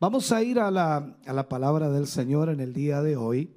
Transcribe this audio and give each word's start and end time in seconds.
Vamos 0.00 0.30
a 0.30 0.44
ir 0.44 0.60
a 0.60 0.70
la, 0.70 1.16
a 1.26 1.32
la, 1.32 1.48
palabra 1.48 1.90
del 1.90 2.06
Señor 2.06 2.50
en 2.50 2.60
el 2.60 2.72
día 2.72 3.02
de 3.02 3.16
hoy 3.16 3.50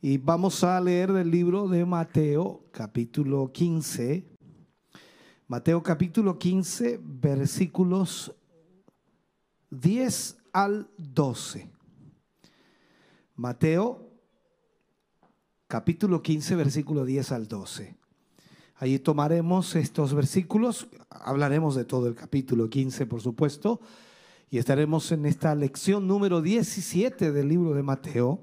y 0.00 0.16
vamos 0.16 0.64
a 0.64 0.80
leer 0.80 1.12
del 1.12 1.30
libro 1.30 1.68
de 1.68 1.84
Mateo 1.84 2.64
capítulo 2.72 3.52
15. 3.52 4.24
Mateo 5.48 5.82
capítulo 5.82 6.38
15 6.38 6.98
versículos 7.02 8.34
10 9.68 10.38
al 10.54 10.88
12. 10.96 11.70
Mateo 13.34 14.08
capítulo 15.66 16.22
15 16.22 16.56
versículo 16.56 17.04
10 17.04 17.30
al 17.30 17.46
12. 17.46 17.94
Allí 18.76 18.98
tomaremos 18.98 19.76
estos 19.76 20.14
versículos, 20.14 20.88
hablaremos 21.10 21.74
de 21.74 21.84
todo 21.84 22.06
el 22.06 22.14
capítulo 22.14 22.70
15 22.70 23.04
por 23.04 23.20
supuesto 23.20 23.82
y 24.52 24.58
estaremos 24.58 25.10
en 25.12 25.24
esta 25.24 25.54
lección 25.54 26.06
número 26.06 26.42
17 26.42 27.32
del 27.32 27.48
libro 27.48 27.72
de 27.72 27.82
Mateo. 27.82 28.42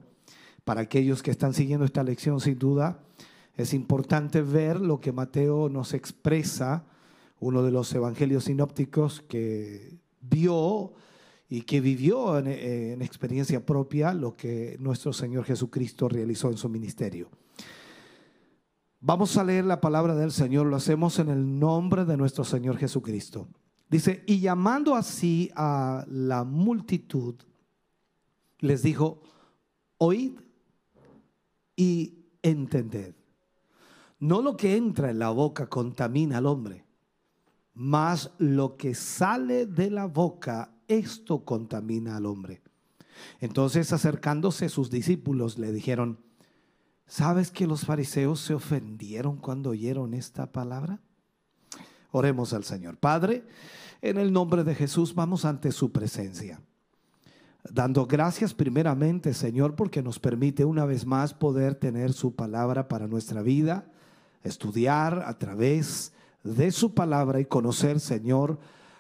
Para 0.65 0.81
aquellos 0.81 1.21
que 1.21 1.29
están 1.29 1.53
siguiendo 1.53 1.85
esta 1.85 2.01
lección, 2.01 2.39
sin 2.41 2.57
duda, 2.57 3.03
es 3.55 3.75
importante 3.75 4.41
ver 4.41 4.81
lo 4.81 4.99
que 4.99 5.11
Mateo 5.11 5.69
nos 5.69 5.93
expresa, 5.93 6.83
uno 7.39 7.61
de 7.61 7.69
los 7.69 7.93
evangelios 7.93 8.45
sinópticos 8.45 9.21
que 9.21 9.99
vio 10.19 10.93
y 11.47 11.61
que 11.61 11.79
vivió 11.79 12.39
en, 12.39 12.47
en, 12.47 13.03
experiencia 13.03 13.63
propia 13.63 14.11
lo 14.11 14.35
que 14.35 14.77
nuestro 14.79 15.13
Señor 15.13 15.45
Jesucristo 15.45 16.09
realizó 16.09 16.49
en 16.49 16.57
su 16.57 16.69
ministerio. 16.69 17.29
Vamos 18.99 19.37
a 19.37 19.43
leer 19.43 19.65
la 19.65 19.79
palabra 19.79 20.15
del 20.15 20.31
Señor, 20.31 20.65
lo 20.65 20.75
hacemos 20.75 21.19
en 21.19 21.29
el 21.29 21.59
nombre 21.59 22.03
de 22.03 22.17
nuestro 22.17 22.43
Señor 22.43 22.77
Jesucristo. 22.77 23.47
Dice, 23.89 24.23
y 24.27 24.39
llamando 24.39 24.95
así 24.95 25.49
a 25.55 26.05
la 26.07 26.43
multitud, 26.43 27.35
les 28.59 28.83
dijo, 28.83 29.23
oíd 29.97 30.39
y 31.75 32.25
entended. 32.43 33.15
No 34.19 34.41
lo 34.41 34.55
que 34.57 34.75
entra 34.75 35.09
en 35.09 35.17
la 35.17 35.29
boca 35.31 35.67
contamina 35.67 36.37
al 36.37 36.45
hombre, 36.45 36.85
mas 37.73 38.31
lo 38.37 38.75
que 38.75 38.93
sale 38.93 39.65
de 39.65 39.89
la 39.89 40.05
boca, 40.05 40.75
esto 40.87 41.45
contamina 41.45 42.17
al 42.17 42.25
hombre. 42.25 42.61
Entonces 43.39 43.91
acercándose 43.93 44.69
sus 44.69 44.89
discípulos 44.89 45.57
le 45.57 45.71
dijeron, 45.71 46.19
¿sabes 47.07 47.49
que 47.49 47.65
los 47.65 47.85
fariseos 47.85 48.39
se 48.41 48.53
ofendieron 48.53 49.37
cuando 49.37 49.71
oyeron 49.71 50.13
esta 50.13 50.51
palabra? 50.51 50.99
Oremos 52.11 52.53
al 52.53 52.63
Señor. 52.63 52.97
Padre, 52.97 53.45
en 54.01 54.17
el 54.17 54.31
nombre 54.31 54.63
de 54.63 54.75
Jesús 54.75 55.13
vamos 55.13 55.45
ante 55.45 55.71
su 55.71 55.91
presencia. 55.91 56.61
Dando 57.69 58.05
gracias 58.05 58.53
primeramente, 58.53 59.33
Señor, 59.33 59.75
porque 59.75 60.01
nos 60.01 60.19
permite 60.19 60.63
una 60.63 60.85
vez 60.85 61.05
más 61.05 61.33
poder 61.33 61.75
tener 61.75 62.13
su 62.13 62.35
palabra 62.35 62.87
para 62.87 63.07
nuestra 63.07 63.41
vida, 63.41 63.91
estudiar 64.43 65.23
a 65.25 65.37
través 65.37 66.13
de 66.43 66.71
su 66.71 66.93
palabra 66.93 67.39
y 67.39 67.45
conocer, 67.45 67.99
Señor, 67.99 68.59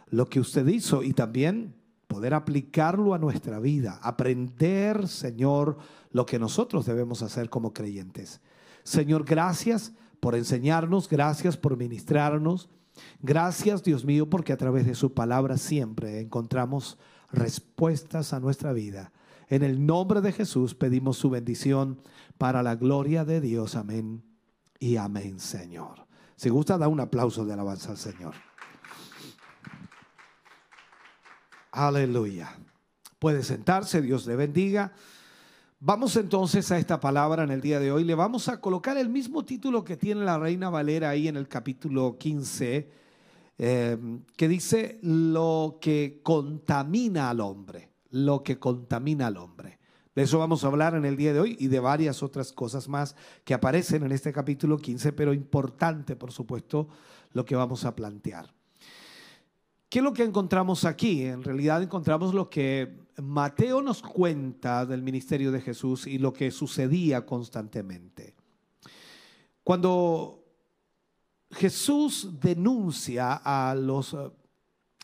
lo 0.09 0.27
que 0.27 0.39
usted 0.39 0.67
hizo 0.67 1.03
y 1.03 1.13
también 1.13 1.73
poder 2.07 2.33
aplicarlo 2.33 3.13
a 3.13 3.19
nuestra 3.19 3.59
vida, 3.59 3.99
aprender, 4.01 5.07
Señor, 5.07 5.77
lo 6.11 6.25
que 6.25 6.39
nosotros 6.39 6.85
debemos 6.85 7.21
hacer 7.21 7.49
como 7.49 7.71
creyentes. 7.71 8.41
Señor, 8.83 9.23
gracias 9.23 9.93
por 10.19 10.35
enseñarnos, 10.35 11.07
gracias 11.07 11.55
por 11.55 11.77
ministrarnos. 11.77 12.69
Gracias, 13.21 13.83
Dios 13.83 14.05
mío, 14.05 14.29
porque 14.29 14.53
a 14.53 14.57
través 14.57 14.85
de 14.85 14.95
su 14.95 15.13
palabra 15.13 15.57
siempre 15.57 16.19
encontramos 16.19 16.97
respuestas 17.31 18.33
a 18.33 18.39
nuestra 18.39 18.73
vida. 18.73 19.11
En 19.47 19.63
el 19.63 19.85
nombre 19.85 20.21
de 20.21 20.31
Jesús 20.31 20.75
pedimos 20.75 21.17
su 21.17 21.29
bendición 21.29 22.01
para 22.37 22.63
la 22.63 22.75
gloria 22.75 23.25
de 23.25 23.41
Dios. 23.41 23.75
Amén 23.75 24.23
y 24.79 24.97
amén, 24.97 25.39
Señor. 25.39 26.05
Si 26.35 26.49
gusta, 26.49 26.77
da 26.77 26.87
un 26.87 26.99
aplauso 26.99 27.45
de 27.45 27.53
alabanza 27.53 27.91
al 27.91 27.97
Señor. 27.97 28.33
Aleluya. 31.71 32.55
Puede 33.19 33.43
sentarse, 33.43 34.01
Dios 34.01 34.25
le 34.25 34.35
bendiga. 34.35 34.93
Vamos 35.81 36.17
entonces 36.17 36.69
a 36.73 36.77
esta 36.77 36.99
palabra 36.99 37.43
en 37.43 37.51
el 37.51 37.61
día 37.61 37.79
de 37.79 37.89
hoy. 37.89 38.03
Le 38.03 38.13
vamos 38.13 38.49
a 38.49 38.59
colocar 38.59 38.97
el 38.97 39.07
mismo 39.07 39.45
título 39.45 39.85
que 39.85 39.95
tiene 39.95 40.25
la 40.25 40.37
Reina 40.37 40.69
Valera 40.69 41.09
ahí 41.09 41.29
en 41.29 41.37
el 41.37 41.47
capítulo 41.47 42.17
15, 42.17 42.89
eh, 43.57 43.97
que 44.35 44.47
dice 44.49 44.99
lo 45.01 45.77
que 45.79 46.19
contamina 46.21 47.29
al 47.29 47.39
hombre, 47.39 47.91
lo 48.09 48.43
que 48.43 48.59
contamina 48.59 49.27
al 49.27 49.37
hombre. 49.37 49.79
De 50.13 50.23
eso 50.23 50.37
vamos 50.37 50.65
a 50.65 50.67
hablar 50.67 50.95
en 50.95 51.05
el 51.05 51.15
día 51.15 51.31
de 51.31 51.39
hoy 51.39 51.55
y 51.57 51.67
de 51.67 51.79
varias 51.79 52.23
otras 52.23 52.51
cosas 52.51 52.89
más 52.89 53.15
que 53.45 53.53
aparecen 53.53 54.03
en 54.03 54.11
este 54.11 54.33
capítulo 54.33 54.77
15, 54.79 55.13
pero 55.13 55.33
importante, 55.33 56.17
por 56.17 56.33
supuesto, 56.33 56.89
lo 57.31 57.45
que 57.45 57.55
vamos 57.55 57.85
a 57.85 57.95
plantear. 57.95 58.53
¿Qué 59.87 59.99
es 59.99 60.03
lo 60.03 60.11
que 60.11 60.23
encontramos 60.23 60.83
aquí? 60.83 61.23
En 61.23 61.41
realidad 61.41 61.81
encontramos 61.81 62.33
lo 62.33 62.49
que 62.49 63.07
Mateo 63.21 63.81
nos 63.81 64.01
cuenta 64.01 64.85
del 64.85 65.01
ministerio 65.01 65.51
de 65.51 65.61
Jesús 65.61 66.07
y 66.07 66.17
lo 66.17 66.33
que 66.33 66.51
sucedía 66.51 67.25
constantemente. 67.25 68.35
Cuando 69.63 70.43
Jesús 71.51 72.39
denuncia 72.39 73.33
a 73.33 73.75
los 73.75 74.13
eh, 74.13 74.17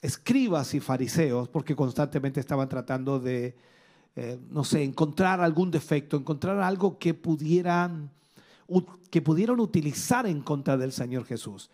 escribas 0.01 0.73
y 0.73 0.79
fariseos, 0.79 1.49
porque 1.49 1.75
constantemente 1.75 2.39
estaban 2.39 2.69
tratando 2.69 3.19
de, 3.19 3.55
eh, 4.15 4.39
no 4.49 4.63
sé, 4.63 4.83
encontrar 4.83 5.41
algún 5.41 5.71
defecto, 5.71 6.17
encontrar 6.17 6.59
algo 6.59 6.97
que 6.99 7.13
pudieran, 7.13 8.11
que 9.09 9.21
pudieran 9.21 9.59
utilizar 9.59 10.27
en 10.27 10.41
contra 10.41 10.77
del 10.77 10.91
Señor 10.91 11.25
Jesús. 11.25 11.69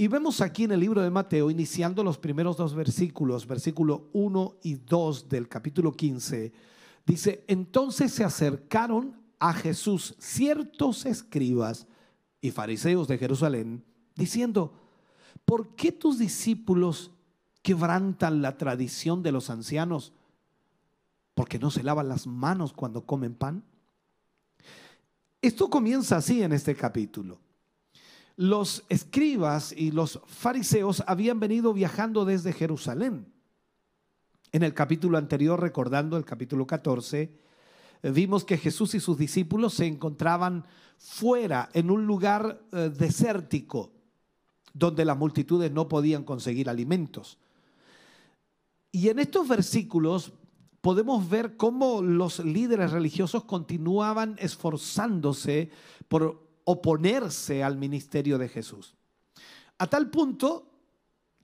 Y 0.00 0.08
vemos 0.08 0.40
aquí 0.40 0.64
en 0.64 0.72
el 0.72 0.80
libro 0.80 1.02
de 1.02 1.10
Mateo, 1.10 1.50
iniciando 1.50 2.02
los 2.02 2.16
primeros 2.16 2.56
dos 2.56 2.74
versículos, 2.74 3.46
versículo 3.46 4.08
1 4.14 4.56
y 4.62 4.76
2 4.76 5.28
del 5.28 5.46
capítulo 5.46 5.92
15, 5.92 6.54
dice, 7.04 7.44
entonces 7.46 8.10
se 8.10 8.24
acercaron 8.24 9.14
a 9.38 9.52
Jesús 9.52 10.14
ciertos 10.18 11.04
escribas 11.04 11.86
y 12.40 12.50
fariseos 12.50 13.08
de 13.08 13.18
Jerusalén, 13.18 13.84
diciendo, 14.16 14.72
¿por 15.44 15.74
qué 15.74 15.92
tus 15.92 16.18
discípulos 16.18 17.10
quebrantan 17.60 18.40
la 18.40 18.56
tradición 18.56 19.22
de 19.22 19.32
los 19.32 19.50
ancianos? 19.50 20.14
Porque 21.34 21.58
no 21.58 21.70
se 21.70 21.82
lavan 21.82 22.08
las 22.08 22.26
manos 22.26 22.72
cuando 22.72 23.04
comen 23.04 23.34
pan. 23.34 23.62
Esto 25.42 25.68
comienza 25.68 26.16
así 26.16 26.42
en 26.42 26.54
este 26.54 26.74
capítulo 26.74 27.38
los 28.40 28.84
escribas 28.88 29.70
y 29.70 29.90
los 29.90 30.18
fariseos 30.24 31.04
habían 31.06 31.40
venido 31.40 31.74
viajando 31.74 32.24
desde 32.24 32.54
Jerusalén. 32.54 33.30
En 34.50 34.62
el 34.62 34.72
capítulo 34.72 35.18
anterior, 35.18 35.60
recordando 35.60 36.16
el 36.16 36.24
capítulo 36.24 36.66
14, 36.66 37.36
eh, 38.02 38.10
vimos 38.10 38.46
que 38.46 38.56
Jesús 38.56 38.94
y 38.94 39.00
sus 39.00 39.18
discípulos 39.18 39.74
se 39.74 39.84
encontraban 39.84 40.64
fuera, 40.96 41.68
en 41.74 41.90
un 41.90 42.06
lugar 42.06 42.62
eh, 42.72 42.88
desértico, 42.88 43.92
donde 44.72 45.04
las 45.04 45.18
multitudes 45.18 45.70
no 45.70 45.86
podían 45.86 46.24
conseguir 46.24 46.70
alimentos. 46.70 47.36
Y 48.90 49.10
en 49.10 49.18
estos 49.18 49.48
versículos 49.48 50.32
podemos 50.80 51.28
ver 51.28 51.58
cómo 51.58 52.00
los 52.00 52.42
líderes 52.42 52.90
religiosos 52.92 53.44
continuaban 53.44 54.36
esforzándose 54.38 55.70
por 56.08 56.49
oponerse 56.64 57.62
al 57.62 57.76
ministerio 57.76 58.38
de 58.38 58.48
Jesús. 58.48 58.94
A 59.78 59.86
tal 59.86 60.10
punto 60.10 60.70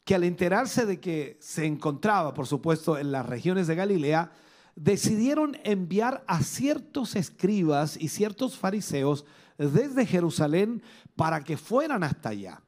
que 0.05 0.15
al 0.15 0.25
enterarse 0.25 0.87
de 0.87 1.01
que 1.01 1.37
se 1.41 1.67
encontraba, 1.67 2.33
por 2.33 2.47
supuesto, 2.47 2.97
en 2.97 3.11
las 3.11 3.27
regiones 3.27 3.67
de 3.67 3.75
Galilea, 3.75 4.31
decidieron 4.77 5.57
enviar 5.65 6.23
a 6.29 6.43
ciertos 6.43 7.17
escribas 7.17 7.97
y 8.01 8.09
ciertos 8.09 8.57
fariseos 8.57 9.25
desde 9.59 10.07
Jerusalén 10.07 10.83
para 11.17 11.43
que 11.43 11.57
fueran 11.57 12.05
hasta 12.05 12.29
allá. 12.29 12.63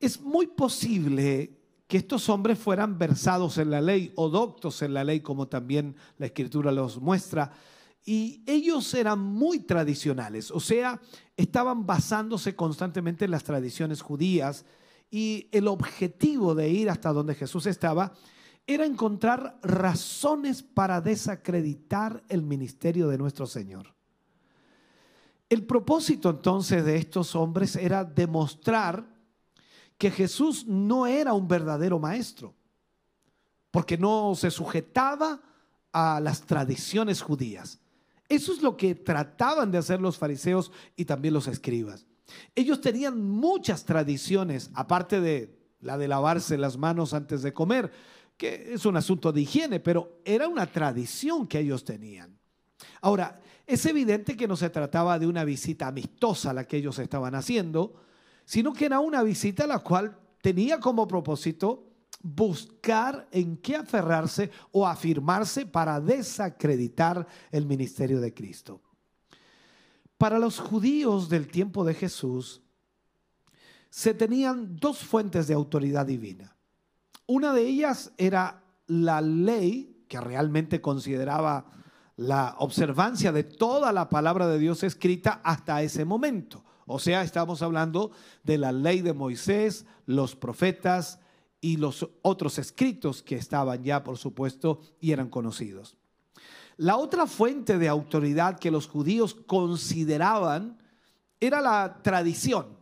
Es 0.00 0.20
muy 0.20 0.46
posible 0.46 1.58
que 1.86 1.98
estos 1.98 2.28
hombres 2.30 2.58
fueran 2.58 2.98
versados 2.98 3.58
en 3.58 3.70
la 3.70 3.82
ley 3.82 4.12
o 4.14 4.30
doctos 4.30 4.80
en 4.80 4.94
la 4.94 5.04
ley, 5.04 5.20
como 5.20 5.48
también 5.48 5.96
la 6.16 6.26
escritura 6.26 6.72
los 6.72 6.98
muestra. 7.00 7.52
Y 8.04 8.42
ellos 8.46 8.92
eran 8.94 9.20
muy 9.20 9.60
tradicionales, 9.60 10.50
o 10.50 10.58
sea, 10.58 11.00
estaban 11.36 11.86
basándose 11.86 12.56
constantemente 12.56 13.24
en 13.24 13.30
las 13.30 13.44
tradiciones 13.44 14.02
judías 14.02 14.64
y 15.10 15.48
el 15.52 15.68
objetivo 15.68 16.54
de 16.54 16.68
ir 16.68 16.90
hasta 16.90 17.12
donde 17.12 17.34
Jesús 17.34 17.66
estaba 17.66 18.12
era 18.66 18.86
encontrar 18.86 19.58
razones 19.62 20.62
para 20.62 21.00
desacreditar 21.00 22.22
el 22.28 22.42
ministerio 22.42 23.08
de 23.08 23.18
nuestro 23.18 23.46
Señor. 23.46 23.94
El 25.48 25.66
propósito 25.66 26.30
entonces 26.30 26.84
de 26.84 26.96
estos 26.96 27.36
hombres 27.36 27.76
era 27.76 28.04
demostrar 28.04 29.06
que 29.98 30.10
Jesús 30.10 30.66
no 30.66 31.06
era 31.06 31.34
un 31.34 31.46
verdadero 31.46 31.98
maestro, 31.98 32.54
porque 33.70 33.98
no 33.98 34.34
se 34.34 34.50
sujetaba 34.50 35.42
a 35.92 36.20
las 36.20 36.40
tradiciones 36.40 37.20
judías. 37.20 37.81
Eso 38.32 38.54
es 38.54 38.62
lo 38.62 38.78
que 38.78 38.94
trataban 38.94 39.70
de 39.70 39.76
hacer 39.76 40.00
los 40.00 40.16
fariseos 40.16 40.72
y 40.96 41.04
también 41.04 41.34
los 41.34 41.48
escribas. 41.48 42.06
Ellos 42.54 42.80
tenían 42.80 43.20
muchas 43.20 43.84
tradiciones, 43.84 44.70
aparte 44.72 45.20
de 45.20 45.54
la 45.80 45.98
de 45.98 46.08
lavarse 46.08 46.56
las 46.56 46.78
manos 46.78 47.12
antes 47.12 47.42
de 47.42 47.52
comer, 47.52 47.92
que 48.38 48.72
es 48.72 48.86
un 48.86 48.96
asunto 48.96 49.32
de 49.32 49.42
higiene, 49.42 49.80
pero 49.80 50.22
era 50.24 50.48
una 50.48 50.64
tradición 50.64 51.46
que 51.46 51.58
ellos 51.58 51.84
tenían. 51.84 52.38
Ahora, 53.02 53.38
es 53.66 53.84
evidente 53.84 54.34
que 54.34 54.48
no 54.48 54.56
se 54.56 54.70
trataba 54.70 55.18
de 55.18 55.26
una 55.26 55.44
visita 55.44 55.88
amistosa 55.88 56.54
la 56.54 56.64
que 56.64 56.78
ellos 56.78 56.98
estaban 56.98 57.34
haciendo, 57.34 58.00
sino 58.46 58.72
que 58.72 58.86
era 58.86 58.98
una 59.00 59.22
visita 59.22 59.66
la 59.66 59.80
cual 59.80 60.18
tenía 60.40 60.80
como 60.80 61.06
propósito 61.06 61.91
buscar 62.22 63.28
en 63.30 63.56
qué 63.56 63.76
aferrarse 63.76 64.50
o 64.70 64.86
afirmarse 64.86 65.66
para 65.66 66.00
desacreditar 66.00 67.26
el 67.50 67.66
ministerio 67.66 68.20
de 68.20 68.32
Cristo. 68.32 68.80
Para 70.18 70.38
los 70.38 70.60
judíos 70.60 71.28
del 71.28 71.48
tiempo 71.48 71.84
de 71.84 71.94
Jesús, 71.94 72.62
se 73.90 74.14
tenían 74.14 74.76
dos 74.76 74.98
fuentes 74.98 75.46
de 75.48 75.54
autoridad 75.54 76.06
divina. 76.06 76.56
Una 77.26 77.52
de 77.52 77.62
ellas 77.62 78.12
era 78.16 78.62
la 78.86 79.20
ley, 79.20 80.04
que 80.08 80.20
realmente 80.20 80.80
consideraba 80.80 81.66
la 82.16 82.54
observancia 82.58 83.32
de 83.32 83.44
toda 83.44 83.92
la 83.92 84.08
palabra 84.08 84.46
de 84.46 84.58
Dios 84.58 84.82
escrita 84.82 85.40
hasta 85.42 85.82
ese 85.82 86.04
momento. 86.04 86.64
O 86.86 86.98
sea, 86.98 87.22
estamos 87.22 87.62
hablando 87.62 88.12
de 88.44 88.58
la 88.58 88.70
ley 88.70 89.00
de 89.00 89.12
Moisés, 89.12 89.86
los 90.06 90.36
profetas 90.36 91.18
y 91.62 91.76
los 91.76 92.08
otros 92.22 92.58
escritos 92.58 93.22
que 93.22 93.36
estaban 93.36 93.84
ya, 93.84 94.02
por 94.02 94.18
supuesto, 94.18 94.80
y 95.00 95.12
eran 95.12 95.30
conocidos. 95.30 95.96
La 96.76 96.96
otra 96.96 97.26
fuente 97.28 97.78
de 97.78 97.88
autoridad 97.88 98.58
que 98.58 98.72
los 98.72 98.88
judíos 98.88 99.34
consideraban 99.46 100.82
era 101.38 101.60
la 101.60 102.00
tradición, 102.02 102.76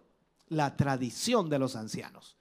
la 0.49 0.77
tradición 0.77 1.50
de 1.50 1.59
los 1.59 1.77
ancianos, 1.77 2.38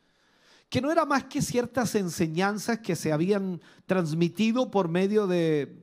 que 0.69 0.79
no 0.79 0.91
era 0.91 1.05
más 1.05 1.25
que 1.25 1.41
ciertas 1.41 1.93
enseñanzas 1.95 2.79
que 2.79 2.95
se 2.95 3.11
habían 3.11 3.61
transmitido 3.85 4.71
por 4.71 4.87
medio 4.87 5.27
de 5.27 5.77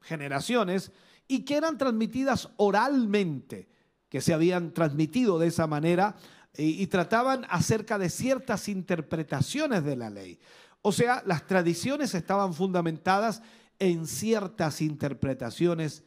generaciones 0.00 0.90
y 1.28 1.44
que 1.44 1.56
eran 1.56 1.78
transmitidas 1.78 2.48
oralmente, 2.56 3.68
que 4.08 4.20
se 4.20 4.34
habían 4.34 4.74
transmitido 4.74 5.38
de 5.38 5.46
esa 5.46 5.68
manera 5.68 6.16
y, 6.56 6.86
trataban 6.88 7.46
acerca 7.48 7.98
de 7.98 8.10
ciertas 8.10 8.68
interpretaciones 8.68 9.84
de 9.84 9.96
la 9.96 10.10
ley. 10.10 10.38
O 10.82 10.92
sea, 10.92 11.22
las 11.26 11.46
tradiciones 11.46 12.14
estaban 12.14 12.54
fundamentadas 12.54 13.42
en 13.78 14.06
ciertas 14.06 14.80
interpretaciones 14.80 16.02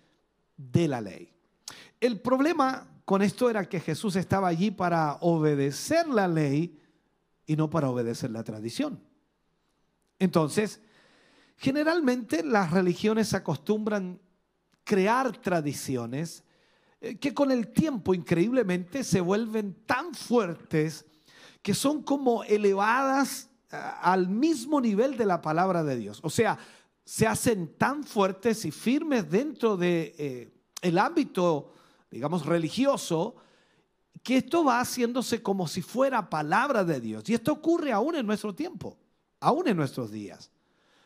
de 0.57 0.87
la 0.87 1.01
ley. 1.01 1.33
El 1.99 2.19
problema 2.19 2.87
con 3.05 3.21
esto 3.21 3.49
era 3.49 3.67
que 3.67 3.79
Jesús 3.79 4.15
estaba 4.15 4.47
allí 4.47 4.71
para 4.71 5.17
obedecer 5.21 6.07
la 6.07 6.27
ley 6.27 6.79
y 7.45 7.55
no 7.55 7.69
para 7.69 7.89
obedecer 7.89 8.31
la 8.31 8.43
tradición. 8.43 9.01
Entonces, 10.19 10.81
generalmente 11.57 12.43
las 12.43 12.71
religiones 12.71 13.33
acostumbran 13.33 14.19
crear 14.83 15.35
tradiciones 15.37 16.43
que 17.19 17.33
con 17.33 17.51
el 17.51 17.67
tiempo 17.73 18.13
increíblemente 18.13 19.03
se 19.03 19.19
vuelven 19.19 19.75
tan 19.85 20.13
fuertes 20.13 21.05
que 21.61 21.73
son 21.73 22.03
como 22.03 22.43
elevadas 22.43 23.49
eh, 23.71 23.77
al 24.01 24.29
mismo 24.29 24.79
nivel 24.79 25.17
de 25.17 25.25
la 25.25 25.41
palabra 25.41 25.83
de 25.83 25.97
Dios. 25.97 26.19
O 26.23 26.29
sea, 26.29 26.57
se 27.03 27.27
hacen 27.27 27.75
tan 27.77 28.03
fuertes 28.03 28.63
y 28.63 28.71
firmes 28.71 29.29
dentro 29.29 29.75
de 29.75 30.15
eh, 30.17 30.53
el 30.81 30.97
ámbito, 30.97 31.73
digamos, 32.09 32.45
religioso, 32.45 33.35
que 34.21 34.37
esto 34.37 34.63
va 34.63 34.79
haciéndose 34.79 35.41
como 35.43 35.67
si 35.67 35.81
fuera 35.81 36.29
palabra 36.29 36.85
de 36.85 37.01
Dios. 37.01 37.27
Y 37.29 37.33
esto 37.33 37.51
ocurre 37.51 37.91
aún 37.91 38.15
en 38.15 38.25
nuestro 38.25 38.55
tiempo, 38.55 38.97
aún 39.41 39.67
en 39.67 39.75
nuestros 39.75 40.11
días. 40.11 40.51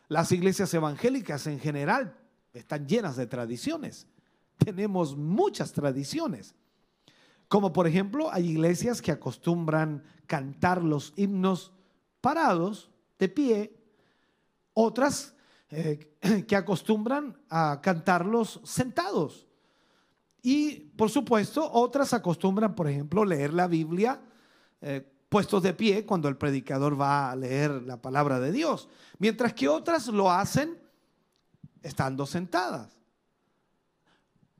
Las 0.08 0.32
iglesias 0.32 0.72
evangélicas 0.74 1.48
en 1.48 1.60
general 1.60 2.16
están 2.54 2.88
llenas 2.88 3.16
de 3.16 3.26
tradiciones. 3.26 4.08
Tenemos 4.58 5.16
muchas 5.16 5.72
tradiciones. 5.72 6.56
Como 7.48 7.72
por 7.72 7.88
ejemplo, 7.88 8.32
hay 8.32 8.50
iglesias 8.50 9.02
que 9.02 9.12
acostumbran 9.12 10.04
cantar 10.26 10.84
los 10.84 11.14
himnos 11.16 11.72
parados, 12.20 12.92
de 13.18 13.30
pie, 13.30 13.74
otras 14.74 15.34
eh, 15.70 16.16
que 16.48 16.56
acostumbran 16.56 17.38
a 17.50 17.80
cantarlos 17.82 18.60
sentados. 18.64 19.48
Y 20.42 20.92
por 20.98 21.10
supuesto, 21.10 21.70
otras 21.72 22.14
acostumbran, 22.14 22.76
por 22.76 22.88
ejemplo, 22.88 23.26
leer 23.26 23.54
la 23.54 23.68
Biblia 23.68 24.22
eh, 24.82 25.06
puestos 25.30 25.64
de 25.64 25.74
pie 25.74 26.06
cuando 26.06 26.28
el 26.30 26.38
predicador 26.38 27.00
va 27.00 27.32
a 27.32 27.36
leer 27.36 27.84
la 27.84 28.02
palabra 28.02 28.40
de 28.40 28.52
Dios, 28.52 28.88
mientras 29.20 29.54
que 29.54 29.68
otras 29.68 30.08
lo 30.08 30.32
hacen 30.32 30.78
estando 31.82 32.26
sentadas. 32.26 32.97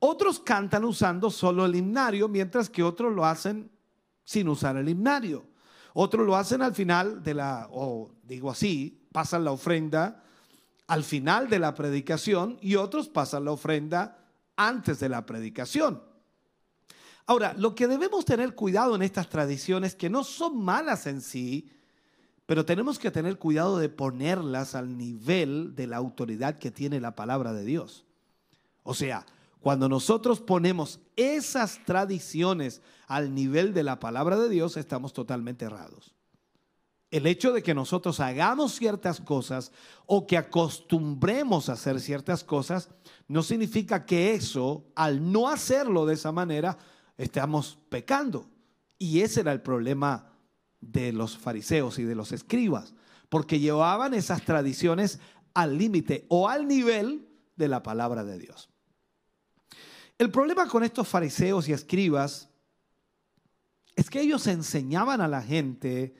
Otros 0.00 0.38
cantan 0.38 0.84
usando 0.84 1.30
solo 1.30 1.64
el 1.66 1.74
himnario, 1.74 2.28
mientras 2.28 2.70
que 2.70 2.82
otros 2.82 3.12
lo 3.12 3.24
hacen 3.24 3.70
sin 4.24 4.48
usar 4.48 4.76
el 4.76 4.88
himnario. 4.88 5.46
Otros 5.94 6.24
lo 6.24 6.36
hacen 6.36 6.62
al 6.62 6.74
final 6.74 7.22
de 7.22 7.34
la, 7.34 7.68
o 7.72 8.10
digo 8.22 8.50
así, 8.50 9.06
pasan 9.10 9.44
la 9.44 9.52
ofrenda 9.52 10.22
al 10.86 11.04
final 11.04 11.48
de 11.48 11.58
la 11.58 11.74
predicación 11.74 12.58
y 12.60 12.76
otros 12.76 13.08
pasan 13.08 13.44
la 13.44 13.52
ofrenda 13.52 14.18
antes 14.56 15.00
de 15.00 15.08
la 15.08 15.26
predicación. 15.26 16.02
Ahora, 17.26 17.52
lo 17.58 17.74
que 17.74 17.86
debemos 17.86 18.24
tener 18.24 18.54
cuidado 18.54 18.94
en 18.94 19.02
estas 19.02 19.28
tradiciones, 19.28 19.94
que 19.94 20.08
no 20.08 20.24
son 20.24 20.62
malas 20.64 21.06
en 21.06 21.20
sí, 21.20 21.70
pero 22.46 22.64
tenemos 22.64 22.98
que 22.98 23.10
tener 23.10 23.38
cuidado 23.38 23.78
de 23.78 23.90
ponerlas 23.90 24.74
al 24.74 24.96
nivel 24.96 25.74
de 25.74 25.86
la 25.86 25.98
autoridad 25.98 26.58
que 26.58 26.70
tiene 26.70 27.00
la 27.00 27.14
palabra 27.14 27.52
de 27.52 27.64
Dios. 27.64 28.06
O 28.82 28.94
sea, 28.94 29.26
cuando 29.60 29.88
nosotros 29.88 30.40
ponemos 30.40 31.00
esas 31.16 31.84
tradiciones 31.84 32.82
al 33.06 33.34
nivel 33.34 33.74
de 33.74 33.82
la 33.82 33.98
palabra 33.98 34.38
de 34.38 34.48
Dios, 34.48 34.76
estamos 34.76 35.12
totalmente 35.12 35.64
errados 35.64 36.14
el 37.10 37.26
hecho 37.26 37.52
de 37.52 37.62
que 37.62 37.74
nosotros 37.74 38.20
hagamos 38.20 38.74
ciertas 38.74 39.20
cosas 39.20 39.72
o 40.06 40.26
que 40.26 40.36
acostumbremos 40.36 41.68
a 41.68 41.72
hacer 41.72 42.00
ciertas 42.00 42.44
cosas, 42.44 42.90
no 43.28 43.42
significa 43.42 44.04
que 44.04 44.34
eso, 44.34 44.84
al 44.94 45.32
no 45.32 45.48
hacerlo 45.48 46.04
de 46.04 46.14
esa 46.14 46.32
manera, 46.32 46.76
estamos 47.16 47.78
pecando. 47.88 48.50
Y 48.98 49.20
ese 49.20 49.40
era 49.40 49.52
el 49.52 49.62
problema 49.62 50.32
de 50.80 51.12
los 51.12 51.38
fariseos 51.38 51.98
y 51.98 52.04
de 52.04 52.14
los 52.14 52.32
escribas, 52.32 52.94
porque 53.28 53.58
llevaban 53.58 54.12
esas 54.12 54.42
tradiciones 54.42 55.18
al 55.54 55.78
límite 55.78 56.26
o 56.28 56.48
al 56.48 56.68
nivel 56.68 57.26
de 57.56 57.68
la 57.68 57.82
palabra 57.82 58.22
de 58.22 58.38
Dios. 58.38 58.68
El 60.18 60.30
problema 60.32 60.66
con 60.66 60.82
estos 60.82 61.06
fariseos 61.06 61.68
y 61.68 61.72
escribas 61.72 62.48
es 63.94 64.10
que 64.10 64.20
ellos 64.20 64.48
enseñaban 64.48 65.20
a 65.20 65.28
la 65.28 65.42
gente, 65.42 66.16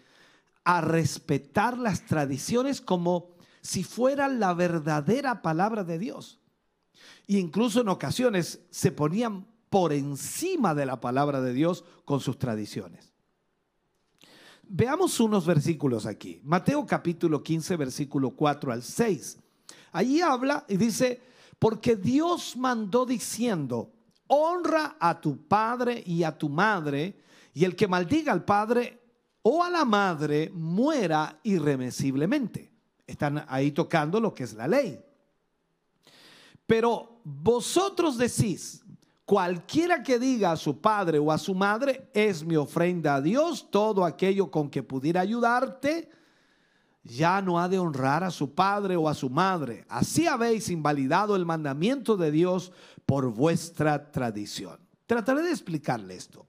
a 0.64 0.81
respetar 0.81 1.76
las 1.76 2.07
tradiciones 2.07 2.81
como 2.81 3.31
si 3.61 3.83
fuera 3.83 4.28
la 4.28 4.55
verdadera 4.55 5.43
palabra 5.43 5.83
de 5.83 5.99
Dios. 5.99 6.40
E 7.26 7.38
incluso 7.38 7.81
en 7.81 7.88
ocasiones 7.88 8.61
se 8.71 8.93
ponían 8.93 9.47
por 9.69 9.93
encima 9.93 10.75
de 10.75 10.87
la 10.87 11.00
palabra 11.00 11.40
de 11.40 11.52
Dios 11.52 11.85
con 12.05 12.21
sus 12.21 12.38
tradiciones. 12.38 13.12
Veamos 14.62 15.19
unos 15.19 15.47
versículos 15.47 16.07
aquí. 16.07 16.40
Mateo 16.45 16.87
capítulo 16.87 17.43
15, 17.43 17.76
versículo 17.76 18.31
4 18.31 18.73
al 18.73 18.83
6. 18.83 19.38
Allí 19.93 20.21
habla 20.21 20.64
y 20.69 20.76
dice, 20.76 21.21
porque 21.59 21.97
Dios 21.97 22.57
mandó 22.57 23.05
diciendo, 23.05 23.93
honra 24.29 24.97
a 25.00 25.21
tu 25.21 25.47
padre 25.47 26.03
y 26.07 26.23
a 26.23 26.37
tu 26.37 26.49
madre, 26.49 27.17
y 27.55 27.65
el 27.65 27.75
que 27.75 27.88
maldiga 27.88 28.33
al 28.33 28.45
padre 28.45 29.00
o 29.43 29.65
a 29.65 29.71
la 29.71 29.85
madre 29.85 30.50
muera 30.55 31.41
irremisiblemente. 31.43 32.71
Están 33.07 33.45
ahí 33.49 33.73
tocando 33.73 34.21
lo 34.21 34.33
que 34.35 34.45
es 34.45 34.53
la 34.55 34.69
ley. 34.69 35.00
Pero 36.67 37.21
vosotros 37.25 38.19
decís, 38.19 38.85
cualquiera 39.25 40.03
que 40.03 40.19
diga 40.19 40.53
a 40.53 40.57
su 40.57 40.81
padre 40.81 41.19
o 41.19 41.33
a 41.33 41.38
su 41.38 41.55
madre, 41.55 42.11
es 42.12 42.45
mi 42.45 42.57
ofrenda 42.57 43.17
a 43.17 43.21
Dios, 43.23 43.71
todo 43.71 44.05
aquello 44.05 44.50
con 44.50 44.69
que 44.69 44.83
pudiera 44.83 45.23
ayudarte, 45.23 46.11
ya 47.09 47.41
no 47.41 47.59
ha 47.59 47.69
de 47.69 47.79
honrar 47.79 48.23
a 48.23 48.31
su 48.31 48.55
padre 48.55 48.97
o 48.97 49.09
a 49.09 49.15
su 49.15 49.31
madre. 49.31 49.85
Así 49.88 50.27
habéis 50.27 50.69
invalidado 50.69 51.35
el 51.35 51.47
mandamiento 51.47 52.17
de 52.17 52.31
Dios 52.31 52.71
por 53.07 53.33
vuestra 53.33 54.11
tradición. 54.12 54.79
Trataré 55.07 55.43
de 55.43 55.50
explicarle 55.50 56.15
esto. 56.15 56.47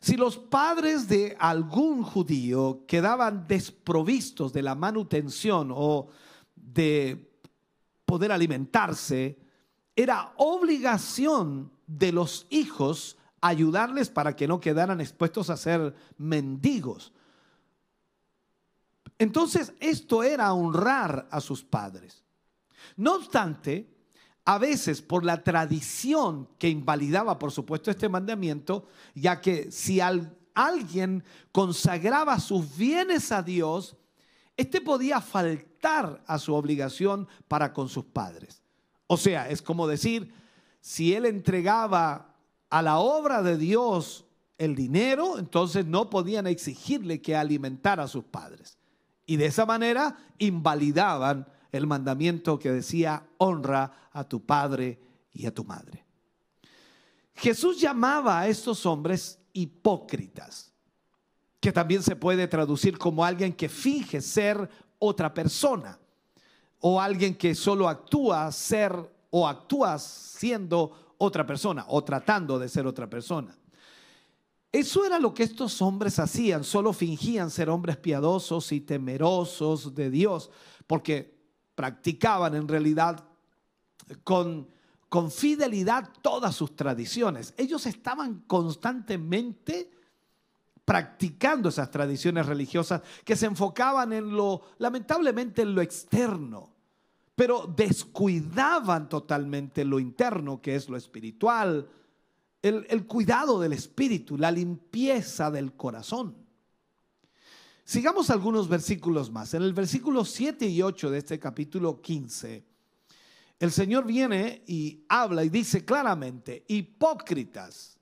Si 0.00 0.16
los 0.16 0.36
padres 0.36 1.08
de 1.08 1.36
algún 1.38 2.02
judío 2.02 2.84
quedaban 2.86 3.46
desprovistos 3.48 4.52
de 4.52 4.62
la 4.62 4.74
manutención 4.74 5.72
o 5.74 6.08
de 6.54 7.32
poder 8.04 8.30
alimentarse, 8.30 9.38
era 9.96 10.32
obligación 10.36 11.72
de 11.86 12.12
los 12.12 12.46
hijos 12.50 13.16
ayudarles 13.40 14.10
para 14.10 14.36
que 14.36 14.46
no 14.46 14.60
quedaran 14.60 15.00
expuestos 15.00 15.50
a 15.50 15.56
ser 15.56 15.94
mendigos. 16.18 17.12
Entonces, 19.18 19.72
esto 19.80 20.22
era 20.22 20.52
honrar 20.52 21.28
a 21.30 21.40
sus 21.40 21.62
padres. 21.64 22.24
No 22.96 23.14
obstante, 23.14 23.88
a 24.44 24.58
veces 24.58 25.00
por 25.00 25.24
la 25.24 25.42
tradición 25.42 26.48
que 26.58 26.68
invalidaba, 26.68 27.38
por 27.38 27.50
supuesto, 27.52 27.90
este 27.90 28.08
mandamiento, 28.08 28.86
ya 29.14 29.40
que 29.40 29.70
si 29.72 30.00
alguien 30.00 31.24
consagraba 31.52 32.38
sus 32.38 32.76
bienes 32.76 33.32
a 33.32 33.42
Dios, 33.42 33.96
este 34.56 34.80
podía 34.80 35.20
faltar 35.20 36.22
a 36.26 36.38
su 36.38 36.54
obligación 36.54 37.26
para 37.48 37.72
con 37.72 37.88
sus 37.88 38.04
padres. 38.04 38.62
O 39.06 39.16
sea, 39.16 39.48
es 39.48 39.62
como 39.62 39.86
decir, 39.86 40.32
si 40.80 41.14
él 41.14 41.24
entregaba 41.24 42.34
a 42.70 42.82
la 42.82 42.98
obra 42.98 43.42
de 43.42 43.56
Dios 43.56 44.24
el 44.58 44.74
dinero, 44.74 45.38
entonces 45.38 45.86
no 45.86 46.10
podían 46.10 46.46
exigirle 46.46 47.20
que 47.20 47.34
alimentara 47.34 48.04
a 48.04 48.08
sus 48.08 48.24
padres. 48.24 48.78
Y 49.26 49.36
de 49.36 49.46
esa 49.46 49.66
manera 49.66 50.16
invalidaban 50.38 51.46
el 51.72 51.86
mandamiento 51.86 52.58
que 52.58 52.70
decía, 52.70 53.26
honra 53.38 54.08
a 54.12 54.24
tu 54.24 54.44
padre 54.44 55.00
y 55.32 55.46
a 55.46 55.54
tu 55.54 55.64
madre. 55.64 56.04
Jesús 57.34 57.80
llamaba 57.80 58.40
a 58.40 58.48
estos 58.48 58.86
hombres 58.86 59.38
hipócritas, 59.52 60.72
que 61.60 61.72
también 61.72 62.02
se 62.02 62.14
puede 62.14 62.46
traducir 62.46 62.98
como 62.98 63.24
alguien 63.24 63.52
que 63.52 63.68
finge 63.68 64.20
ser 64.20 64.68
otra 64.98 65.32
persona, 65.32 65.98
o 66.80 67.00
alguien 67.00 67.34
que 67.34 67.54
solo 67.54 67.88
actúa 67.88 68.52
ser 68.52 69.14
o 69.36 69.48
actúa 69.48 69.98
siendo 69.98 71.16
otra 71.18 71.44
persona, 71.44 71.84
o 71.88 72.04
tratando 72.04 72.56
de 72.56 72.68
ser 72.68 72.86
otra 72.86 73.10
persona. 73.10 73.58
Eso 74.74 75.04
era 75.04 75.20
lo 75.20 75.32
que 75.32 75.44
estos 75.44 75.80
hombres 75.82 76.18
hacían, 76.18 76.64
solo 76.64 76.92
fingían 76.92 77.48
ser 77.48 77.70
hombres 77.70 77.96
piadosos 77.96 78.72
y 78.72 78.80
temerosos 78.80 79.94
de 79.94 80.10
Dios, 80.10 80.50
porque 80.88 81.32
practicaban 81.76 82.56
en 82.56 82.66
realidad 82.66 83.22
con, 84.24 84.66
con 85.08 85.30
fidelidad 85.30 86.10
todas 86.22 86.56
sus 86.56 86.74
tradiciones. 86.74 87.54
Ellos 87.56 87.86
estaban 87.86 88.42
constantemente 88.48 89.92
practicando 90.84 91.68
esas 91.68 91.92
tradiciones 91.92 92.44
religiosas 92.44 93.00
que 93.24 93.36
se 93.36 93.46
enfocaban 93.46 94.12
en 94.12 94.34
lo, 94.36 94.62
lamentablemente, 94.78 95.62
en 95.62 95.76
lo 95.76 95.82
externo, 95.82 96.74
pero 97.36 97.72
descuidaban 97.76 99.08
totalmente 99.08 99.84
lo 99.84 100.00
interno, 100.00 100.60
que 100.60 100.74
es 100.74 100.88
lo 100.88 100.96
espiritual, 100.96 101.88
el, 102.64 103.06
cuidado 103.06 103.60
del 103.60 103.74
espíritu, 103.74 104.38
la 104.38 104.50
limpieza 104.50 105.50
del 105.50 105.74
corazón. 105.74 106.34
Sigamos 107.84 108.30
algunos 108.30 108.68
versículos 108.68 109.30
más. 109.30 109.52
En 109.52 109.62
el 109.62 109.74
versículo 109.74 110.24
7 110.24 110.66
y 110.66 110.80
8 110.80 111.10
de 111.10 111.18
este 111.18 111.38
capítulo 111.38 112.00
15, 112.00 112.64
el 113.60 113.70
Señor 113.70 114.06
viene 114.06 114.62
y 114.66 115.04
habla 115.08 115.44
y 115.44 115.50
dice 115.50 115.84
claramente, 115.84 116.64
hipócritas, 116.66 117.98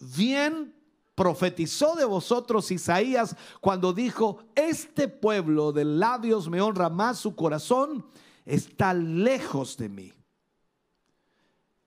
bien 0.00 0.74
profetizó 1.14 1.94
de 1.94 2.06
vosotros 2.06 2.70
Isaías 2.70 3.36
cuando 3.60 3.92
dijo, 3.92 4.38
este 4.54 5.08
pueblo 5.08 5.72
de 5.72 5.84
labios 5.84 6.48
me 6.48 6.62
honra 6.62 6.88
más, 6.88 7.18
su 7.18 7.36
corazón 7.36 8.06
está 8.46 8.94
lejos 8.94 9.76
de 9.76 9.88
mí. 9.90 10.12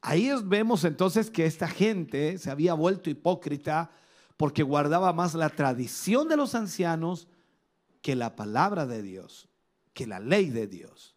Ahí 0.06 0.30
vemos 0.44 0.84
entonces 0.84 1.32
que 1.32 1.46
esta 1.46 1.70
gente 1.70 2.38
se 2.38 2.52
había 2.52 2.74
vuelto 2.74 3.10
hipócrita 3.10 3.90
porque 4.36 4.62
guardaba 4.62 5.14
más 5.14 5.34
la 5.34 5.48
tradición 5.48 6.28
de 6.28 6.36
los 6.36 6.56
ancianos 6.56 7.30
que 8.02 8.14
la 8.14 8.36
palabra 8.36 8.86
de 8.86 9.02
Dios, 9.02 9.48
que 9.94 10.06
la 10.06 10.20
ley 10.20 10.50
de 10.50 10.68
Dios. 10.68 11.16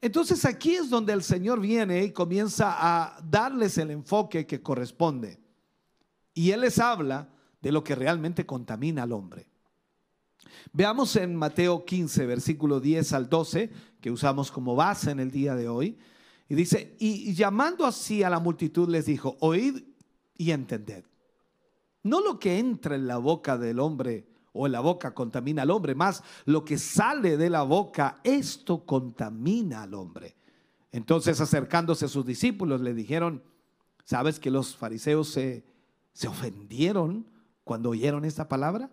Entonces 0.00 0.44
aquí 0.44 0.74
es 0.74 0.90
donde 0.90 1.12
el 1.12 1.22
Señor 1.22 1.60
viene 1.60 2.02
y 2.02 2.10
comienza 2.10 2.74
a 2.76 3.20
darles 3.22 3.78
el 3.78 3.92
enfoque 3.92 4.48
que 4.48 4.60
corresponde. 4.60 5.38
Y 6.34 6.50
Él 6.50 6.62
les 6.62 6.80
habla 6.80 7.28
de 7.60 7.70
lo 7.70 7.84
que 7.84 7.94
realmente 7.94 8.44
contamina 8.44 9.04
al 9.04 9.12
hombre. 9.12 9.46
Veamos 10.72 11.14
en 11.14 11.36
Mateo 11.36 11.84
15, 11.84 12.26
versículo 12.26 12.80
10 12.80 13.12
al 13.12 13.28
12, 13.28 13.70
que 14.00 14.10
usamos 14.10 14.50
como 14.50 14.74
base 14.74 15.12
en 15.12 15.20
el 15.20 15.30
día 15.30 15.54
de 15.54 15.68
hoy. 15.68 15.98
Y 16.48 16.54
dice, 16.54 16.96
y 16.98 17.32
llamando 17.34 17.86
así 17.86 18.22
a 18.22 18.30
la 18.30 18.40
multitud 18.40 18.88
les 18.88 19.06
dijo, 19.06 19.36
oíd 19.40 19.82
y 20.36 20.50
entended. 20.50 21.04
No 22.02 22.20
lo 22.20 22.38
que 22.38 22.58
entra 22.58 22.94
en 22.94 23.06
la 23.06 23.18
boca 23.18 23.56
del 23.56 23.78
hombre 23.78 24.26
o 24.52 24.66
en 24.66 24.72
la 24.72 24.80
boca 24.80 25.14
contamina 25.14 25.62
al 25.62 25.70
hombre, 25.70 25.94
más 25.94 26.22
lo 26.44 26.64
que 26.64 26.78
sale 26.78 27.36
de 27.36 27.48
la 27.48 27.62
boca, 27.62 28.20
esto 28.22 28.84
contamina 28.84 29.82
al 29.82 29.94
hombre. 29.94 30.36
Entonces 30.90 31.40
acercándose 31.40 32.04
a 32.04 32.08
sus 32.08 32.26
discípulos 32.26 32.80
le 32.80 32.92
dijeron, 32.92 33.42
¿sabes 34.04 34.38
que 34.38 34.50
los 34.50 34.76
fariseos 34.76 35.28
se, 35.28 35.64
se 36.12 36.28
ofendieron 36.28 37.26
cuando 37.64 37.90
oyeron 37.90 38.24
esta 38.24 38.48
palabra? 38.48 38.90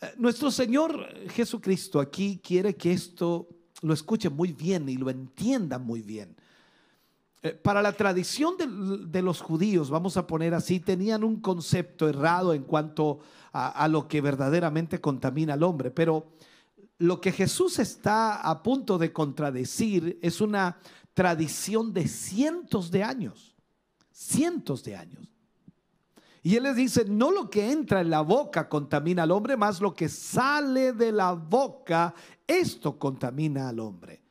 Eh, 0.00 0.14
nuestro 0.18 0.50
Señor 0.52 1.08
Jesucristo 1.30 1.98
aquí 1.98 2.40
quiere 2.42 2.76
que 2.76 2.92
esto 2.92 3.48
lo 3.82 3.94
escuche 3.94 4.28
muy 4.28 4.52
bien 4.52 4.88
y 4.88 4.96
lo 4.96 5.10
entienda 5.10 5.78
muy 5.78 6.02
bien. 6.02 6.36
Eh, 7.42 7.52
para 7.52 7.82
la 7.82 7.92
tradición 7.92 8.56
de, 8.56 9.22
los 9.22 9.40
judíos, 9.40 9.90
vamos 9.90 10.16
a 10.16 10.26
poner 10.26 10.54
así, 10.54 10.80
tenían 10.80 11.22
un 11.22 11.40
concepto 11.40 12.08
errado 12.08 12.52
en 12.52 12.64
cuanto 12.64 13.20
a, 13.52 13.88
lo 13.88 14.08
que 14.08 14.20
verdaderamente 14.20 15.00
contamina 15.00 15.54
al 15.54 15.62
hombre, 15.62 15.90
pero 15.90 16.32
lo 16.98 17.20
que 17.20 17.32
Jesús 17.32 17.78
está 17.78 18.40
a 18.40 18.62
punto 18.62 18.98
de 18.98 19.12
contradecir 19.12 20.18
es 20.20 20.40
una 20.40 20.78
tradición 21.14 21.92
de 21.92 22.08
cientos 22.08 22.90
de 22.90 23.02
años, 23.04 23.56
cientos 24.12 24.82
de 24.84 24.96
años. 24.96 25.37
Y 26.48 26.56
él 26.56 26.62
les 26.62 26.76
dice, 26.76 27.04
no 27.04 27.30
lo 27.30 27.50
que 27.50 27.70
entra 27.70 28.00
en 28.00 28.08
la 28.08 28.22
boca 28.22 28.70
contamina 28.70 29.24
al 29.24 29.32
hombre, 29.32 29.54
más 29.58 29.82
lo 29.82 29.92
que 29.92 30.08
sale 30.08 30.94
de 30.94 31.12
la 31.12 31.32
boca, 31.32 32.14
esto 32.46 32.98
contamina 32.98 33.68
al 33.68 33.80
hombre. 33.80 34.22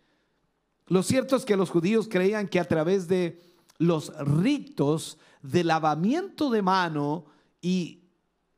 Lo 0.87 1.03
cierto 1.03 1.35
es 1.35 1.45
que 1.45 1.55
los 1.55 1.69
judíos 1.69 2.07
creían 2.09 2.47
que 2.47 2.59
a 2.59 2.67
través 2.67 3.07
de 3.07 3.39
los 3.77 4.11
ritos 4.17 5.19
de 5.43 5.63
lavamiento 5.63 6.49
de 6.49 6.63
mano 6.63 7.25
y 7.61 8.01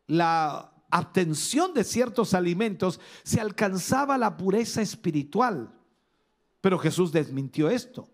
la 0.07 0.71
abstención 0.89 1.73
de 1.73 1.83
ciertos 1.83 2.33
alimentos 2.33 3.01
se 3.23 3.41
alcanzaba 3.41 4.17
la 4.17 4.37
pureza 4.37 4.81
espiritual. 4.81 5.69
Pero 6.61 6.79
Jesús 6.79 7.11
desmintió 7.11 7.69
esto. 7.69 8.07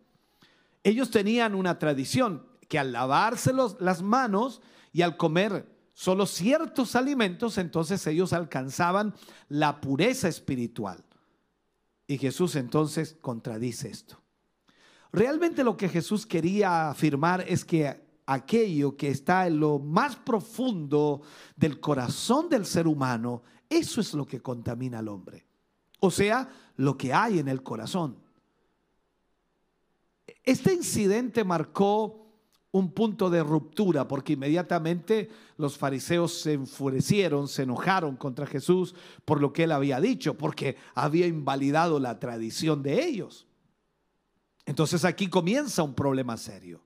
Ellos 0.83 1.11
tenían 1.11 1.53
una 1.53 1.77
tradición 1.77 2.47
que 2.67 2.79
al 2.79 2.91
lavarse 2.91 3.51
las 3.79 4.01
manos 4.01 4.61
y 4.91 5.01
al 5.01 5.17
comer 5.17 5.67
solo 5.93 6.25
ciertos 6.25 6.95
alimentos, 6.95 7.57
entonces 7.57 8.05
ellos 8.07 8.33
alcanzaban 8.33 9.13
la 9.47 9.81
pureza 9.81 10.27
espiritual. 10.27 11.03
Y 12.07 12.17
Jesús 12.17 12.55
entonces 12.55 13.17
contradice 13.21 13.89
esto. 13.89 14.21
Realmente 15.11 15.63
lo 15.63 15.77
que 15.77 15.89
Jesús 15.89 16.25
quería 16.25 16.89
afirmar 16.89 17.45
es 17.47 17.63
que 17.63 18.05
aquello 18.25 18.97
que 18.97 19.09
está 19.09 19.47
en 19.47 19.59
lo 19.59 19.79
más 19.79 20.15
profundo 20.15 21.21
del 21.55 21.79
corazón 21.79 22.49
del 22.49 22.65
ser 22.65 22.87
humano, 22.87 23.43
eso 23.69 24.01
es 24.01 24.13
lo 24.13 24.25
que 24.25 24.41
contamina 24.41 24.99
al 24.99 25.07
hombre. 25.07 25.45
O 25.99 26.11
sea, 26.11 26.49
lo 26.75 26.97
que 26.97 27.13
hay 27.13 27.39
en 27.39 27.47
el 27.47 27.63
corazón. 27.63 28.17
Este 30.43 30.73
incidente 30.73 31.43
marcó 31.43 32.24
un 32.75 32.91
punto 32.91 33.29
de 33.29 33.41
ruptura, 33.41 34.05
porque 34.05 34.33
inmediatamente 34.33 35.29
los 35.55 35.77
fariseos 35.77 36.41
se 36.41 36.51
enfurecieron, 36.51 37.47
se 37.47 37.63
enojaron 37.63 38.17
contra 38.17 38.45
Jesús 38.45 38.93
por 39.23 39.39
lo 39.39 39.53
que 39.53 39.63
él 39.63 39.71
había 39.71 40.01
dicho, 40.01 40.37
porque 40.37 40.75
había 40.93 41.25
invalidado 41.25 42.01
la 42.01 42.19
tradición 42.19 42.83
de 42.83 43.05
ellos. 43.05 43.47
Entonces 44.65 45.05
aquí 45.05 45.27
comienza 45.27 45.83
un 45.83 45.93
problema 45.93 46.35
serio. 46.35 46.81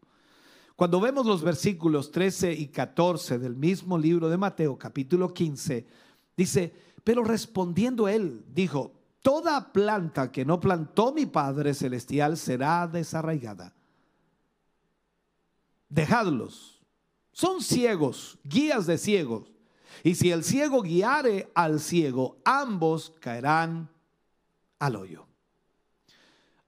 Cuando 0.75 0.99
vemos 0.99 1.25
los 1.25 1.41
versículos 1.41 2.11
13 2.11 2.53
y 2.53 2.67
14 2.67 3.39
del 3.39 3.55
mismo 3.55 3.97
libro 3.97 4.29
de 4.29 4.37
Mateo, 4.37 4.77
capítulo 4.77 5.33
15, 5.33 5.87
dice, 6.37 6.71
pero 7.03 7.23
respondiendo 7.23 8.07
él, 8.07 8.45
dijo, 8.53 8.93
toda 9.23 9.73
planta 9.73 10.31
que 10.31 10.45
no 10.45 10.59
plantó 10.59 11.11
mi 11.13 11.25
Padre 11.25 11.73
Celestial 11.73 12.37
será 12.37 12.87
desarraigada 12.87 13.73
dejadlos. 15.89 16.81
Son 17.31 17.61
ciegos, 17.61 18.37
guías 18.43 18.85
de 18.85 18.97
ciegos. 18.97 19.51
Y 20.03 20.15
si 20.15 20.31
el 20.31 20.43
ciego 20.43 20.81
guiare 20.81 21.51
al 21.53 21.79
ciego, 21.79 22.37
ambos 22.45 23.13
caerán 23.19 23.89
al 24.77 24.95
hoyo. 24.95 25.25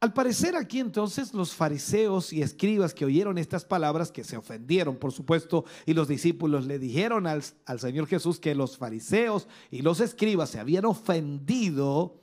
Al 0.02 0.14
parecer 0.14 0.56
aquí 0.56 0.80
entonces 0.80 1.32
los 1.32 1.54
fariseos 1.54 2.34
y 2.34 2.42
escribas 2.42 2.96
que 2.96 3.06
oyeron 3.06 3.38
estas 3.38 3.66
palabras, 3.66 4.12
que 4.12 4.24
se 4.24 4.36
ofendieron 4.36 4.96
por 4.96 5.12
supuesto, 5.12 5.64
y 5.86 5.94
los 5.94 6.08
discípulos 6.08 6.66
le 6.66 6.80
dijeron 6.80 7.28
al, 7.28 7.44
al, 7.68 7.80
Señor 7.80 8.08
Jesús 8.08 8.40
que 8.40 8.56
los 8.56 8.78
fariseos 8.78 9.48
y 9.70 9.84
los 9.84 10.00
escribas 10.00 10.50
se 10.50 10.60
habían 10.60 10.86
ofendido. 10.86 12.20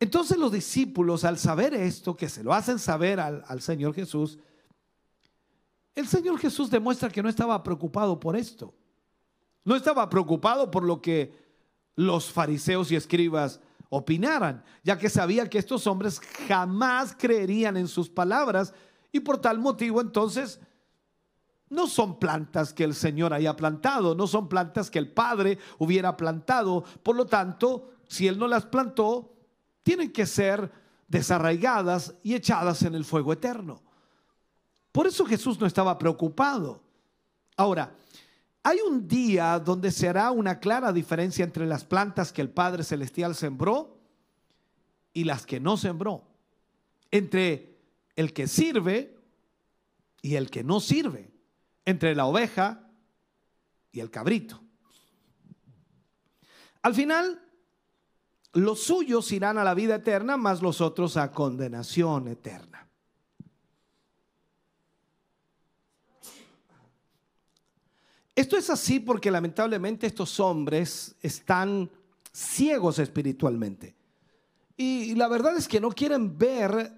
Entonces 0.00 0.38
los 0.38 0.50
discípulos 0.50 1.22
al 1.22 1.38
saber 1.38 1.72
esto, 1.74 2.16
que 2.16 2.28
se 2.28 2.42
lo 2.42 2.52
hacen 2.52 2.80
saber 2.80 3.20
al, 3.20 3.44
al 3.46 3.60
Señor 3.60 3.94
Jesús, 3.94 4.40
el 5.94 6.06
Señor 6.06 6.38
Jesús 6.38 6.70
demuestra 6.70 7.10
que 7.10 7.22
no 7.22 7.28
estaba 7.28 7.62
preocupado 7.62 8.18
por 8.18 8.36
esto. 8.36 8.74
No 9.64 9.76
estaba 9.76 10.08
preocupado 10.08 10.70
por 10.70 10.84
lo 10.84 11.00
que 11.02 11.34
los 11.96 12.30
fariseos 12.30 12.90
y 12.90 12.96
escribas 12.96 13.60
opinaran, 13.90 14.64
ya 14.82 14.96
que 14.96 15.10
sabía 15.10 15.50
que 15.50 15.58
estos 15.58 15.86
hombres 15.86 16.20
jamás 16.48 17.14
creerían 17.18 17.76
en 17.76 17.88
sus 17.88 18.08
palabras 18.08 18.72
y 19.12 19.20
por 19.20 19.38
tal 19.38 19.58
motivo 19.58 20.00
entonces 20.00 20.60
no 21.68 21.86
son 21.86 22.18
plantas 22.18 22.72
que 22.72 22.84
el 22.84 22.94
Señor 22.94 23.32
haya 23.32 23.56
plantado, 23.56 24.14
no 24.14 24.26
son 24.26 24.48
plantas 24.48 24.90
que 24.90 24.98
el 24.98 25.12
Padre 25.12 25.58
hubiera 25.78 26.16
plantado. 26.16 26.84
Por 27.02 27.16
lo 27.16 27.26
tanto, 27.26 27.92
si 28.08 28.26
Él 28.26 28.38
no 28.38 28.48
las 28.48 28.66
plantó, 28.66 29.32
tienen 29.82 30.12
que 30.12 30.26
ser 30.26 30.70
desarraigadas 31.06 32.14
y 32.22 32.34
echadas 32.34 32.82
en 32.82 32.94
el 32.94 33.04
fuego 33.04 33.32
eterno. 33.32 33.82
Por 34.92 35.06
eso 35.06 35.24
Jesús 35.24 35.60
no 35.60 35.66
estaba 35.66 35.96
preocupado. 35.98 36.82
Ahora, 37.56 37.94
hay 38.62 38.78
un 38.86 39.06
día 39.06 39.58
donde 39.58 39.90
se 39.90 40.08
hará 40.08 40.30
una 40.30 40.58
clara 40.60 40.92
diferencia 40.92 41.44
entre 41.44 41.66
las 41.66 41.84
plantas 41.84 42.32
que 42.32 42.42
el 42.42 42.50
Padre 42.50 42.84
Celestial 42.84 43.34
sembró 43.34 43.98
y 45.12 45.24
las 45.24 45.46
que 45.46 45.60
no 45.60 45.76
sembró. 45.76 46.24
Entre 47.10 47.78
el 48.16 48.32
que 48.32 48.46
sirve 48.46 49.16
y 50.22 50.34
el 50.34 50.50
que 50.50 50.62
no 50.62 50.80
sirve. 50.80 51.30
Entre 51.84 52.14
la 52.14 52.26
oveja 52.26 52.90
y 53.92 54.00
el 54.00 54.10
cabrito. 54.10 54.60
Al 56.82 56.94
final, 56.94 57.42
los 58.52 58.82
suyos 58.82 59.30
irán 59.32 59.58
a 59.58 59.64
la 59.64 59.74
vida 59.74 59.96
eterna, 59.96 60.36
más 60.36 60.62
los 60.62 60.80
otros 60.80 61.16
a 61.16 61.30
condenación 61.30 62.28
eterna. 62.28 62.69
Esto 68.40 68.56
es 68.56 68.70
así 68.70 69.00
porque 69.00 69.30
lamentablemente 69.30 70.06
estos 70.06 70.40
hombres 70.40 71.14
están 71.20 71.90
ciegos 72.32 72.98
espiritualmente. 72.98 73.94
Y 74.78 75.14
la 75.14 75.28
verdad 75.28 75.58
es 75.58 75.68
que 75.68 75.78
no 75.78 75.90
quieren 75.90 76.38
ver 76.38 76.90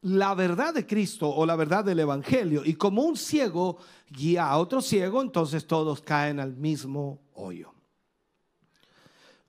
la 0.00 0.34
verdad 0.34 0.74
de 0.74 0.84
Cristo 0.84 1.30
o 1.30 1.46
la 1.46 1.54
verdad 1.54 1.84
del 1.84 2.00
Evangelio. 2.00 2.62
Y 2.64 2.74
como 2.74 3.02
un 3.02 3.16
ciego 3.16 3.78
guía 4.10 4.48
a 4.48 4.58
otro 4.58 4.82
ciego, 4.82 5.22
entonces 5.22 5.68
todos 5.68 6.00
caen 6.00 6.40
al 6.40 6.56
mismo 6.56 7.20
hoyo. 7.34 7.72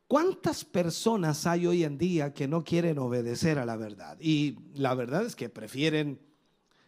¿Cuántas 0.07 0.63
personas 0.63 1.47
hay 1.47 1.65
hoy 1.65 1.83
en 1.83 1.97
día 1.97 2.31
que 2.31 2.47
no 2.47 2.63
quieren 2.63 2.99
obedecer 2.99 3.57
a 3.57 3.65
la 3.65 3.75
verdad? 3.75 4.19
Y 4.19 4.55
la 4.75 4.93
verdad 4.93 5.25
es 5.25 5.35
que 5.35 5.49
prefieren 5.49 6.21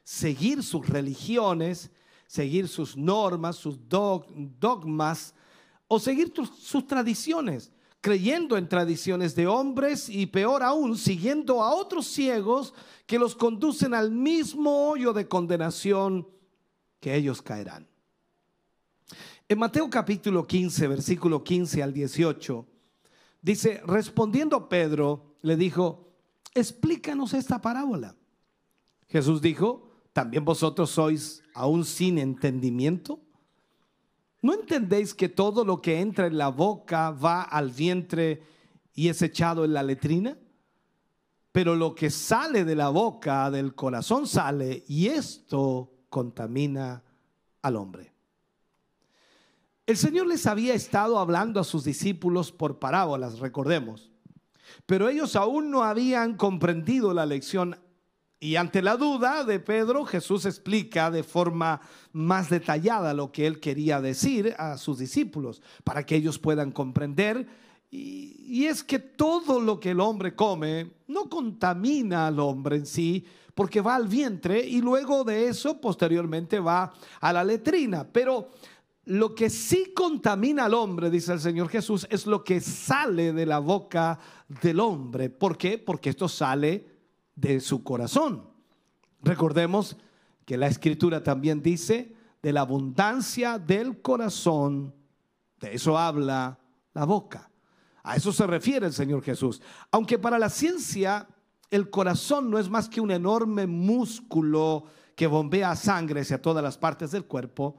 seguir 0.04 0.62
sus 0.62 0.88
religiones 0.88 1.90
seguir 2.30 2.68
sus 2.68 2.96
normas, 2.96 3.56
sus 3.56 3.80
dogmas 3.90 5.34
o 5.88 6.00
seguir 6.00 6.32
sus 6.62 6.86
tradiciones, 6.86 7.72
creyendo 8.02 8.56
en 8.56 8.70
tradiciones 8.70 9.34
de 9.34 9.48
hombres 9.48 10.08
y 10.10 10.28
peor 10.28 10.62
aún, 10.62 10.96
siguiendo 10.96 11.64
a 11.64 11.74
otros 11.74 12.06
ciegos 12.06 12.76
que 13.08 13.18
los 13.18 13.36
conducen 13.36 13.96
al 13.96 14.12
mismo 14.12 14.92
hoyo 14.92 15.12
de 15.12 15.28
condenación 15.28 16.28
que 17.00 17.16
ellos 17.16 17.42
caerán. 17.42 17.88
En 19.48 19.58
Mateo 19.58 19.90
capítulo 19.90 20.46
15, 20.46 20.88
versículo 20.88 21.44
15 21.44 21.82
al 21.82 21.92
18, 21.92 22.68
dice, 23.42 23.82
respondiendo 23.88 24.70
Pedro, 24.70 25.38
le 25.42 25.56
dijo, 25.56 26.14
explícanos 26.54 27.34
esta 27.34 27.60
parábola. 27.60 28.16
Jesús 29.08 29.42
dijo, 29.42 29.89
¿también 30.20 30.44
vosotros 30.44 30.90
sois 30.90 31.42
aún 31.54 31.86
sin 31.86 32.18
entendimiento? 32.18 33.22
¿No 34.42 34.54
entendéis 34.54 35.14
que 35.14 35.30
todo 35.30 35.64
lo 35.64 35.82
que 35.82 36.02
entra 36.02 36.28
en 36.28 36.38
la 36.38 36.50
boca 36.50 37.12
va 37.12 37.44
al 37.44 37.72
vientre 37.72 38.44
y 38.94 39.08
es 39.08 39.22
echado 39.22 39.64
en 39.64 39.72
la 39.72 39.82
letrina? 39.82 40.38
Pero 41.54 41.74
lo 41.74 41.96
que 41.96 42.10
sale 42.10 42.66
de 42.66 42.76
la 42.76 42.90
boca, 42.90 43.50
del 43.50 43.76
corazón 43.76 44.28
sale, 44.28 44.84
y 44.90 45.08
esto 45.08 45.90
contamina 46.10 47.02
al 47.62 47.78
hombre. 47.78 48.12
El 49.86 49.96
Señor 49.96 50.28
les 50.28 50.46
había 50.48 50.74
estado 50.74 51.18
hablando 51.18 51.62
a 51.62 51.64
sus 51.64 51.86
discípulos 51.86 52.52
por 52.52 52.78
parábolas, 52.78 53.40
recordemos, 53.40 54.12
pero 54.86 55.08
ellos 55.08 55.38
aún 55.38 55.72
no 55.72 55.86
habían 55.86 56.36
comprendido 56.36 57.14
la 57.14 57.26
lección 57.26 57.78
y 58.42 58.56
ante 58.56 58.82
la 58.82 58.96
duda 58.96 59.44
de 59.44 59.60
Pedro, 59.60 60.06
Jesús 60.06 60.46
explica 60.46 61.12
de 61.12 61.24
forma 61.24 61.82
más 62.14 62.50
detallada 62.50 63.14
lo 63.14 63.34
que 63.34 63.46
él 63.46 63.60
quería 63.60 64.00
decir 64.00 64.56
a 64.58 64.78
sus 64.78 64.98
discípulos 64.98 65.62
para 65.84 66.06
que 66.06 66.16
ellos 66.16 66.40
puedan 66.40 66.72
comprender. 66.72 67.48
Y, 67.92 68.66
es 68.66 68.84
que 68.84 69.00
todo 69.00 69.60
lo 69.60 69.80
que 69.80 69.92
el 69.92 70.00
hombre 70.00 70.36
come 70.36 70.92
no 71.08 71.28
contamina 71.28 72.28
al 72.28 72.40
hombre 72.40 72.78
en 72.78 72.86
sí, 72.86 73.26
porque 73.54 73.82
va 73.82 73.96
al 73.96 74.08
vientre 74.08 74.66
y 74.66 74.80
luego 74.80 75.26
de 75.26 75.48
eso 75.48 75.82
posteriormente 75.82 76.62
va 76.62 76.94
a 77.20 77.34
la 77.34 77.44
letrina. 77.44 78.08
Pero 78.08 78.52
lo 79.06 79.36
que 79.36 79.50
sí 79.50 79.92
contamina 79.94 80.66
al 80.66 80.76
hombre, 80.76 81.10
dice 81.10 81.34
el 81.34 81.42
Señor 81.42 81.68
Jesús, 81.68 82.08
es 82.10 82.26
lo 82.26 82.44
que 82.46 82.62
sale 82.62 83.34
de 83.34 83.46
la 83.46 83.60
boca 83.60 84.18
del 84.62 84.80
hombre. 84.80 85.30
¿Por 85.30 85.58
qué? 85.58 85.78
Porque 85.78 86.12
esto 86.12 86.30
sale 86.30 86.99
de 87.40 87.60
su 87.60 87.84
corazón. 87.84 88.50
Recordemos 89.22 89.98
que 90.46 90.58
la 90.58 90.68
escritura 90.68 91.24
también 91.24 91.62
dice 91.62 92.16
de 92.42 92.54
la 92.54 92.62
abundancia 92.62 93.60
del 93.60 94.02
corazón, 94.02 94.94
de 95.60 95.76
eso 95.76 95.98
habla 95.98 96.60
la 96.94 97.06
boca. 97.06 97.52
A 98.04 98.16
eso 98.16 98.32
se 98.32 98.48
refiere 98.48 98.88
el 98.88 98.94
Señor 98.94 99.22
Jesús. 99.22 99.62
Aunque 99.92 100.18
para 100.18 100.40
la 100.40 100.50
ciencia 100.50 101.28
el 101.70 101.90
corazón 101.90 102.50
no 102.50 102.58
es 102.58 102.70
más 102.70 102.90
que 102.90 103.02
un 103.02 103.12
enorme 103.12 103.68
músculo 103.68 104.86
que 105.16 105.28
bombea 105.28 105.76
sangre 105.76 106.22
hacia 106.22 106.42
todas 106.42 106.64
las 106.64 106.78
partes 106.78 107.12
del 107.12 107.26
cuerpo, 107.26 107.78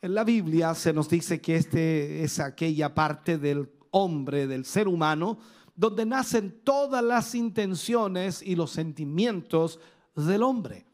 en 0.00 0.14
la 0.14 0.24
Biblia 0.24 0.74
se 0.74 0.92
nos 0.92 1.08
dice 1.08 1.40
que 1.40 1.54
este 1.56 2.24
es 2.24 2.40
aquella 2.40 2.94
parte 2.94 3.38
del 3.38 3.70
hombre, 3.92 4.48
del 4.48 4.64
ser 4.64 4.88
humano, 4.88 5.38
donde 5.74 6.04
nacen 6.06 6.60
todas 6.64 7.02
las 7.02 7.34
intenciones 7.34 8.42
y 8.42 8.54
los 8.56 8.70
sentimientos 8.70 9.80
del 10.14 10.42
hombre. 10.42 10.86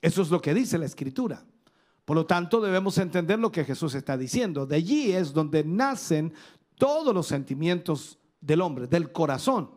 Eso 0.00 0.22
es 0.22 0.30
lo 0.30 0.40
que 0.40 0.54
dice 0.54 0.78
la 0.78 0.86
escritura. 0.86 1.44
Por 2.04 2.16
lo 2.16 2.26
tanto, 2.26 2.60
debemos 2.60 2.98
entender 2.98 3.38
lo 3.38 3.50
que 3.50 3.64
Jesús 3.64 3.94
está 3.94 4.18
diciendo. 4.18 4.66
De 4.66 4.76
allí 4.76 5.12
es 5.12 5.32
donde 5.32 5.64
nacen 5.64 6.34
todos 6.76 7.14
los 7.14 7.26
sentimientos 7.26 8.18
del 8.40 8.60
hombre, 8.60 8.86
del 8.86 9.12
corazón. 9.12 9.70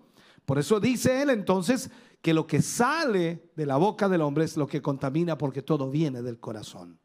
Por 0.45 0.59
eso 0.59 0.79
dice 0.79 1.21
él 1.21 1.29
entonces 1.29 1.89
que 2.21 2.33
lo 2.33 2.47
que 2.47 2.61
sale 2.61 3.51
de 3.55 3.65
la 3.65 3.77
boca 3.77 4.09
del 4.09 4.21
hombre 4.21 4.43
es 4.43 4.57
lo 4.57 4.67
que 4.67 4.81
contamina 4.81 5.37
porque 5.37 5.61
todo 5.61 5.89
viene 5.89 6.21
del 6.21 6.39
corazón. 6.39 6.99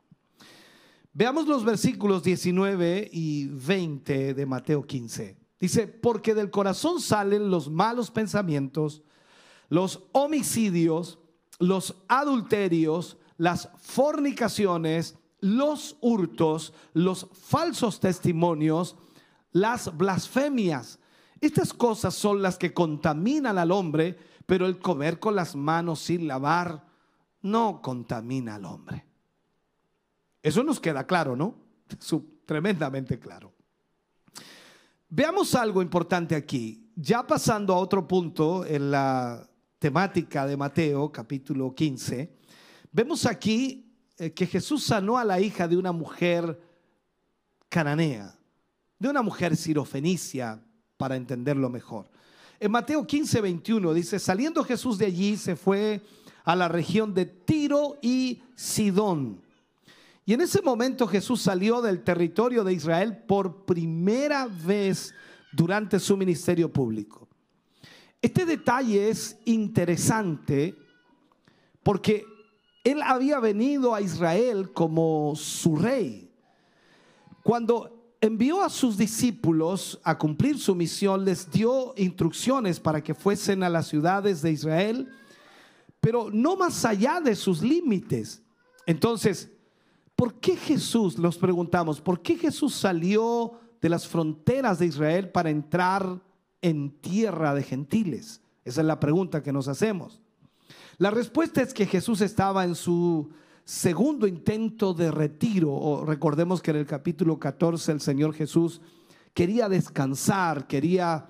Veamos 1.12 1.46
los 1.46 1.64
versículos 1.64 2.22
19 2.22 3.10
y 3.12 3.46
20 3.46 4.34
de 4.34 4.46
Mateo 4.46 4.84
15. 4.84 5.41
Dice, 5.62 5.86
porque 5.86 6.34
del 6.34 6.50
corazón 6.50 7.00
salen 7.00 7.48
los 7.48 7.70
malos 7.70 8.10
pensamientos, 8.10 9.04
los 9.68 10.02
homicidios, 10.10 11.20
los 11.60 11.94
adulterios, 12.08 13.16
las 13.36 13.68
fornicaciones, 13.78 15.16
los 15.38 15.98
hurtos, 16.00 16.74
los 16.94 17.28
falsos 17.32 18.00
testimonios, 18.00 18.96
las 19.52 19.96
blasfemias. 19.96 20.98
Estas 21.40 21.72
cosas 21.72 22.12
son 22.14 22.42
las 22.42 22.58
que 22.58 22.74
contaminan 22.74 23.56
al 23.56 23.70
hombre, 23.70 24.18
pero 24.46 24.66
el 24.66 24.80
comer 24.80 25.20
con 25.20 25.36
las 25.36 25.54
manos 25.54 26.00
sin 26.00 26.26
lavar 26.26 26.88
no 27.40 27.80
contamina 27.80 28.56
al 28.56 28.64
hombre. 28.64 29.06
Eso 30.42 30.64
nos 30.64 30.80
queda 30.80 31.06
claro, 31.06 31.36
¿no? 31.36 31.54
tremendamente 32.46 33.20
claro. 33.20 33.52
Veamos 35.14 35.54
algo 35.54 35.82
importante 35.82 36.34
aquí. 36.34 36.90
Ya 36.96 37.26
pasando 37.26 37.74
a 37.74 37.76
otro 37.76 38.08
punto 38.08 38.64
en 38.64 38.90
la 38.90 39.46
temática 39.78 40.46
de 40.46 40.56
Mateo, 40.56 41.12
capítulo 41.12 41.74
15, 41.74 42.34
vemos 42.90 43.26
aquí 43.26 43.92
eh, 44.16 44.32
que 44.32 44.46
Jesús 44.46 44.84
sanó 44.84 45.18
a 45.18 45.24
la 45.24 45.38
hija 45.38 45.68
de 45.68 45.76
una 45.76 45.92
mujer 45.92 46.58
cananea, 47.68 48.34
de 48.98 49.10
una 49.10 49.20
mujer 49.20 49.54
sirofenicia, 49.54 50.64
para 50.96 51.16
entenderlo 51.16 51.68
mejor. 51.68 52.08
En 52.58 52.70
Mateo 52.70 53.06
15, 53.06 53.42
21 53.42 53.92
dice, 53.92 54.18
saliendo 54.18 54.64
Jesús 54.64 54.96
de 54.96 55.04
allí 55.04 55.36
se 55.36 55.56
fue 55.56 56.00
a 56.42 56.56
la 56.56 56.68
región 56.68 57.12
de 57.12 57.26
Tiro 57.26 57.98
y 58.00 58.40
Sidón. 58.54 59.41
Y 60.24 60.34
en 60.34 60.40
ese 60.40 60.62
momento 60.62 61.06
Jesús 61.06 61.42
salió 61.42 61.82
del 61.82 62.04
territorio 62.04 62.62
de 62.62 62.72
Israel 62.72 63.24
por 63.26 63.64
primera 63.64 64.46
vez 64.46 65.14
durante 65.52 65.98
su 65.98 66.16
ministerio 66.16 66.72
público. 66.72 67.28
Este 68.20 68.46
detalle 68.46 69.08
es 69.08 69.36
interesante 69.44 70.76
porque 71.82 72.24
él 72.84 73.02
había 73.02 73.40
venido 73.40 73.94
a 73.94 74.00
Israel 74.00 74.72
como 74.72 75.34
su 75.34 75.76
rey. 75.76 76.30
Cuando 77.42 78.14
envió 78.20 78.62
a 78.62 78.70
sus 78.70 78.96
discípulos 78.96 80.00
a 80.04 80.16
cumplir 80.16 80.56
su 80.58 80.76
misión, 80.76 81.24
les 81.24 81.50
dio 81.50 81.92
instrucciones 81.96 82.78
para 82.78 83.02
que 83.02 83.14
fuesen 83.14 83.64
a 83.64 83.68
las 83.68 83.88
ciudades 83.88 84.42
de 84.42 84.52
Israel, 84.52 85.08
pero 86.00 86.30
no 86.32 86.56
más 86.56 86.84
allá 86.84 87.20
de 87.20 87.34
sus 87.34 87.62
límites. 87.62 88.42
Entonces, 88.86 89.50
¿por 90.22 90.34
qué 90.34 90.54
Jesús, 90.54 91.18
nos 91.18 91.36
preguntamos, 91.36 92.00
por 92.00 92.22
qué 92.22 92.36
Jesús 92.36 92.76
salió 92.76 93.54
de 93.80 93.88
las 93.88 94.06
fronteras 94.06 94.78
de 94.78 94.86
Israel 94.86 95.30
para 95.30 95.50
entrar 95.50 96.22
en 96.60 96.92
tierra 97.00 97.52
de 97.56 97.64
gentiles? 97.64 98.40
Esa 98.64 98.82
es 98.82 98.86
la 98.86 99.00
pregunta 99.00 99.42
que 99.42 99.52
nos 99.52 99.66
hacemos. 99.66 100.20
La 100.98 101.10
respuesta 101.10 101.60
es 101.60 101.74
que 101.74 101.86
Jesús 101.86 102.20
estaba 102.20 102.62
en 102.62 102.76
su 102.76 103.30
segundo 103.64 104.28
intento 104.28 104.94
de 104.94 105.10
retiro, 105.10 105.72
o 105.72 106.04
recordemos 106.04 106.62
que 106.62 106.70
en 106.70 106.76
el 106.76 106.86
capítulo 106.86 107.40
14 107.40 107.90
el 107.90 108.00
Señor 108.00 108.32
Jesús 108.32 108.80
quería 109.34 109.68
descansar, 109.68 110.68
quería 110.68 111.26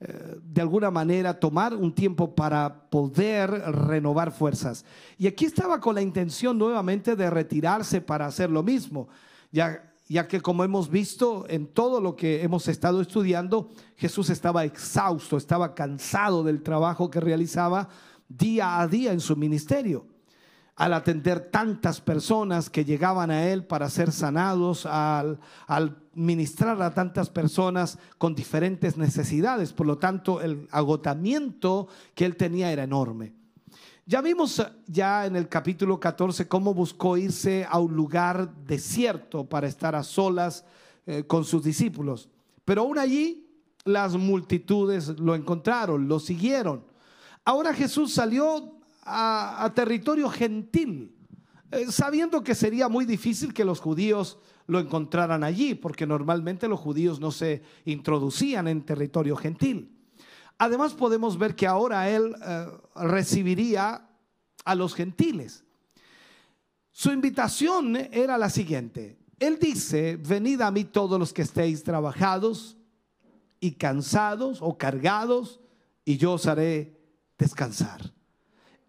de 0.00 0.60
alguna 0.60 0.90
manera 0.90 1.40
tomar 1.40 1.74
un 1.74 1.92
tiempo 1.92 2.34
para 2.34 2.88
poder 2.88 3.50
renovar 3.50 4.30
fuerzas. 4.30 4.84
Y 5.18 5.26
aquí 5.26 5.44
estaba 5.44 5.80
con 5.80 5.96
la 5.96 6.02
intención 6.02 6.56
nuevamente 6.56 7.16
de 7.16 7.28
retirarse 7.28 8.00
para 8.00 8.26
hacer 8.26 8.48
lo 8.48 8.62
mismo, 8.62 9.08
ya, 9.50 9.92
ya 10.08 10.28
que 10.28 10.40
como 10.40 10.62
hemos 10.62 10.88
visto 10.88 11.46
en 11.48 11.66
todo 11.66 12.00
lo 12.00 12.14
que 12.14 12.42
hemos 12.42 12.68
estado 12.68 13.00
estudiando, 13.00 13.70
Jesús 13.96 14.30
estaba 14.30 14.64
exhausto, 14.64 15.36
estaba 15.36 15.74
cansado 15.74 16.44
del 16.44 16.62
trabajo 16.62 17.10
que 17.10 17.20
realizaba 17.20 17.88
día 18.28 18.80
a 18.80 18.86
día 18.86 19.12
en 19.12 19.20
su 19.20 19.34
ministerio 19.34 20.06
al 20.78 20.94
atender 20.94 21.40
tantas 21.40 22.00
personas 22.00 22.70
que 22.70 22.84
llegaban 22.84 23.32
a 23.32 23.48
él 23.48 23.64
para 23.64 23.90
ser 23.90 24.12
sanados, 24.12 24.86
al, 24.86 25.40
ministrar 26.14 26.80
a 26.80 26.94
tantas 26.94 27.30
personas 27.30 27.98
con 28.16 28.36
diferentes 28.36 28.96
necesidades. 28.96 29.72
Por 29.72 29.88
lo 29.88 29.98
tanto, 29.98 30.40
el 30.40 30.68
agotamiento 30.70 31.88
que 32.14 32.24
él 32.24 32.36
tenía 32.36 32.70
era 32.70 32.84
enorme. 32.84 33.34
Ya 34.06 34.20
vimos 34.20 34.64
ya 34.86 35.26
en 35.26 35.34
el 35.34 35.48
capítulo 35.48 35.98
14 35.98 36.46
cómo 36.46 36.72
buscó 36.72 37.16
irse 37.16 37.66
a 37.68 37.80
un 37.80 37.96
lugar 37.96 38.54
desierto 38.64 39.48
para 39.48 39.66
estar 39.66 39.96
a 39.96 40.04
solas 40.04 40.64
eh, 41.06 41.24
con 41.26 41.44
sus 41.44 41.64
discípulos. 41.64 42.28
Pero 42.64 42.82
aún 42.82 42.98
allí 42.98 43.48
las 43.84 44.14
multitudes 44.14 45.08
lo 45.18 45.34
encontraron, 45.34 46.06
lo 46.06 46.20
siguieron. 46.20 46.84
Ahora 47.44 47.74
Jesús 47.74 48.14
salió 48.14 48.77
a, 49.08 49.72
territorio 49.74 50.28
gentil, 50.28 51.14
eh, 51.70 51.86
sabiendo 51.90 52.42
que 52.42 52.54
sería 52.54 52.88
muy 52.88 53.04
difícil 53.04 53.52
que 53.52 53.64
los 53.64 53.80
judíos 53.80 54.38
lo 54.66 54.78
encontraran 54.78 55.44
allí, 55.44 55.74
porque 55.74 56.06
normalmente 56.06 56.68
los 56.68 56.78
judíos 56.78 57.20
no 57.20 57.30
se 57.30 57.62
introducían 57.84 58.68
en 58.68 58.82
territorio 58.82 59.34
gentil. 59.36 59.98
Además 60.58 60.92
podemos 60.92 61.38
ver 61.38 61.54
que 61.54 61.66
ahora 61.66 62.10
él 62.10 62.34
eh, 62.44 62.66
recibiría 62.96 64.08
a 64.64 64.74
los 64.74 64.94
gentiles. 64.94 65.64
Su 66.90 67.12
invitación 67.12 67.96
era 67.96 68.36
la 68.36 68.50
siguiente. 68.50 69.18
Él 69.38 69.58
dice, 69.60 70.16
venid 70.16 70.60
a 70.60 70.70
mí 70.70 70.84
todos 70.84 71.18
los 71.18 71.32
que 71.32 71.42
estéis 71.42 71.84
trabajados 71.84 72.76
y 73.60 73.72
cansados 73.72 74.58
o 74.60 74.76
cargados, 74.76 75.60
y 76.04 76.16
yo 76.16 76.32
os 76.32 76.46
haré 76.46 76.98
descansar. 77.38 78.17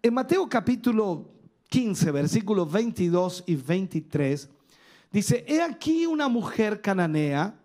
En 0.02 0.14
Mateo 0.14 0.48
capítulo 0.48 1.28
15, 1.68 2.10
versículos 2.10 2.72
22 2.72 3.44
y 3.46 3.54
23, 3.54 4.48
dice, 5.12 5.44
he 5.46 5.60
aquí 5.60 6.06
una 6.06 6.26
mujer 6.26 6.80
cananea 6.80 7.60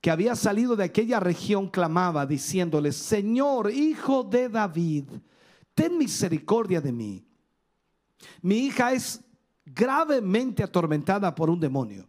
que 0.00 0.10
había 0.10 0.34
salido 0.34 0.76
de 0.76 0.84
aquella 0.84 1.20
región 1.20 1.68
clamaba 1.68 2.24
diciéndole, 2.24 2.90
Señor, 2.90 3.70
hijo 3.70 4.22
de 4.22 4.48
David, 4.48 5.04
ten 5.74 5.98
misericordia 5.98 6.80
de 6.80 6.92
mí. 6.92 7.26
Mi 8.40 8.60
hija 8.60 8.94
es 8.94 9.20
gravemente 9.66 10.62
atormentada 10.62 11.34
por 11.34 11.50
un 11.50 11.60
demonio. 11.60 12.08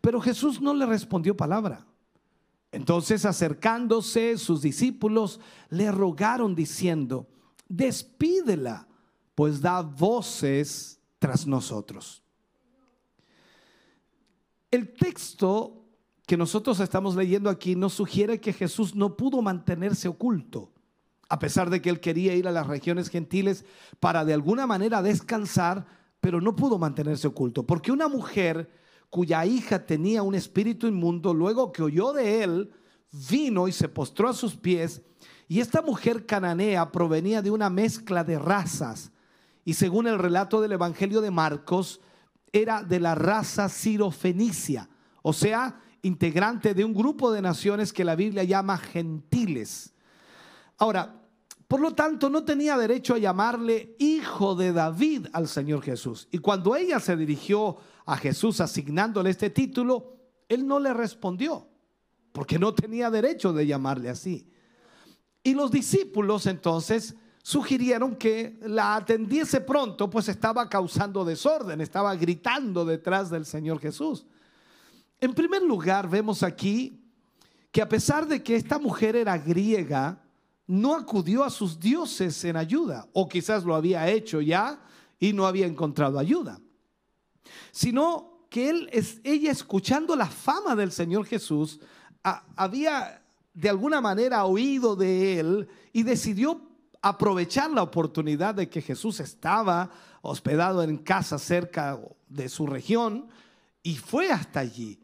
Pero 0.00 0.22
Jesús 0.22 0.58
no 0.58 0.72
le 0.72 0.86
respondió 0.86 1.36
palabra. 1.36 1.86
Entonces 2.72 3.26
acercándose 3.26 4.38
sus 4.38 4.62
discípulos 4.62 5.38
le 5.68 5.92
rogaron 5.92 6.54
diciendo, 6.54 7.28
despídela, 7.68 8.86
pues 9.34 9.60
da 9.60 9.82
voces 9.82 11.00
tras 11.18 11.46
nosotros. 11.46 12.22
El 14.70 14.92
texto 14.92 15.84
que 16.26 16.36
nosotros 16.36 16.80
estamos 16.80 17.14
leyendo 17.14 17.48
aquí 17.48 17.76
nos 17.76 17.94
sugiere 17.94 18.40
que 18.40 18.52
Jesús 18.52 18.94
no 18.94 19.16
pudo 19.16 19.42
mantenerse 19.42 20.08
oculto, 20.08 20.72
a 21.28 21.38
pesar 21.38 21.70
de 21.70 21.80
que 21.80 21.88
él 21.88 22.00
quería 22.00 22.34
ir 22.34 22.48
a 22.48 22.52
las 22.52 22.66
regiones 22.66 23.08
gentiles 23.08 23.64
para 24.00 24.24
de 24.24 24.34
alguna 24.34 24.66
manera 24.66 25.02
descansar, 25.02 25.86
pero 26.20 26.40
no 26.40 26.56
pudo 26.56 26.78
mantenerse 26.78 27.28
oculto, 27.28 27.64
porque 27.64 27.92
una 27.92 28.08
mujer 28.08 28.70
cuya 29.08 29.46
hija 29.46 29.86
tenía 29.86 30.22
un 30.22 30.34
espíritu 30.34 30.88
inmundo, 30.88 31.32
luego 31.32 31.72
que 31.72 31.82
oyó 31.82 32.12
de 32.12 32.42
él, 32.42 32.72
vino 33.30 33.68
y 33.68 33.72
se 33.72 33.88
postró 33.88 34.28
a 34.28 34.34
sus 34.34 34.56
pies 34.56 35.02
y 35.48 35.60
esta 35.60 35.82
mujer 35.82 36.26
cananea 36.26 36.90
provenía 36.90 37.42
de 37.42 37.50
una 37.50 37.70
mezcla 37.70 38.24
de 38.24 38.38
razas. 38.38 39.12
Y 39.64 39.74
según 39.74 40.06
el 40.06 40.18
relato 40.18 40.60
del 40.60 40.72
Evangelio 40.72 41.20
de 41.20 41.30
Marcos, 41.30 42.00
era 42.52 42.82
de 42.82 43.00
la 43.00 43.14
raza 43.14 43.68
sirofenicia, 43.68 44.88
o 45.22 45.32
sea, 45.32 45.80
integrante 46.02 46.74
de 46.74 46.84
un 46.84 46.94
grupo 46.94 47.32
de 47.32 47.42
naciones 47.42 47.92
que 47.92 48.04
la 48.04 48.16
Biblia 48.16 48.44
llama 48.44 48.78
gentiles. 48.78 49.92
Ahora, 50.78 51.22
por 51.68 51.80
lo 51.80 51.94
tanto, 51.94 52.30
no 52.30 52.44
tenía 52.44 52.76
derecho 52.78 53.14
a 53.14 53.18
llamarle 53.18 53.96
hijo 53.98 54.54
de 54.54 54.72
David 54.72 55.26
al 55.32 55.48
Señor 55.48 55.82
Jesús. 55.82 56.28
Y 56.30 56.38
cuando 56.38 56.76
ella 56.76 57.00
se 57.00 57.16
dirigió 57.16 57.76
a 58.04 58.16
Jesús 58.16 58.60
asignándole 58.60 59.30
este 59.30 59.50
título, 59.50 60.16
él 60.48 60.66
no 60.66 60.78
le 60.78 60.94
respondió, 60.94 61.68
porque 62.30 62.58
no 62.58 62.72
tenía 62.72 63.10
derecho 63.10 63.52
de 63.52 63.66
llamarle 63.66 64.10
así. 64.10 64.48
Y 65.46 65.54
los 65.54 65.70
discípulos 65.70 66.44
entonces 66.46 67.14
sugirieron 67.40 68.16
que 68.16 68.58
la 68.62 68.96
atendiese 68.96 69.60
pronto, 69.60 70.10
pues 70.10 70.28
estaba 70.28 70.68
causando 70.68 71.24
desorden, 71.24 71.80
estaba 71.80 72.16
gritando 72.16 72.84
detrás 72.84 73.30
del 73.30 73.46
Señor 73.46 73.78
Jesús. 73.78 74.26
En 75.20 75.32
primer 75.34 75.62
lugar, 75.62 76.10
vemos 76.10 76.42
aquí 76.42 77.00
que 77.70 77.80
a 77.80 77.88
pesar 77.88 78.26
de 78.26 78.42
que 78.42 78.56
esta 78.56 78.80
mujer 78.80 79.14
era 79.14 79.38
griega, 79.38 80.20
no 80.66 80.96
acudió 80.96 81.44
a 81.44 81.50
sus 81.50 81.78
dioses 81.78 82.44
en 82.44 82.56
ayuda, 82.56 83.06
o 83.12 83.28
quizás 83.28 83.62
lo 83.62 83.76
había 83.76 84.10
hecho 84.10 84.40
ya 84.40 84.80
y 85.20 85.32
no 85.32 85.46
había 85.46 85.66
encontrado 85.66 86.18
ayuda, 86.18 86.58
sino 87.70 88.48
que 88.50 88.88
ella 89.22 89.52
escuchando 89.52 90.16
la 90.16 90.26
fama 90.26 90.74
del 90.74 90.90
Señor 90.90 91.24
Jesús, 91.24 91.78
había 92.56 93.22
de 93.56 93.70
alguna 93.70 94.02
manera 94.02 94.44
oído 94.44 94.96
de 94.96 95.40
él 95.40 95.68
y 95.90 96.02
decidió 96.02 96.60
aprovechar 97.00 97.70
la 97.70 97.82
oportunidad 97.82 98.54
de 98.54 98.68
que 98.68 98.82
Jesús 98.82 99.18
estaba 99.18 99.90
hospedado 100.20 100.82
en 100.82 100.98
casa 100.98 101.38
cerca 101.38 101.98
de 102.28 102.50
su 102.50 102.66
región 102.66 103.28
y 103.82 103.96
fue 103.96 104.30
hasta 104.30 104.60
allí. 104.60 105.00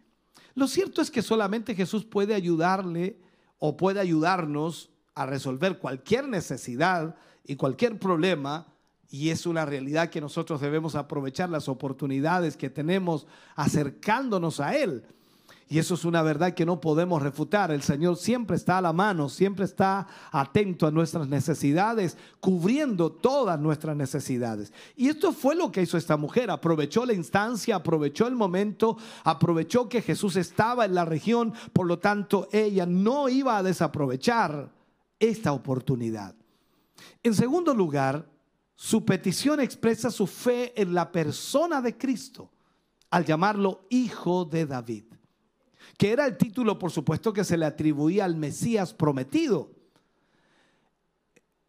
Lo 0.55 0.69
cierto 0.69 1.01
es 1.01 1.11
que 1.11 1.23
solamente 1.23 1.75
Jesús 1.75 2.05
puede 2.05 2.35
ayudarle 2.35 3.19
o 3.59 3.75
puede 3.79 4.01
ayudarnos 4.01 4.91
a 5.15 5.25
resolver 5.25 5.79
cualquier 5.79 6.29
necesidad 6.29 7.17
y 7.45 7.57
cualquier 7.57 7.99
problema 7.99 8.67
y 9.09 9.31
es 9.31 9.47
una 9.47 9.65
realidad 9.65 10.11
que 10.11 10.21
nosotros 10.21 10.61
debemos 10.61 10.95
aprovechar 10.95 11.49
las 11.49 11.71
oportunidades 11.71 12.59
que 12.59 12.69
tenemos 12.69 13.27
acercándonos 13.57 14.61
a 14.61 14.77
Él. 14.77 15.05
Y 15.69 15.79
eso 15.79 15.95
es 15.95 16.05
una 16.05 16.23
verdad 16.23 16.53
que 16.53 16.67
no 16.67 16.81
podemos 16.81 17.23
refutar. 17.23 17.71
El 17.71 17.83
Señor 17.83 18.17
siempre 18.17 18.57
está 18.57 18.79
a 18.79 18.83
la 18.83 18.93
mano, 18.93 19.29
siempre 19.29 19.65
está 19.65 20.07
atento 20.31 20.87
a 20.87 20.91
nuestras 20.91 21.29
necesidades, 21.29 22.19
cubriendo 22.41 23.11
todas 23.11 23.59
nuestras 23.59 23.97
necesidades. 23.97 24.73
Y 24.97 25.09
esto 25.09 25.33
fue 25.33 25.55
lo 25.55 25.73
que 25.73 25.83
hizo 25.83 25.97
esta 25.97 26.17
mujer. 26.17 26.51
Aprovechó 26.51 27.07
la 27.07 27.15
instancia, 27.15 27.77
aprovechó 27.77 28.27
el 28.27 28.35
momento, 28.35 28.99
aprovechó 29.25 29.89
que 29.89 30.03
Jesús 30.03 30.37
estaba 30.37 30.85
en 30.85 30.95
la 30.95 31.05
región. 31.05 31.55
Por 31.73 31.87
lo 31.87 31.99
tanto, 31.99 32.49
ella 32.53 32.85
no 32.85 33.29
iba 33.29 33.57
a 33.57 33.63
desaprovechar 33.63 34.71
esta 35.19 35.53
oportunidad. 35.53 36.35
En 37.23 37.35
segundo 37.35 37.75
lugar, 37.75 38.29
su 38.75 39.05
petición 39.05 39.61
expresa 39.61 40.11
su 40.11 40.27
fe 40.27 40.73
en 40.81 40.93
la 40.93 41.11
persona 41.11 41.81
de 41.81 41.97
Cristo 41.97 42.51
al 43.11 43.25
llamarlo 43.25 43.87
hijo 43.89 44.45
de 44.45 44.67
David 44.67 45.12
que 45.99 46.13
era 46.13 46.27
el 46.27 46.37
título, 46.37 46.79
por 46.79 46.91
supuesto, 46.91 47.33
que 47.33 47.45
se 47.45 47.57
le 47.57 47.67
atribuía 47.67 48.25
al 48.25 48.37
Mesías 48.37 48.95
prometido. 48.95 49.71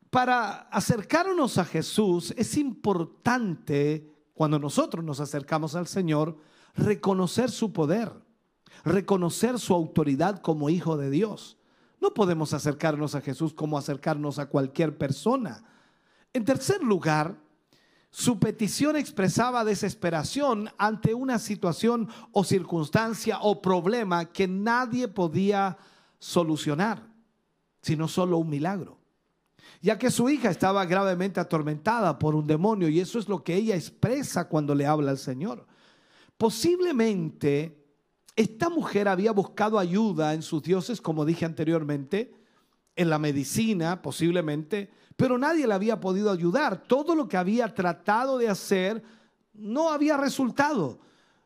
Para 0.09 0.61
acercarnos 0.69 1.57
a 1.57 1.65
Jesús 1.65 2.33
es 2.37 2.57
importante, 2.57 4.11
cuando 4.33 4.59
nosotros 4.59 5.03
nos 5.03 5.19
acercamos 5.19 5.75
al 5.75 5.87
Señor, 5.87 6.37
reconocer 6.75 7.49
su 7.49 7.73
poder, 7.73 8.11
reconocer 8.83 9.59
su 9.59 9.73
autoridad 9.73 10.41
como 10.41 10.69
hijo 10.69 10.97
de 10.97 11.09
Dios. 11.09 11.57
No 11.99 12.13
podemos 12.13 12.53
acercarnos 12.53 13.15
a 13.15 13.21
Jesús 13.21 13.53
como 13.53 13.77
acercarnos 13.77 14.37
a 14.37 14.47
cualquier 14.47 14.97
persona. 14.97 15.63
En 16.33 16.45
tercer 16.45 16.83
lugar, 16.83 17.37
su 18.15 18.37
petición 18.37 18.95
expresaba 18.95 19.65
desesperación 19.65 20.69
ante 20.77 21.15
una 21.15 21.39
situación 21.39 22.09
o 22.31 22.43
circunstancia 22.43 23.39
o 23.41 23.59
problema 23.59 24.25
que 24.25 24.47
nadie 24.47 25.07
podía 25.07 25.79
solucionar, 26.19 27.07
sino 27.81 28.07
solo 28.07 28.37
un 28.37 28.51
milagro. 28.51 28.99
Ya 29.81 29.97
que 29.97 30.11
su 30.11 30.29
hija 30.29 30.51
estaba 30.51 30.85
gravemente 30.85 31.39
atormentada 31.39 32.19
por 32.19 32.35
un 32.35 32.45
demonio 32.45 32.87
y 32.87 32.99
eso 32.99 33.17
es 33.17 33.27
lo 33.27 33.43
que 33.43 33.55
ella 33.55 33.75
expresa 33.75 34.47
cuando 34.47 34.75
le 34.75 34.85
habla 34.85 35.09
al 35.09 35.17
Señor. 35.17 35.65
Posiblemente 36.37 37.83
esta 38.35 38.69
mujer 38.69 39.07
había 39.07 39.31
buscado 39.31 39.79
ayuda 39.79 40.35
en 40.35 40.43
sus 40.43 40.61
dioses, 40.61 41.01
como 41.01 41.25
dije 41.25 41.45
anteriormente, 41.45 42.31
en 42.95 43.09
la 43.09 43.17
medicina, 43.17 44.03
posiblemente, 44.03 44.91
pero 45.15 45.37
nadie 45.37 45.67
le 45.67 45.73
había 45.73 45.99
podido 45.99 46.31
ayudar. 46.31 46.83
Todo 46.87 47.15
lo 47.15 47.27
que 47.27 47.37
había 47.37 47.73
tratado 47.73 48.37
de 48.37 48.49
hacer 48.49 49.03
no 49.53 49.89
había 49.89 50.17
resultado, 50.17 50.99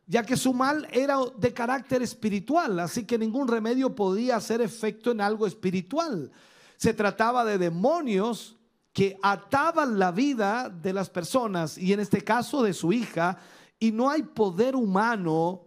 ya 0.06 0.22
que 0.22 0.36
su 0.36 0.54
mal 0.54 0.88
era 0.90 1.18
de 1.36 1.52
carácter 1.52 2.02
espiritual, 2.02 2.80
así 2.80 3.04
que 3.04 3.18
ningún 3.18 3.48
remedio 3.48 3.94
podía 3.94 4.36
hacer 4.36 4.60
efecto 4.60 5.10
en 5.10 5.20
algo 5.20 5.46
espiritual. 5.46 6.30
Se 6.76 6.94
trataba 6.94 7.44
de 7.44 7.58
demonios 7.58 8.56
que 8.92 9.18
ataban 9.22 9.98
la 9.98 10.10
vida 10.10 10.70
de 10.70 10.92
las 10.92 11.10
personas 11.10 11.76
y 11.76 11.92
en 11.92 12.00
este 12.00 12.22
caso 12.22 12.62
de 12.62 12.72
su 12.72 12.92
hija, 12.92 13.38
y 13.78 13.92
no 13.92 14.10
hay 14.10 14.22
poder 14.22 14.74
humano 14.74 15.64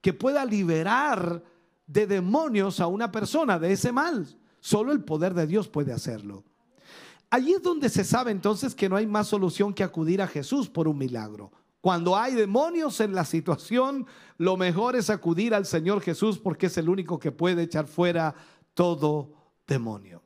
que 0.00 0.12
pueda 0.12 0.44
liberar 0.44 1.42
de 1.86 2.06
demonios 2.06 2.80
a 2.80 2.86
una 2.86 3.10
persona 3.10 3.58
de 3.58 3.72
ese 3.72 3.92
mal. 3.92 4.26
Solo 4.60 4.92
el 4.92 5.04
poder 5.04 5.32
de 5.32 5.46
Dios 5.46 5.68
puede 5.68 5.92
hacerlo. 5.92 6.44
Allí 7.36 7.52
es 7.52 7.62
donde 7.62 7.90
se 7.90 8.02
sabe 8.02 8.30
entonces 8.30 8.74
que 8.74 8.88
no 8.88 8.96
hay 8.96 9.06
más 9.06 9.28
solución 9.28 9.74
que 9.74 9.84
acudir 9.84 10.22
a 10.22 10.26
Jesús 10.26 10.70
por 10.70 10.88
un 10.88 10.96
milagro. 10.96 11.52
Cuando 11.82 12.16
hay 12.16 12.32
demonios 12.32 12.98
en 13.00 13.14
la 13.14 13.26
situación, 13.26 14.06
lo 14.38 14.56
mejor 14.56 14.96
es 14.96 15.10
acudir 15.10 15.54
al 15.54 15.66
Señor 15.66 16.00
Jesús 16.00 16.38
porque 16.38 16.68
es 16.68 16.78
el 16.78 16.88
único 16.88 17.18
que 17.18 17.32
puede 17.32 17.64
echar 17.64 17.88
fuera 17.88 18.34
todo 18.72 19.34
demonio. 19.66 20.22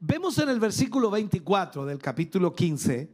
Vemos 0.00 0.38
en 0.38 0.48
el 0.48 0.60
versículo 0.60 1.10
24 1.10 1.84
del 1.84 1.98
capítulo 1.98 2.54
15, 2.54 3.10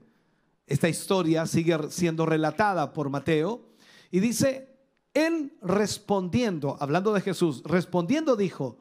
esta 0.65 0.89
historia 0.89 1.47
sigue 1.47 1.77
siendo 1.91 2.27
relatada 2.27 2.93
por 2.93 3.11
Mateo 3.11 3.71
y 4.13 4.21
dice, 4.21 4.69
él 5.15 5.59
respondiendo, 5.63 6.77
hablando 6.79 7.13
de 7.13 7.23
Jesús, 7.23 7.65
respondiendo 7.65 8.37
dijo, 8.37 8.79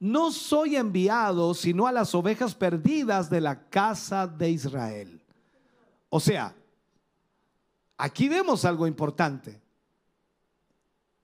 no 0.00 0.32
soy 0.32 0.76
enviado 0.76 1.52
sino 1.52 1.86
a 1.86 1.92
las 1.92 2.14
ovejas 2.14 2.54
perdidas 2.54 3.28
de 3.30 3.42
la 3.42 3.68
casa 3.68 4.26
de 4.26 4.50
Israel. 4.50 5.22
O 6.08 6.18
sea, 6.18 6.56
aquí 7.98 8.28
vemos 8.28 8.64
algo 8.64 8.86
importante. 8.86 9.60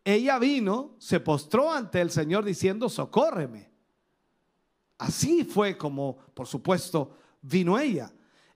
Ella 0.04 0.38
vino, 0.38 0.94
se 0.98 1.18
postró 1.18 1.72
ante 1.72 2.00
el 2.00 2.10
Señor 2.10 2.44
diciendo, 2.44 2.88
socórreme. 2.88 3.68
Así 4.98 5.42
fue 5.42 5.76
como, 5.76 6.16
por 6.34 6.46
supuesto, 6.46 7.16
vino 7.42 7.78
ella. 7.78 8.12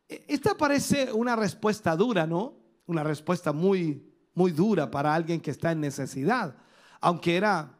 E, 0.09 0.24
esta 0.28 0.54
parece 0.54 1.12
una 1.12 1.35
respuesta 1.35 1.96
dura, 1.96 2.26
¿no? 2.26 2.54
Una 2.87 3.02
respuesta 3.02 3.52
muy, 3.52 4.06
muy 4.35 4.52
dura 4.52 4.90
para 4.90 5.14
alguien 5.14 5.40
que 5.40 5.50
está 5.50 5.72
en 5.72 5.80
necesidad, 5.80 6.54
aunque 7.00 7.37
era 7.37 7.78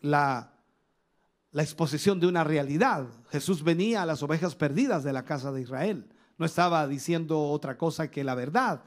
la 0.00 0.57
la 1.52 1.62
exposición 1.62 2.20
de 2.20 2.26
una 2.26 2.44
realidad. 2.44 3.06
Jesús 3.30 3.62
venía 3.62 4.02
a 4.02 4.06
las 4.06 4.22
ovejas 4.22 4.54
perdidas 4.54 5.04
de 5.04 5.12
la 5.12 5.24
casa 5.24 5.52
de 5.52 5.62
Israel. 5.62 6.06
No 6.36 6.46
estaba 6.46 6.86
diciendo 6.86 7.40
otra 7.40 7.76
cosa 7.76 8.10
que 8.10 8.24
la 8.24 8.34
verdad. 8.34 8.82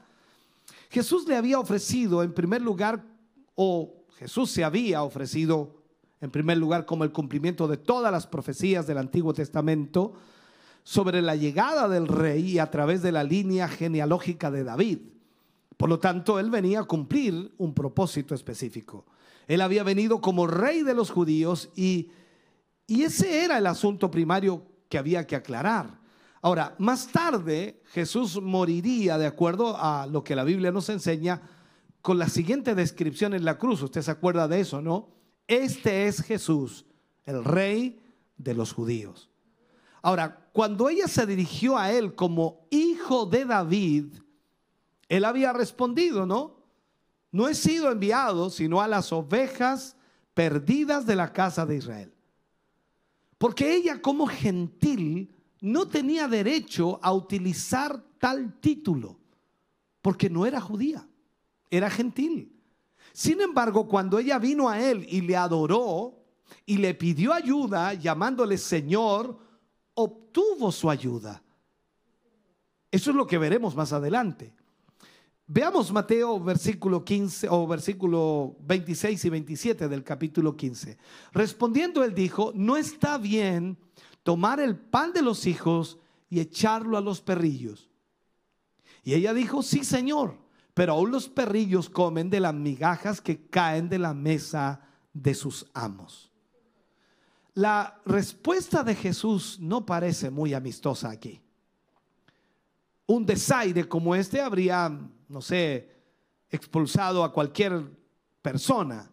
Jesús 0.90 1.26
le 1.26 1.36
había 1.36 1.58
ofrecido 1.58 2.22
en 2.22 2.32
primer 2.32 2.62
lugar, 2.62 3.04
o 3.54 4.04
Jesús 4.18 4.50
se 4.50 4.64
había 4.64 5.02
ofrecido 5.02 5.82
en 6.20 6.30
primer 6.30 6.56
lugar 6.56 6.86
como 6.86 7.04
el 7.04 7.12
cumplimiento 7.12 7.66
de 7.66 7.76
todas 7.76 8.12
las 8.12 8.26
profecías 8.26 8.86
del 8.86 8.98
Antiguo 8.98 9.34
Testamento 9.34 10.14
sobre 10.84 11.20
la 11.20 11.36
llegada 11.36 11.88
del 11.88 12.06
rey 12.06 12.58
a 12.58 12.70
través 12.70 13.02
de 13.02 13.12
la 13.12 13.24
línea 13.24 13.68
genealógica 13.68 14.50
de 14.50 14.64
David. 14.64 14.98
Por 15.76 15.88
lo 15.88 15.98
tanto, 15.98 16.38
él 16.38 16.50
venía 16.50 16.80
a 16.80 16.84
cumplir 16.84 17.52
un 17.58 17.74
propósito 17.74 18.34
específico. 18.34 19.04
Él 19.48 19.60
había 19.60 19.82
venido 19.82 20.20
como 20.20 20.46
rey 20.46 20.82
de 20.82 20.94
los 20.94 21.10
judíos 21.10 21.70
y 21.74 22.10
y 22.86 23.02
ese 23.02 23.44
era 23.44 23.58
el 23.58 23.66
asunto 23.66 24.10
primario 24.10 24.66
que 24.88 24.98
había 24.98 25.26
que 25.26 25.36
aclarar. 25.36 26.00
Ahora, 26.40 26.74
más 26.78 27.06
tarde 27.08 27.82
Jesús 27.92 28.40
moriría, 28.42 29.16
de 29.16 29.26
acuerdo 29.26 29.76
a 29.78 30.06
lo 30.06 30.24
que 30.24 30.34
la 30.34 30.44
Biblia 30.44 30.72
nos 30.72 30.88
enseña, 30.88 31.40
con 32.02 32.18
la 32.18 32.28
siguiente 32.28 32.74
descripción 32.74 33.32
en 33.32 33.44
la 33.44 33.58
cruz. 33.58 33.80
Usted 33.80 34.02
se 34.02 34.10
acuerda 34.10 34.48
de 34.48 34.60
eso, 34.60 34.82
¿no? 34.82 35.08
Este 35.46 36.08
es 36.08 36.20
Jesús, 36.20 36.84
el 37.24 37.44
rey 37.44 38.00
de 38.36 38.54
los 38.54 38.72
judíos. 38.72 39.30
Ahora, 40.02 40.48
cuando 40.52 40.88
ella 40.88 41.06
se 41.06 41.26
dirigió 41.26 41.78
a 41.78 41.92
él 41.92 42.16
como 42.16 42.66
hijo 42.70 43.24
de 43.24 43.44
David, 43.44 44.14
él 45.08 45.24
había 45.24 45.52
respondido, 45.52 46.26
¿no? 46.26 46.56
No 47.30 47.48
he 47.48 47.54
sido 47.54 47.90
enviado 47.90 48.50
sino 48.50 48.80
a 48.80 48.88
las 48.88 49.12
ovejas 49.12 49.96
perdidas 50.34 51.06
de 51.06 51.16
la 51.16 51.32
casa 51.32 51.64
de 51.64 51.76
Israel. 51.76 52.11
Porque 53.42 53.74
ella 53.74 54.00
como 54.00 54.28
gentil 54.28 55.34
no 55.60 55.88
tenía 55.88 56.28
derecho 56.28 57.00
a 57.02 57.12
utilizar 57.12 58.00
tal 58.20 58.60
título, 58.60 59.18
porque 60.00 60.30
no 60.30 60.46
era 60.46 60.60
judía, 60.60 61.08
era 61.68 61.90
gentil. 61.90 62.56
Sin 63.12 63.40
embargo, 63.40 63.88
cuando 63.88 64.20
ella 64.20 64.38
vino 64.38 64.68
a 64.68 64.80
él 64.80 65.04
y 65.10 65.22
le 65.22 65.36
adoró 65.36 66.22
y 66.64 66.76
le 66.76 66.94
pidió 66.94 67.32
ayuda, 67.32 67.94
llamándole 67.94 68.56
Señor, 68.56 69.36
obtuvo 69.94 70.70
su 70.70 70.88
ayuda. 70.88 71.42
Eso 72.92 73.10
es 73.10 73.16
lo 73.16 73.26
que 73.26 73.38
veremos 73.38 73.74
más 73.74 73.92
adelante. 73.92 74.54
Veamos 75.46 75.92
Mateo 75.92 76.40
versículo 76.40 77.04
15 77.04 77.48
o 77.50 77.66
versículo 77.66 78.56
26 78.60 79.24
y 79.24 79.28
27 79.28 79.88
del 79.88 80.04
capítulo 80.04 80.56
15. 80.56 80.96
Respondiendo 81.32 82.04
él 82.04 82.14
dijo, 82.14 82.52
no 82.54 82.76
está 82.76 83.18
bien 83.18 83.76
tomar 84.22 84.60
el 84.60 84.76
pan 84.76 85.12
de 85.12 85.22
los 85.22 85.46
hijos 85.46 85.98
y 86.30 86.40
echarlo 86.40 86.96
a 86.96 87.00
los 87.00 87.20
perrillos. 87.20 87.90
Y 89.02 89.14
ella 89.14 89.34
dijo, 89.34 89.62
sí 89.62 89.84
Señor, 89.84 90.38
pero 90.74 90.94
aún 90.94 91.10
los 91.10 91.28
perrillos 91.28 91.90
comen 91.90 92.30
de 92.30 92.40
las 92.40 92.54
migajas 92.54 93.20
que 93.20 93.46
caen 93.46 93.88
de 93.88 93.98
la 93.98 94.14
mesa 94.14 94.80
de 95.12 95.34
sus 95.34 95.66
amos. 95.74 96.30
La 97.54 98.00
respuesta 98.06 98.82
de 98.82 98.94
Jesús 98.94 99.58
no 99.60 99.84
parece 99.84 100.30
muy 100.30 100.54
amistosa 100.54 101.10
aquí. 101.10 101.40
Un 103.06 103.26
desaire 103.26 103.86
como 103.86 104.14
este 104.14 104.40
habría, 104.40 104.98
no 105.32 105.40
sé, 105.40 105.90
expulsado 106.50 107.24
a 107.24 107.32
cualquier 107.32 107.82
persona, 108.42 109.10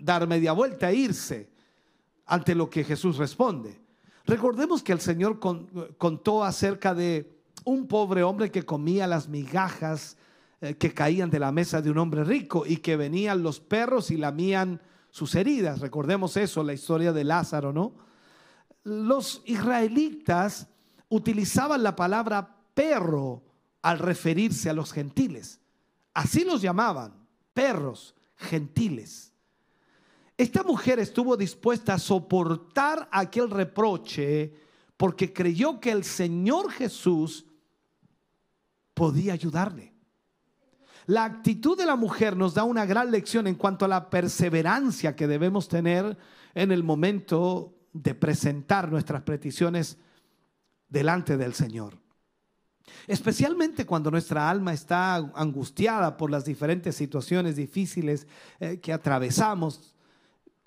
dar 0.00 0.26
media 0.26 0.52
vuelta 0.52 0.90
e 0.90 0.96
irse 0.96 1.48
ante 2.26 2.54
lo 2.54 2.68
que 2.68 2.84
Jesús 2.84 3.16
responde. 3.16 3.80
Recordemos 4.26 4.82
que 4.82 4.92
el 4.92 5.00
Señor 5.00 5.38
contó 5.98 6.44
acerca 6.44 6.94
de 6.94 7.40
un 7.64 7.86
pobre 7.86 8.22
hombre 8.22 8.50
que 8.50 8.64
comía 8.64 9.06
las 9.06 9.28
migajas 9.28 10.16
eh, 10.60 10.74
que 10.74 10.92
caían 10.92 11.30
de 11.30 11.38
la 11.38 11.52
mesa 11.52 11.80
de 11.80 11.90
un 11.90 11.98
hombre 11.98 12.24
rico 12.24 12.64
y 12.66 12.78
que 12.78 12.96
venían 12.96 13.42
los 13.42 13.60
perros 13.60 14.10
y 14.10 14.16
lamían 14.16 14.80
sus 15.10 15.34
heridas. 15.34 15.80
Recordemos 15.80 16.36
eso, 16.36 16.62
la 16.62 16.72
historia 16.72 17.12
de 17.12 17.24
Lázaro, 17.24 17.72
¿no? 17.72 17.94
Los 18.82 19.42
israelitas 19.46 20.68
utilizaban 21.08 21.82
la 21.82 21.96
palabra 21.96 22.56
perro 22.74 23.42
al 23.82 23.98
referirse 23.98 24.70
a 24.70 24.74
los 24.74 24.92
gentiles. 24.92 25.60
Así 26.14 26.44
los 26.44 26.62
llamaban, 26.62 27.26
perros 27.54 28.14
gentiles. 28.36 29.32
Esta 30.36 30.62
mujer 30.62 30.98
estuvo 30.98 31.36
dispuesta 31.36 31.94
a 31.94 31.98
soportar 31.98 33.08
aquel 33.12 33.50
reproche 33.50 34.54
porque 34.96 35.32
creyó 35.32 35.80
que 35.80 35.90
el 35.90 36.04
Señor 36.04 36.70
Jesús 36.70 37.46
podía 38.94 39.34
ayudarle. 39.34 39.94
La 41.06 41.24
actitud 41.24 41.76
de 41.76 41.86
la 41.86 41.96
mujer 41.96 42.36
nos 42.36 42.54
da 42.54 42.64
una 42.64 42.86
gran 42.86 43.10
lección 43.10 43.46
en 43.46 43.54
cuanto 43.54 43.84
a 43.84 43.88
la 43.88 44.10
perseverancia 44.10 45.16
que 45.16 45.26
debemos 45.26 45.68
tener 45.68 46.16
en 46.54 46.70
el 46.70 46.84
momento 46.84 47.74
de 47.92 48.14
presentar 48.14 48.90
nuestras 48.90 49.22
peticiones 49.22 49.98
delante 50.88 51.36
del 51.36 51.54
Señor. 51.54 51.98
Especialmente 53.06 53.86
cuando 53.86 54.10
nuestra 54.10 54.48
alma 54.48 54.72
está 54.72 55.16
angustiada 55.16 56.16
por 56.16 56.30
las 56.30 56.44
diferentes 56.44 56.96
situaciones 56.96 57.56
difíciles 57.56 58.26
eh, 58.58 58.78
que 58.80 58.92
atravesamos. 58.92 59.94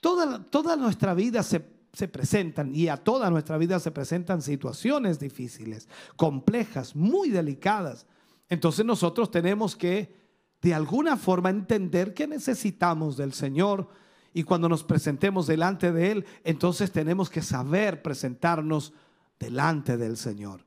Toda, 0.01 0.43
toda 0.43 0.75
nuestra 0.75 1.13
vida 1.13 1.43
se, 1.43 1.65
se 1.93 2.07
presentan 2.07 2.75
y 2.75 2.87
a 2.87 2.97
toda 2.97 3.29
nuestra 3.29 3.57
vida 3.57 3.79
se 3.79 3.91
presentan 3.91 4.41
situaciones 4.41 5.19
difíciles, 5.19 5.87
complejas, 6.15 6.95
muy 6.95 7.29
delicadas. 7.29 8.05
Entonces 8.49 8.85
nosotros 8.85 9.31
tenemos 9.31 9.75
que 9.75 10.15
de 10.61 10.73
alguna 10.73 11.17
forma 11.17 11.49
entender 11.49 12.13
que 12.13 12.27
necesitamos 12.27 13.17
del 13.17 13.33
Señor 13.33 13.89
y 14.33 14.43
cuando 14.43 14.67
nos 14.67 14.83
presentemos 14.83 15.45
delante 15.45 15.91
de 15.91 16.11
Él, 16.11 16.25
entonces 16.43 16.91
tenemos 16.91 17.29
que 17.29 17.41
saber 17.41 18.01
presentarnos 18.01 18.93
delante 19.39 19.97
del 19.97 20.17
Señor. 20.17 20.65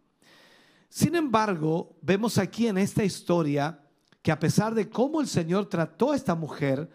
Sin 0.89 1.15
embargo, 1.15 1.97
vemos 2.03 2.39
aquí 2.39 2.67
en 2.69 2.79
esta 2.79 3.05
historia 3.05 3.81
que 4.23 4.33
a 4.33 4.39
pesar 4.39 4.75
de 4.75 4.89
cómo 4.89 5.21
el 5.21 5.29
Señor 5.29 5.67
trató 5.67 6.13
a 6.13 6.17
esta 6.17 6.35
mujer, 6.35 6.91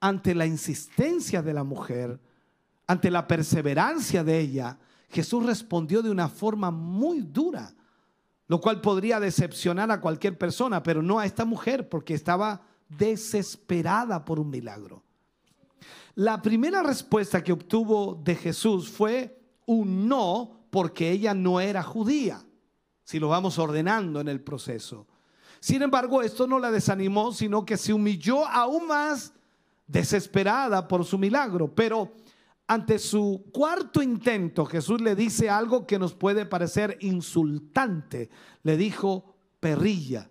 ante 0.00 0.34
la 0.34 0.46
insistencia 0.46 1.42
de 1.42 1.52
la 1.52 1.62
mujer, 1.62 2.18
ante 2.86 3.10
la 3.10 3.26
perseverancia 3.26 4.24
de 4.24 4.38
ella, 4.38 4.78
Jesús 5.08 5.44
respondió 5.44 6.02
de 6.02 6.10
una 6.10 6.28
forma 6.28 6.70
muy 6.70 7.20
dura 7.20 7.74
lo 8.50 8.60
cual 8.60 8.80
podría 8.80 9.20
decepcionar 9.20 9.92
a 9.92 10.00
cualquier 10.00 10.36
persona, 10.36 10.82
pero 10.82 11.02
no 11.02 11.20
a 11.20 11.24
esta 11.24 11.44
mujer 11.44 11.88
porque 11.88 12.14
estaba 12.14 12.62
desesperada 12.88 14.24
por 14.24 14.40
un 14.40 14.50
milagro. 14.50 15.04
La 16.16 16.42
primera 16.42 16.82
respuesta 16.82 17.44
que 17.44 17.52
obtuvo 17.52 18.20
de 18.24 18.34
Jesús 18.34 18.90
fue 18.90 19.40
un 19.66 20.08
no 20.08 20.66
porque 20.70 21.12
ella 21.12 21.32
no 21.32 21.60
era 21.60 21.84
judía, 21.84 22.42
si 23.04 23.18
lo 23.18 23.28
vamos 23.28 23.58
ordenando 23.58 24.20
en 24.20 24.28
el 24.28 24.40
proceso. 24.40 25.06
Sin 25.60 25.82
embargo, 25.82 26.22
esto 26.22 26.46
no 26.46 26.58
la 26.58 26.70
desanimó, 26.70 27.32
sino 27.32 27.64
que 27.64 27.76
se 27.76 27.92
humilló 27.92 28.46
aún 28.46 28.86
más 28.86 29.34
desesperada 29.86 30.88
por 30.88 31.04
su 31.04 31.18
milagro. 31.18 31.74
Pero 31.74 32.12
ante 32.66 32.98
su 32.98 33.50
cuarto 33.52 34.00
intento, 34.00 34.64
Jesús 34.64 35.00
le 35.00 35.14
dice 35.14 35.50
algo 35.50 35.86
que 35.86 35.98
nos 35.98 36.14
puede 36.14 36.46
parecer 36.46 36.96
insultante. 37.00 38.30
Le 38.62 38.76
dijo 38.76 39.34
perrilla. 39.60 40.30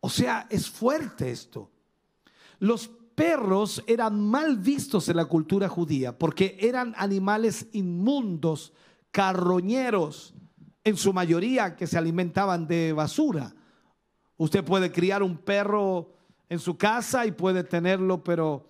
O 0.00 0.08
sea, 0.08 0.46
es 0.48 0.70
fuerte 0.70 1.30
esto. 1.30 1.70
Los 2.60 2.88
perros 3.14 3.82
eran 3.86 4.20
mal 4.20 4.56
vistos 4.58 5.08
en 5.08 5.16
la 5.16 5.24
cultura 5.24 5.68
judía 5.68 6.16
porque 6.16 6.56
eran 6.60 6.94
animales 6.96 7.66
inmundos, 7.72 8.72
carroñeros, 9.10 10.34
en 10.84 10.96
su 10.96 11.12
mayoría 11.12 11.76
que 11.76 11.86
se 11.86 11.98
alimentaban 11.98 12.66
de 12.66 12.92
basura. 12.92 13.54
Usted 14.36 14.64
puede 14.64 14.92
criar 14.92 15.22
un 15.22 15.36
perro 15.36 16.14
en 16.48 16.58
su 16.58 16.76
casa 16.76 17.26
y 17.26 17.32
puede 17.32 17.64
tenerlo, 17.64 18.22
pero 18.22 18.68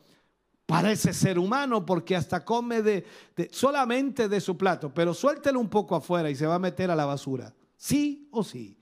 parece 0.66 1.12
ser 1.12 1.38
humano 1.38 1.86
porque 1.86 2.16
hasta 2.16 2.44
come 2.44 2.82
de, 2.82 3.06
solamente 3.50 4.28
de 4.28 4.40
su 4.40 4.56
plato, 4.56 4.92
pero 4.92 5.14
suéltelo 5.14 5.60
un 5.60 5.68
poco 5.68 5.94
afuera 5.94 6.28
y 6.28 6.34
se 6.34 6.46
va 6.46 6.56
a 6.56 6.58
meter 6.58 6.90
a 6.90 6.96
la 6.96 7.06
basura. 7.06 7.54
Sí 7.76 8.28
o 8.32 8.42
sí. 8.42 8.76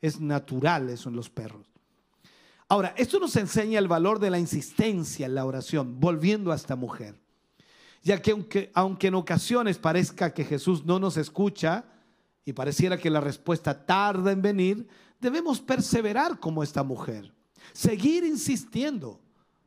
Es 0.00 0.20
natural 0.20 0.88
eso 0.90 1.08
en 1.08 1.16
los 1.16 1.28
perros. 1.28 1.70
Ahora, 2.68 2.94
esto 2.96 3.18
nos 3.18 3.34
enseña 3.36 3.78
el 3.78 3.88
valor 3.88 4.20
de 4.20 4.30
la 4.30 4.38
insistencia 4.38 5.26
en 5.26 5.34
la 5.34 5.44
oración, 5.44 5.98
volviendo 5.98 6.52
a 6.52 6.54
esta 6.54 6.76
mujer. 6.76 7.18
Ya 8.02 8.22
que 8.22 8.30
aunque, 8.30 8.70
aunque 8.74 9.08
en 9.08 9.14
ocasiones 9.14 9.78
parezca 9.78 10.32
que 10.32 10.44
Jesús 10.44 10.84
no 10.84 11.00
nos 11.00 11.16
escucha 11.16 11.84
y 12.48 12.54
pareciera 12.54 12.96
que 12.96 13.10
la 13.10 13.20
respuesta 13.20 13.84
tarda 13.84 14.32
en 14.32 14.40
venir, 14.40 14.88
debemos 15.20 15.60
perseverar 15.60 16.40
como 16.40 16.62
esta 16.62 16.82
mujer, 16.82 17.30
seguir 17.74 18.24
insistiendo 18.24 19.20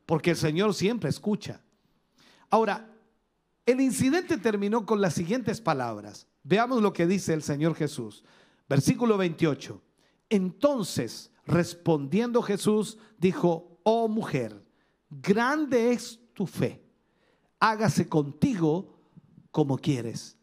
porque 0.04 0.30
el 0.30 0.36
Señor 0.36 0.74
siempre 0.74 1.08
escucha. 1.08 1.60
Ahora, 2.50 2.92
el 3.66 3.80
incidente 3.80 4.36
terminó 4.36 4.84
con 4.84 5.00
las 5.00 5.14
siguientes 5.14 5.60
palabras. 5.60 6.26
Veamos 6.42 6.82
lo 6.82 6.92
que 6.92 7.06
dice 7.06 7.32
el 7.32 7.44
Señor 7.44 7.76
Jesús. 7.76 8.24
Versículo 8.68 9.16
28. 9.16 9.80
Entonces, 10.28 11.30
respondiendo 11.46 12.42
Jesús, 12.42 12.98
dijo, 13.16 13.78
oh 13.84 14.08
mujer, 14.08 14.60
grande 15.08 15.92
es 15.92 16.18
tu 16.34 16.48
fe, 16.48 16.82
hágase 17.60 18.08
contigo 18.08 18.92
como 19.52 19.78
quieres. 19.78 20.36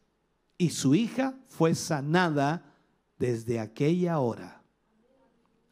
Y 0.61 0.71
su 0.71 0.93
hija 0.93 1.35
fue 1.47 1.73
sanada 1.73 2.75
desde 3.17 3.61
aquella 3.61 4.19
hora. 4.19 4.61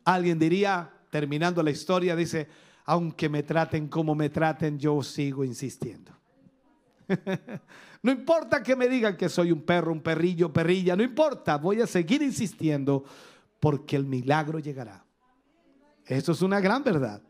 Alguien 0.05 0.39
diría, 0.39 0.89
terminando 1.09 1.61
la 1.61 1.71
historia, 1.71 2.15
dice, 2.15 2.47
aunque 2.85 3.27
me 3.27 3.43
traten 3.43 3.89
como 3.89 4.15
me 4.15 4.29
traten, 4.29 4.79
yo 4.79 5.03
sigo 5.03 5.43
insistiendo. 5.43 6.13
no 8.01 8.11
importa 8.13 8.63
que 8.63 8.77
me 8.77 8.87
digan 8.87 9.17
que 9.17 9.27
soy 9.27 9.51
un 9.51 9.63
perro, 9.63 9.91
un 9.91 9.99
perrillo, 9.99 10.53
perrilla, 10.53 10.95
no 10.95 11.03
importa, 11.03 11.57
voy 11.57 11.81
a 11.81 11.85
seguir 11.85 12.21
insistiendo 12.21 13.03
porque 13.59 13.97
el 13.97 14.05
milagro 14.05 14.57
llegará. 14.59 15.03
Esto 16.05 16.31
es 16.31 16.41
una 16.41 16.61
gran 16.61 16.85
verdad. 16.85 17.21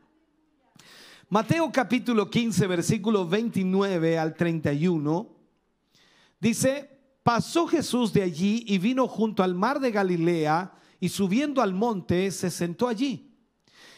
Mateo 1.30 1.72
capítulo 1.72 2.30
15, 2.30 2.68
versículo 2.68 3.28
29 3.28 4.20
al 4.20 4.36
31, 4.36 5.28
dice, 6.40 6.97
pasó 7.28 7.68
Jesús 7.68 8.14
de 8.14 8.24
allí 8.24 8.64
y 8.66 8.78
vino 8.78 9.06
junto 9.06 9.44
al 9.44 9.54
mar 9.54 9.82
de 9.82 9.92
Galilea 9.92 10.72
y 10.98 11.10
subiendo 11.10 11.62
al 11.62 11.74
monte 11.74 12.32
se 12.32 12.50
sentó 12.50 12.88
allí. 12.88 13.36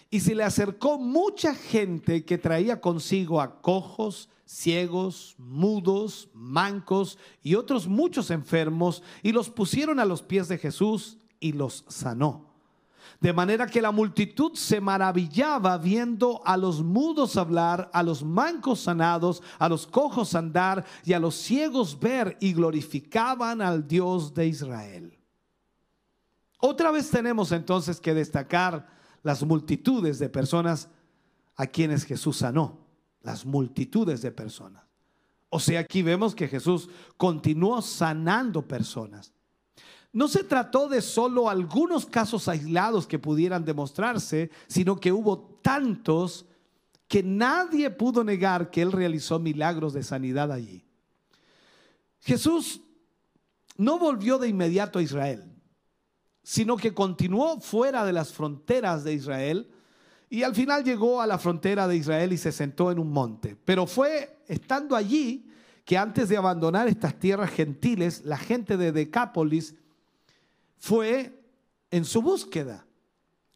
Y 0.10 0.22
se 0.22 0.34
le 0.34 0.44
acercó 0.44 0.98
mucha 0.98 1.54
gente 1.54 2.26
que 2.26 2.40
traía 2.40 2.82
consigo 2.82 3.40
a 3.40 3.62
cojos, 3.62 4.30
ciegos, 4.48 5.36
mudos, 5.38 6.30
mancos 6.34 7.20
y 7.44 7.54
otros 7.54 7.88
muchos 7.88 8.32
enfermos, 8.32 9.04
y 9.22 9.32
los 9.32 9.52
pusieron 9.52 10.00
a 10.00 10.06
los 10.06 10.24
pies 10.24 10.48
de 10.48 10.58
Jesús 10.58 11.20
y 11.40 11.52
los 11.52 11.86
sanó. 11.88 12.49
De 13.20 13.34
manera 13.34 13.68
que 13.68 13.82
la 13.82 13.92
multitud 13.92 14.54
se 14.56 14.80
maravillaba 14.80 15.78
viendo 15.78 16.42
a 16.46 16.56
los 16.56 16.82
mudos 16.82 17.36
hablar, 17.36 17.90
a 17.94 18.02
los 18.02 18.24
mancos 18.24 18.82
sanados, 18.82 19.44
a 19.58 19.68
los 19.68 19.86
cojos 19.86 20.36
andar 20.36 20.86
y 21.04 21.12
a 21.12 21.20
los 21.20 21.36
ciegos 21.36 22.00
ver 22.00 22.38
y 22.40 22.54
glorificaban 22.54 23.62
al 23.62 23.86
Dios 23.86 24.34
de 24.34 24.48
Israel. 24.48 25.20
Otra 26.60 26.92
vez 26.92 27.10
tenemos 27.10 27.52
entonces 27.52 28.00
que 28.00 28.14
destacar 28.14 28.88
las 29.22 29.44
multitudes 29.44 30.18
de 30.20 30.30
personas 30.30 30.90
a 31.58 31.68
quienes 31.68 32.06
Jesús 32.06 32.38
sanó, 32.38 32.86
las 33.22 33.46
multitudes 33.46 34.22
de 34.22 34.32
personas. 34.32 34.84
O 35.50 35.60
sea, 35.60 35.82
aquí 35.82 36.04
vemos 36.04 36.36
que 36.36 36.48
Jesús 36.48 36.90
continuó 37.18 37.82
sanando 37.82 38.66
personas. 38.66 39.34
No 40.12 40.28
se 40.28 40.44
trató 40.44 40.90
de 40.90 41.02
solo 41.02 41.50
algunos 41.50 42.06
casos 42.06 42.48
aislados 42.48 43.06
que 43.06 43.20
pudieran 43.20 43.64
demostrarse, 43.64 44.50
sino 44.68 45.00
que 45.00 45.12
hubo 45.12 45.60
tantos 45.62 46.46
que 47.08 47.24
nadie 47.24 47.90
pudo 47.90 48.24
negar 48.24 48.70
que 48.70 48.82
Él 48.82 48.92
realizó 48.92 49.40
milagros 49.40 49.94
de 49.94 50.04
sanidad 50.04 50.52
allí. 50.52 50.84
Jesús 52.22 52.82
no 53.78 53.98
volvió 53.98 54.38
de 54.38 54.48
inmediato 54.48 55.00
a 55.00 55.02
Israel, 55.02 55.52
sino 56.44 56.76
que 56.78 56.94
continuó 56.94 57.60
fuera 57.60 58.04
de 58.04 58.14
las 58.14 58.34
fronteras 58.34 59.04
de 59.04 59.14
Israel 59.14 59.72
y 60.30 60.44
al 60.44 60.54
final 60.54 60.84
llegó 60.84 61.22
a 61.22 61.28
la 61.28 61.40
frontera 61.40 61.88
de 61.88 61.96
Israel 61.96 62.34
y 62.34 62.38
se 62.38 62.52
sentó 62.52 62.92
en 62.92 63.00
un 63.00 63.12
monte. 63.12 63.58
Pero 63.66 63.88
fue 63.88 64.44
estando 64.48 64.96
allí 64.96 65.50
que 65.86 65.98
antes 65.98 66.30
de 66.30 66.38
abandonar 66.38 66.88
estas 66.88 67.20
tierras 67.20 67.50
gentiles, 67.50 68.24
la 68.24 68.38
gente 68.38 68.78
de 68.78 68.92
Decápolis 68.92 69.76
fue 70.80 71.40
en 71.92 72.06
su 72.06 72.22
búsqueda 72.22 72.86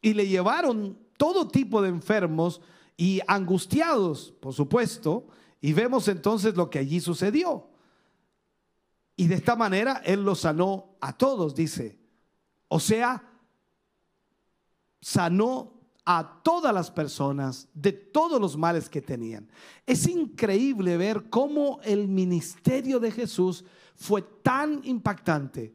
y 0.01 0.13
le 0.13 0.27
llevaron 0.27 0.97
todo 1.17 1.47
tipo 1.47 1.81
de 1.81 1.89
enfermos 1.89 2.61
y 2.97 3.21
angustiados, 3.27 4.33
por 4.39 4.53
supuesto, 4.53 5.27
y 5.61 5.73
vemos 5.73 6.07
entonces 6.07 6.55
lo 6.55 6.69
que 6.69 6.79
allí 6.79 6.99
sucedió. 6.99 7.67
Y 9.15 9.27
de 9.27 9.35
esta 9.35 9.55
manera 9.55 10.01
Él 10.05 10.23
los 10.23 10.41
sanó 10.41 10.95
a 10.99 11.17
todos, 11.17 11.55
dice. 11.55 11.97
O 12.67 12.79
sea, 12.79 13.23
sanó 15.01 15.73
a 16.05 16.41
todas 16.43 16.73
las 16.73 16.91
personas 16.91 17.69
de 17.73 17.93
todos 17.93 18.41
los 18.41 18.57
males 18.57 18.89
que 18.89 19.01
tenían. 19.01 19.47
Es 19.85 20.07
increíble 20.07 20.97
ver 20.97 21.29
cómo 21.29 21.79
el 21.83 22.07
ministerio 22.07 22.99
de 22.99 23.11
Jesús 23.11 23.63
fue 23.95 24.21
tan 24.21 24.81
impactante, 24.83 25.73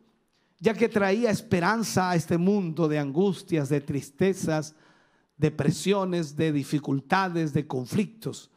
ya 0.61 0.75
que 0.75 0.89
traía 0.89 1.31
esperanza 1.31 2.11
a 2.11 2.17
este 2.17 2.37
mundo 2.37 2.89
de 2.89 2.99
angustias, 2.99 3.69
de 3.69 3.81
tristezas, 3.81 4.75
depresiones, 5.37 6.37
de 6.37 6.53
dificultades, 6.53 7.53
de 7.53 7.67
conflictos. 7.67 8.51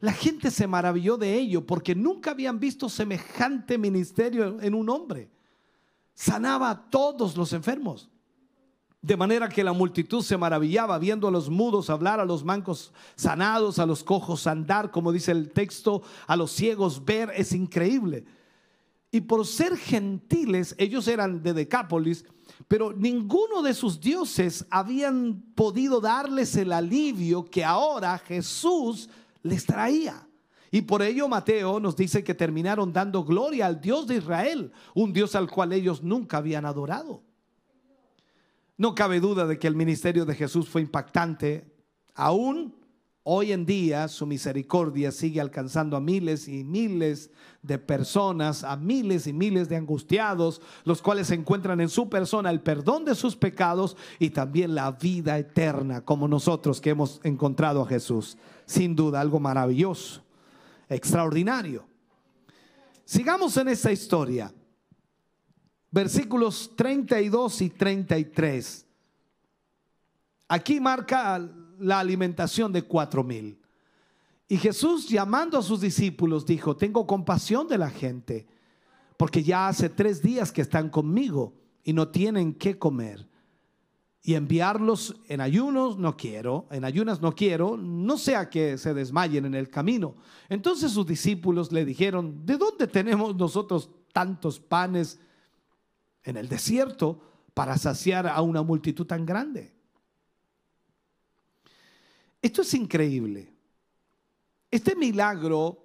La 0.00 0.12
gente 0.12 0.50
se 0.50 0.66
maravilló 0.66 1.16
de 1.16 1.34
ello 1.34 1.64
porque 1.66 1.94
nunca 1.94 2.32
habían 2.32 2.58
visto 2.58 2.88
semejante 2.88 3.78
ministerio 3.78 4.60
en 4.60 4.74
un 4.74 4.90
hombre. 4.90 5.30
Sanaba 6.12 6.70
a 6.70 6.90
todos 6.90 7.36
los 7.36 7.52
enfermos. 7.52 8.10
De 9.00 9.16
manera 9.16 9.48
que 9.48 9.62
la 9.62 9.72
multitud 9.72 10.22
se 10.22 10.36
maravillaba 10.36 10.98
viendo 10.98 11.28
a 11.28 11.30
los 11.30 11.50
mudos 11.50 11.90
hablar, 11.90 12.20
a 12.20 12.24
los 12.24 12.42
mancos 12.42 12.92
sanados, 13.16 13.78
a 13.78 13.86
los 13.86 14.02
cojos 14.02 14.46
andar, 14.46 14.90
como 14.90 15.12
dice 15.12 15.30
el 15.30 15.50
texto, 15.50 16.02
a 16.26 16.36
los 16.36 16.50
ciegos 16.50 17.04
ver. 17.04 17.30
Es 17.36 17.52
increíble. 17.52 18.24
Y 19.14 19.20
por 19.20 19.46
ser 19.46 19.76
gentiles, 19.76 20.74
ellos 20.76 21.06
eran 21.06 21.40
de 21.40 21.52
Decápolis, 21.52 22.24
pero 22.66 22.92
ninguno 22.92 23.62
de 23.62 23.72
sus 23.72 24.00
dioses 24.00 24.66
habían 24.70 25.40
podido 25.54 26.00
darles 26.00 26.56
el 26.56 26.72
alivio 26.72 27.44
que 27.44 27.64
ahora 27.64 28.18
Jesús 28.18 29.08
les 29.44 29.64
traía. 29.66 30.26
Y 30.72 30.82
por 30.82 31.00
ello 31.00 31.28
Mateo 31.28 31.78
nos 31.78 31.94
dice 31.94 32.24
que 32.24 32.34
terminaron 32.34 32.92
dando 32.92 33.22
gloria 33.22 33.66
al 33.66 33.80
Dios 33.80 34.08
de 34.08 34.16
Israel, 34.16 34.72
un 34.94 35.12
Dios 35.12 35.36
al 35.36 35.48
cual 35.48 35.72
ellos 35.72 36.02
nunca 36.02 36.38
habían 36.38 36.66
adorado. 36.66 37.22
No 38.76 38.96
cabe 38.96 39.20
duda 39.20 39.46
de 39.46 39.60
que 39.60 39.68
el 39.68 39.76
ministerio 39.76 40.24
de 40.24 40.34
Jesús 40.34 40.68
fue 40.68 40.80
impactante. 40.80 41.72
Aún 42.16 42.74
hoy 43.24 43.52
en 43.52 43.66
día 43.66 44.06
su 44.06 44.26
misericordia 44.26 45.10
sigue 45.10 45.40
alcanzando 45.40 45.96
a 45.96 46.00
miles 46.00 46.46
y 46.46 46.62
miles 46.62 47.30
de 47.62 47.78
personas, 47.78 48.62
a 48.62 48.76
miles 48.76 49.26
y 49.26 49.32
miles 49.32 49.68
de 49.68 49.76
angustiados, 49.76 50.60
los 50.84 51.02
cuales 51.02 51.30
encuentran 51.30 51.80
en 51.80 51.88
su 51.88 52.08
persona 52.08 52.50
el 52.50 52.60
perdón 52.60 53.04
de 53.04 53.14
sus 53.14 53.34
pecados 53.34 53.96
y 54.18 54.30
también 54.30 54.74
la 54.74 54.92
vida 54.92 55.38
eterna, 55.38 56.02
como 56.02 56.28
nosotros 56.28 56.80
que 56.80 56.90
hemos 56.90 57.20
encontrado 57.24 57.82
a 57.82 57.86
Jesús. 57.86 58.36
Sin 58.66 58.94
duda, 58.94 59.20
algo 59.20 59.40
maravilloso, 59.40 60.22
extraordinario. 60.88 61.84
Sigamos 63.04 63.56
en 63.56 63.68
esta 63.68 63.90
historia 63.90 64.52
versículos 65.94 66.72
32 66.76 67.62
y 67.62 67.70
33. 67.70 68.86
Aquí 70.48 70.80
marca 70.80 71.40
la 71.78 72.00
alimentación 72.00 72.72
de 72.72 72.82
cuatro 72.82 73.22
mil. 73.24 73.58
Y 74.48 74.56
Jesús 74.56 75.08
llamando 75.08 75.58
a 75.58 75.62
sus 75.62 75.80
discípulos 75.80 76.44
dijo, 76.44 76.76
tengo 76.76 77.06
compasión 77.06 77.66
de 77.66 77.78
la 77.78 77.90
gente, 77.90 78.46
porque 79.16 79.42
ya 79.42 79.68
hace 79.68 79.88
tres 79.88 80.22
días 80.22 80.52
que 80.52 80.62
están 80.62 80.90
conmigo 80.90 81.54
y 81.82 81.92
no 81.92 82.08
tienen 82.08 82.54
qué 82.54 82.78
comer. 82.78 83.28
Y 84.22 84.34
enviarlos 84.34 85.16
en 85.28 85.40
ayunos 85.40 85.98
no 85.98 86.16
quiero, 86.16 86.66
en 86.70 86.84
ayunas 86.84 87.20
no 87.20 87.34
quiero, 87.34 87.76
no 87.76 88.16
sea 88.16 88.48
que 88.48 88.78
se 88.78 88.94
desmayen 88.94 89.44
en 89.44 89.54
el 89.54 89.68
camino. 89.68 90.16
Entonces 90.48 90.92
sus 90.92 91.06
discípulos 91.06 91.72
le 91.72 91.84
dijeron, 91.84 92.46
¿de 92.46 92.56
dónde 92.56 92.86
tenemos 92.86 93.36
nosotros 93.36 93.90
tantos 94.12 94.58
panes? 94.60 95.20
en 96.24 96.36
el 96.36 96.48
desierto 96.48 97.20
para 97.52 97.78
saciar 97.78 98.26
a 98.26 98.40
una 98.40 98.62
multitud 98.62 99.06
tan 99.06 99.24
grande. 99.24 99.73
Esto 102.44 102.60
es 102.60 102.74
increíble. 102.74 103.50
Este 104.70 104.94
milagro 104.94 105.82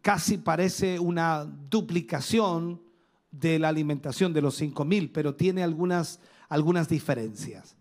casi 0.00 0.38
parece 0.38 0.98
una 0.98 1.44
duplicación 1.44 2.80
de 3.30 3.58
la 3.58 3.68
alimentación 3.68 4.32
de 4.32 4.40
los 4.40 4.54
cinco 4.54 4.86
mil, 4.86 5.12
pero 5.12 5.34
tiene 5.34 5.62
algunas, 5.62 6.18
algunas 6.48 6.88
diferencias. 6.88 7.76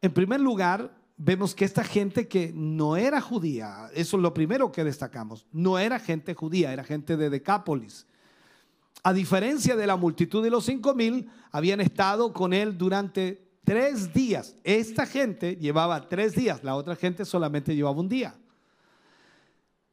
En 0.00 0.14
primer 0.14 0.40
lugar, 0.40 0.96
vemos 1.18 1.54
que 1.54 1.66
esta 1.66 1.84
gente 1.84 2.26
que 2.26 2.54
no 2.54 2.96
era 2.96 3.20
judía, 3.20 3.90
eso 3.92 4.16
es 4.16 4.22
lo 4.22 4.32
primero 4.32 4.72
que 4.72 4.82
destacamos, 4.82 5.44
no 5.52 5.78
era 5.78 5.98
gente 5.98 6.32
judía, 6.32 6.72
era 6.72 6.84
gente 6.84 7.18
de 7.18 7.28
Decápolis. 7.28 8.06
A 9.02 9.12
diferencia 9.12 9.76
de 9.76 9.86
la 9.86 9.96
multitud 9.96 10.42
de 10.42 10.48
los 10.48 10.64
cinco 10.64 10.94
mil, 10.94 11.28
habían 11.50 11.82
estado 11.82 12.32
con 12.32 12.54
él 12.54 12.78
durante 12.78 13.51
tres 13.64 14.12
días. 14.12 14.56
Esta 14.64 15.06
gente 15.06 15.56
llevaba 15.56 16.08
tres 16.08 16.34
días, 16.34 16.62
la 16.62 16.74
otra 16.74 16.96
gente 16.96 17.24
solamente 17.24 17.74
llevaba 17.74 18.00
un 18.00 18.08
día. 18.08 18.34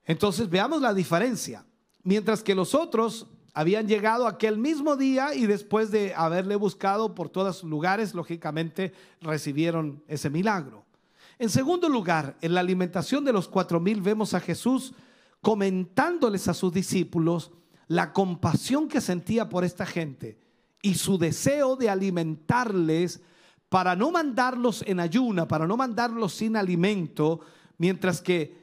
Entonces 0.05 0.49
veamos 0.49 0.81
la 0.81 0.93
diferencia. 0.93 1.65
Mientras 2.03 2.41
que 2.41 2.55
los 2.55 2.73
otros 2.73 3.27
habían 3.53 3.87
llegado 3.87 4.25
aquel 4.25 4.57
mismo 4.57 4.95
día 4.95 5.35
y 5.35 5.45
después 5.45 5.91
de 5.91 6.13
haberle 6.15 6.55
buscado 6.55 7.13
por 7.13 7.29
todos 7.29 7.63
lugares, 7.63 8.13
lógicamente 8.13 8.93
recibieron 9.21 10.03
ese 10.07 10.29
milagro. 10.29 10.85
En 11.37 11.49
segundo 11.49 11.87
lugar, 11.89 12.37
en 12.41 12.53
la 12.53 12.59
alimentación 12.59 13.23
de 13.23 13.33
los 13.33 13.47
cuatro 13.47 13.79
mil 13.79 14.01
vemos 14.01 14.33
a 14.33 14.39
Jesús 14.39 14.93
comentándoles 15.41 16.47
a 16.47 16.53
sus 16.53 16.73
discípulos 16.73 17.51
la 17.87 18.13
compasión 18.13 18.87
que 18.87 19.01
sentía 19.01 19.49
por 19.49 19.63
esta 19.63 19.85
gente 19.85 20.37
y 20.81 20.95
su 20.95 21.17
deseo 21.17 21.75
de 21.75 21.89
alimentarles 21.89 23.21
para 23.69 23.95
no 23.95 24.11
mandarlos 24.11 24.83
en 24.87 24.99
ayuna, 24.99 25.47
para 25.47 25.67
no 25.67 25.77
mandarlos 25.77 26.33
sin 26.33 26.55
alimento, 26.55 27.39
mientras 27.77 28.21
que 28.21 28.57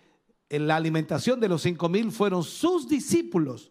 en 0.49 0.67
la 0.67 0.77
alimentación 0.77 1.41
de 1.41 1.49
los 1.49 1.63
cinco 1.63 1.89
mil 1.89 2.13
fueron 2.13 2.43
sus 2.43 2.89
discípulos 2.89 3.71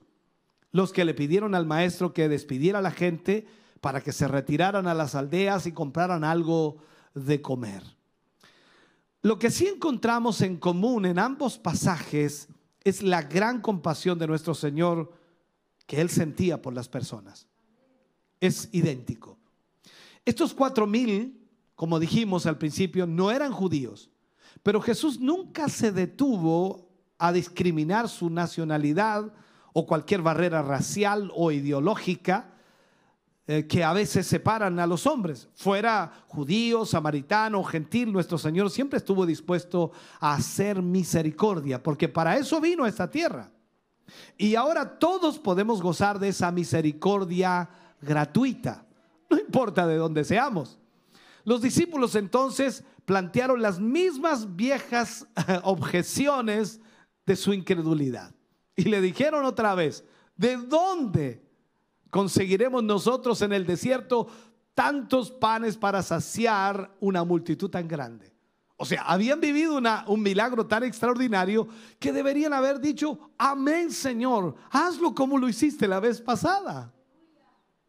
los 0.72 0.92
que 0.92 1.06
le 1.06 1.14
pidieron 1.14 1.56
al 1.56 1.66
maestro 1.66 2.14
que 2.14 2.28
despidiera 2.28 2.80
a 2.80 2.82
la 2.82 2.92
gente 2.92 3.48
para 3.80 4.02
que 4.02 4.12
se 4.12 4.28
retiraran 4.28 4.88
a 4.88 4.94
las 4.94 5.16
aldeas 5.16 5.68
y 5.68 5.72
compraran 5.72 6.26
algo 6.26 6.78
de 7.14 7.42
comer. 7.42 7.82
Lo 9.22 9.40
que 9.40 9.52
sí 9.52 9.68
encontramos 9.68 10.42
en 10.42 10.58
común 10.58 11.06
en 11.06 11.18
ambos 11.18 11.58
pasajes 11.58 12.50
es 12.84 13.02
la 13.02 13.22
gran 13.22 13.62
compasión 13.62 14.20
de 14.20 14.28
nuestro 14.28 14.54
Señor 14.54 15.14
que 15.88 16.02
él 16.02 16.10
sentía 16.10 16.62
por 16.62 16.74
las 16.74 16.90
personas. 16.90 17.48
Es 18.42 18.68
idéntico. 18.72 19.38
Estos 20.26 20.54
cuatro 20.54 20.88
mil, 20.88 21.40
como 21.76 22.00
dijimos 22.00 22.46
al 22.46 22.58
principio, 22.58 23.06
no 23.06 23.32
eran 23.32 23.52
judíos, 23.52 24.10
pero 24.64 24.82
Jesús 24.82 25.20
nunca 25.20 25.70
se 25.70 25.92
detuvo 25.92 26.90
a 27.18 27.32
discriminar 27.32 28.10
su 28.10 28.30
nacionalidad 28.30 29.32
o 29.74 29.86
cualquier 29.86 30.22
barrera 30.22 30.62
racial 30.62 31.32
o 31.36 31.52
ideológica 31.52 32.56
eh, 33.48 33.68
que 33.68 33.84
a 33.84 33.94
veces 33.94 34.26
separan 34.26 34.80
a 34.80 34.88
los 34.88 35.06
hombres. 35.06 35.50
Fuera 35.54 36.12
judío, 36.28 36.84
samaritano, 36.84 37.64
gentil, 37.64 38.12
nuestro 38.12 38.40
Señor 38.40 38.72
siempre 38.72 38.98
estuvo 38.98 39.24
dispuesto 39.26 39.92
a 40.20 40.34
hacer 40.34 40.82
misericordia, 40.82 41.84
porque 41.84 42.10
para 42.10 42.38
eso 42.38 42.60
vino 42.60 42.86
a 42.86 42.90
esta 42.90 43.10
tierra. 43.10 43.52
Y 44.38 44.56
ahora 44.56 44.98
todos 44.98 45.38
podemos 45.38 45.82
gozar 45.82 46.18
de 46.18 46.30
esa 46.30 46.52
misericordia 46.52 47.70
gratuita, 48.02 48.85
no 49.36 49.42
importa 49.42 49.86
de 49.86 49.98
dónde 49.98 50.24
seamos. 50.24 50.80
Los 51.44 51.62
discípulos 51.62 52.16
entonces 52.16 52.84
plantearon 53.04 53.62
las 53.62 53.80
mismas 53.80 54.56
viejas 54.56 55.28
objeciones 55.64 56.80
de 57.26 57.36
su 57.36 57.54
incredulidad. 57.54 58.34
Y 58.76 58.84
le 58.84 59.02
dijeron 59.02 59.46
otra 59.46 59.76
vez, 59.76 60.04
¿de 60.38 60.58
dónde 60.58 61.46
conseguiremos 62.10 62.84
nosotros 62.84 63.42
en 63.42 63.52
el 63.52 63.66
desierto 63.66 64.28
tantos 64.74 65.32
panes 65.32 65.78
para 65.78 66.02
saciar 66.02 66.96
una 67.00 67.24
multitud 67.24 67.70
tan 67.70 67.88
grande? 67.88 68.34
O 68.78 68.86
sea, 68.86 69.04
habían 69.04 69.40
vivido 69.40 69.80
un 70.08 70.22
milagro 70.22 70.66
tan 70.66 70.84
extraordinario 70.84 71.68
que 72.00 72.12
deberían 72.12 72.54
haber 72.54 72.80
dicho, 72.80 73.32
amén 73.38 73.92
Señor, 73.92 74.56
hazlo 74.70 75.14
como 75.14 75.38
lo 75.38 75.48
hiciste 75.48 75.88
la 75.88 76.00
vez 76.00 76.22
pasada. 76.22 76.95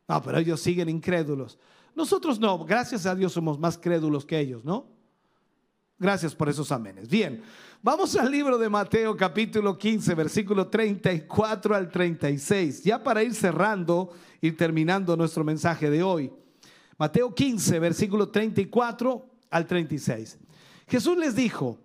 No, 0.08 0.22
pero 0.22 0.38
ellos 0.38 0.60
siguen 0.60 0.88
incrédulos. 0.88 1.58
Nosotros 1.94 2.38
no, 2.38 2.64
gracias 2.64 3.06
a 3.06 3.14
Dios 3.14 3.32
somos 3.32 3.58
más 3.58 3.78
crédulos 3.78 4.24
que 4.24 4.38
ellos, 4.38 4.64
¿no? 4.64 4.86
Gracias 5.98 6.34
por 6.34 6.48
esos 6.48 6.70
amenes. 6.70 7.08
Bien, 7.08 7.42
vamos 7.82 8.14
al 8.16 8.30
libro 8.30 8.58
de 8.58 8.68
Mateo 8.68 9.16
capítulo 9.16 9.78
15, 9.78 10.14
versículo 10.14 10.68
34 10.68 11.74
al 11.74 11.88
36, 11.90 12.84
ya 12.84 13.02
para 13.02 13.22
ir 13.22 13.34
cerrando 13.34 14.12
y 14.40 14.52
terminando 14.52 15.16
nuestro 15.16 15.42
mensaje 15.42 15.88
de 15.88 16.02
hoy. 16.02 16.30
Mateo 16.98 17.34
15, 17.34 17.78
versículo 17.78 18.28
34 18.28 19.26
al 19.50 19.66
36. 19.66 20.38
Jesús 20.86 21.16
les 21.16 21.34
dijo, 21.34 21.80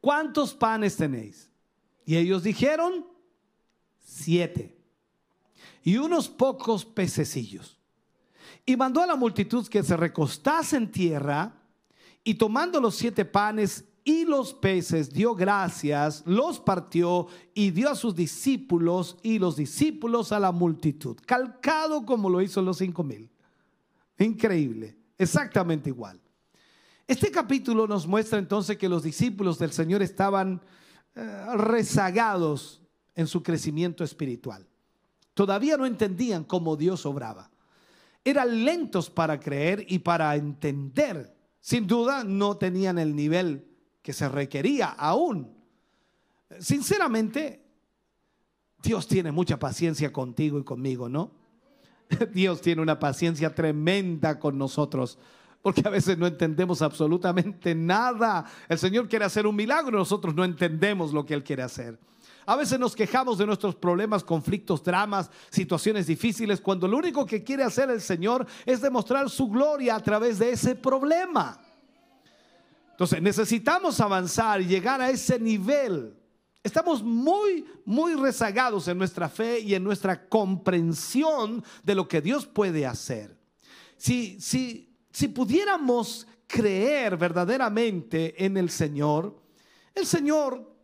¿cuántos 0.00 0.54
panes 0.54 0.96
tenéis? 0.96 1.50
Y 2.04 2.16
ellos 2.16 2.42
dijeron, 2.42 3.06
siete. 4.00 4.81
Y 5.82 5.96
unos 5.96 6.28
pocos 6.28 6.84
pececillos. 6.84 7.78
Y 8.64 8.76
mandó 8.76 9.02
a 9.02 9.06
la 9.06 9.16
multitud 9.16 9.66
que 9.66 9.82
se 9.82 9.96
recostase 9.96 10.76
en 10.76 10.90
tierra 10.90 11.54
y 12.24 12.34
tomando 12.34 12.80
los 12.80 12.94
siete 12.94 13.24
panes 13.24 13.84
y 14.04 14.24
los 14.24 14.52
peces, 14.52 15.12
dio 15.12 15.34
gracias, 15.34 16.22
los 16.26 16.58
partió 16.58 17.28
y 17.54 17.70
dio 17.70 17.90
a 17.90 17.94
sus 17.94 18.14
discípulos 18.14 19.16
y 19.22 19.38
los 19.38 19.56
discípulos 19.56 20.32
a 20.32 20.40
la 20.40 20.50
multitud, 20.50 21.16
calcado 21.24 22.04
como 22.04 22.28
lo 22.28 22.40
hizo 22.40 22.60
los 22.62 22.78
cinco 22.78 23.04
mil. 23.04 23.30
Increíble, 24.18 24.96
exactamente 25.18 25.90
igual. 25.90 26.20
Este 27.06 27.30
capítulo 27.30 27.86
nos 27.86 28.06
muestra 28.06 28.38
entonces 28.38 28.76
que 28.76 28.88
los 28.88 29.02
discípulos 29.02 29.58
del 29.58 29.72
Señor 29.72 30.02
estaban 30.02 30.60
eh, 31.14 31.46
rezagados 31.56 32.80
en 33.14 33.26
su 33.26 33.42
crecimiento 33.42 34.02
espiritual. 34.02 34.66
Todavía 35.34 35.76
no 35.76 35.86
entendían 35.86 36.44
cómo 36.44 36.76
Dios 36.76 37.06
obraba. 37.06 37.50
Eran 38.24 38.64
lentos 38.64 39.10
para 39.10 39.40
creer 39.40 39.84
y 39.88 39.98
para 40.00 40.34
entender. 40.36 41.34
Sin 41.60 41.86
duda 41.86 42.24
no 42.24 42.56
tenían 42.56 42.98
el 42.98 43.16
nivel 43.16 43.66
que 44.02 44.12
se 44.12 44.28
requería 44.28 44.88
aún. 44.88 45.54
Sinceramente, 46.58 47.64
Dios 48.82 49.06
tiene 49.06 49.32
mucha 49.32 49.58
paciencia 49.58 50.12
contigo 50.12 50.58
y 50.58 50.64
conmigo, 50.64 51.08
¿no? 51.08 51.32
Dios 52.32 52.60
tiene 52.60 52.82
una 52.82 52.98
paciencia 52.98 53.54
tremenda 53.54 54.38
con 54.38 54.58
nosotros 54.58 55.18
porque 55.62 55.82
a 55.84 55.90
veces 55.90 56.18
no 56.18 56.26
entendemos 56.26 56.82
absolutamente 56.82 57.74
nada. 57.74 58.44
El 58.68 58.78
Señor 58.78 59.08
quiere 59.08 59.24
hacer 59.24 59.46
un 59.46 59.54
milagro, 59.54 59.96
nosotros 59.96 60.34
no 60.34 60.44
entendemos 60.44 61.12
lo 61.12 61.24
que 61.24 61.34
Él 61.34 61.44
quiere 61.44 61.62
hacer. 61.62 61.98
A 62.46 62.56
veces 62.56 62.78
nos 62.78 62.96
quejamos 62.96 63.38
de 63.38 63.46
nuestros 63.46 63.74
problemas, 63.74 64.24
conflictos, 64.24 64.82
dramas, 64.82 65.30
situaciones 65.50 66.06
difíciles, 66.06 66.60
cuando 66.60 66.88
lo 66.88 66.98
único 66.98 67.24
que 67.24 67.42
quiere 67.42 67.64
hacer 67.64 67.90
el 67.90 68.00
Señor 68.00 68.46
es 68.66 68.80
demostrar 68.80 69.30
su 69.30 69.48
gloria 69.48 69.96
a 69.96 70.00
través 70.00 70.38
de 70.38 70.50
ese 70.50 70.74
problema. 70.74 71.60
Entonces 72.90 73.22
necesitamos 73.22 74.00
avanzar 74.00 74.60
y 74.60 74.66
llegar 74.66 75.00
a 75.00 75.10
ese 75.10 75.38
nivel. 75.38 76.16
Estamos 76.62 77.02
muy, 77.02 77.64
muy 77.84 78.14
rezagados 78.14 78.86
en 78.88 78.98
nuestra 78.98 79.28
fe 79.28 79.60
y 79.60 79.74
en 79.74 79.82
nuestra 79.82 80.28
comprensión 80.28 81.64
de 81.82 81.94
lo 81.94 82.06
que 82.06 82.20
Dios 82.20 82.46
puede 82.46 82.86
hacer. 82.86 83.36
Si, 83.96 84.40
si 84.40 84.92
si 85.12 85.28
pudiéramos 85.28 86.26
creer 86.46 87.16
verdaderamente 87.16 88.44
en 88.44 88.56
el 88.56 88.70
Señor, 88.70 89.40
el 89.94 90.06
Señor 90.06 90.74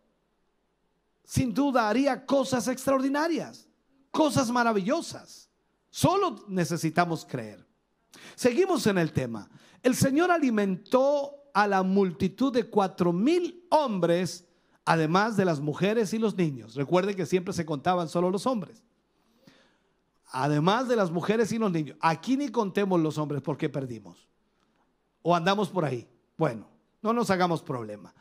sin 1.29 1.53
duda 1.53 1.89
haría 1.91 2.25
cosas 2.25 2.67
extraordinarias, 2.69 3.69
cosas 4.11 4.51
maravillosas. 4.51 5.51
Solo 5.91 6.45
necesitamos 6.49 7.27
creer. 7.29 7.67
Seguimos 8.35 8.87
en 8.87 8.97
el 8.97 9.13
tema. 9.13 9.51
El 9.83 9.95
Señor 9.95 10.31
alimentó 10.31 11.51
a 11.53 11.67
la 11.67 11.83
multitud 11.83 12.51
de 12.51 12.65
cuatro 12.65 13.13
mil 13.13 13.67
hombres, 13.69 14.47
además 14.87 15.37
de 15.37 15.45
las 15.45 15.61
mujeres 15.61 16.15
y 16.15 16.19
los 16.19 16.35
niños. 16.35 16.75
Recuerden 16.75 17.15
que 17.15 17.27
siempre 17.27 17.53
se 17.53 17.67
contaban 17.67 18.09
solo 18.09 18.31
los 18.31 18.47
hombres 18.47 18.83
además 20.31 20.89
de 20.89 20.97
las 20.97 21.11
mujeres 21.11 21.53
y 21.53 21.59
los 21.59 21.73
niños. 21.73 21.97
Aquí 22.01 22.37
ni 22.37 22.49
contemos 22.49 23.01
los 23.01 23.19
hombres 23.19 23.43
porque 23.43 23.69
perdimos. 23.69 24.29
O 25.23 25.35
andamos 25.35 25.69
por 25.69 25.85
ahí. 25.85 26.09
Bueno, 26.37 26.69
no 27.03 27.13
nos 27.13 27.31
hagamos 27.31 27.63
problema. 27.63 28.15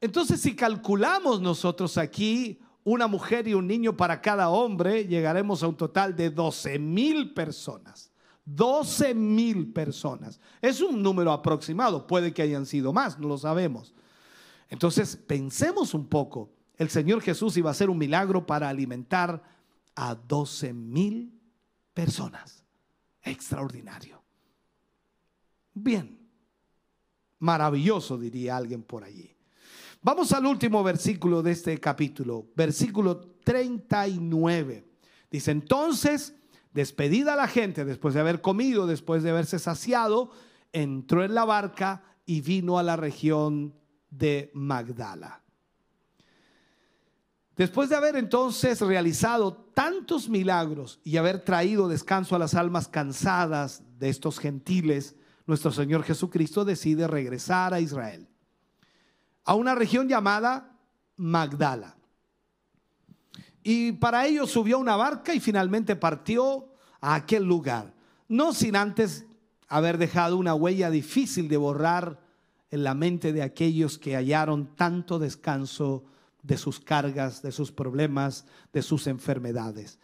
Entonces, 0.00 0.40
si 0.40 0.56
calculamos 0.56 1.40
nosotros 1.40 1.98
aquí 1.98 2.60
una 2.84 3.06
mujer 3.06 3.46
y 3.46 3.54
un 3.54 3.66
niño 3.66 3.96
para 3.96 4.20
cada 4.20 4.48
hombre, 4.48 5.06
llegaremos 5.06 5.62
a 5.62 5.68
un 5.68 5.76
total 5.76 6.16
de 6.16 6.30
12 6.30 6.78
mil 6.78 7.34
personas. 7.34 8.10
12 8.46 9.14
mil 9.14 9.72
personas. 9.72 10.40
Es 10.60 10.80
un 10.80 11.02
número 11.02 11.32
aproximado, 11.32 12.06
puede 12.06 12.32
que 12.32 12.42
hayan 12.42 12.66
sido 12.66 12.92
más, 12.92 13.18
no 13.18 13.28
lo 13.28 13.38
sabemos. 13.38 13.94
Entonces, 14.68 15.16
pensemos 15.16 15.94
un 15.94 16.06
poco. 16.06 16.52
El 16.76 16.88
Señor 16.88 17.20
Jesús 17.20 17.56
iba 17.56 17.68
a 17.70 17.72
hacer 17.72 17.90
un 17.90 17.98
milagro 17.98 18.46
para 18.46 18.68
alimentar 18.68 19.42
a 19.94 20.14
12 20.14 20.72
mil 20.72 21.38
personas. 21.92 22.64
Extraordinario. 23.22 24.22
Bien, 25.74 26.18
maravilloso 27.38 28.16
diría 28.16 28.56
alguien 28.56 28.82
por 28.82 29.04
allí. 29.04 29.36
Vamos 30.02 30.32
al 30.32 30.46
último 30.46 30.82
versículo 30.82 31.42
de 31.42 31.52
este 31.52 31.78
capítulo, 31.78 32.46
versículo 32.56 33.20
39. 33.44 34.86
Dice, 35.30 35.50
entonces, 35.50 36.34
despedida 36.72 37.36
la 37.36 37.46
gente, 37.46 37.84
después 37.84 38.14
de 38.14 38.20
haber 38.20 38.40
comido, 38.40 38.86
después 38.86 39.22
de 39.22 39.30
haberse 39.30 39.58
saciado, 39.58 40.30
entró 40.72 41.22
en 41.22 41.34
la 41.34 41.44
barca 41.44 42.02
y 42.24 42.40
vino 42.40 42.78
a 42.78 42.82
la 42.82 42.96
región 42.96 43.74
de 44.08 44.50
Magdala. 44.54 45.42
Después 47.54 47.90
de 47.90 47.96
haber 47.96 48.16
entonces 48.16 48.80
realizado 48.80 49.52
tantos 49.74 50.30
milagros 50.30 50.98
y 51.04 51.18
haber 51.18 51.44
traído 51.44 51.88
descanso 51.88 52.34
a 52.34 52.38
las 52.38 52.54
almas 52.54 52.88
cansadas 52.88 53.82
de 53.98 54.08
estos 54.08 54.38
gentiles, 54.38 55.14
nuestro 55.44 55.70
Señor 55.70 56.04
Jesucristo 56.04 56.64
decide 56.64 57.06
regresar 57.06 57.74
a 57.74 57.80
Israel, 57.80 58.29
a 59.44 59.54
una 59.54 59.74
región 59.74 60.08
llamada 60.08 60.76
Magdala. 61.16 61.96
Y 63.62 63.92
para 63.92 64.26
ello 64.26 64.46
subió 64.46 64.78
una 64.78 64.96
barca 64.96 65.34
y 65.34 65.40
finalmente 65.40 65.96
partió 65.96 66.72
a 67.00 67.14
aquel 67.14 67.44
lugar, 67.44 67.94
no 68.28 68.52
sin 68.52 68.76
antes 68.76 69.26
haber 69.68 69.98
dejado 69.98 70.36
una 70.36 70.54
huella 70.54 70.90
difícil 70.90 71.48
de 71.48 71.56
borrar 71.56 72.20
en 72.70 72.84
la 72.84 72.94
mente 72.94 73.32
de 73.32 73.42
aquellos 73.42 73.98
que 73.98 74.16
hallaron 74.16 74.74
tanto 74.76 75.18
descanso 75.18 76.04
de 76.42 76.56
sus 76.56 76.80
cargas, 76.80 77.42
de 77.42 77.52
sus 77.52 77.72
problemas, 77.72 78.46
de 78.72 78.82
sus 78.82 79.06
enfermedades. 79.06 79.98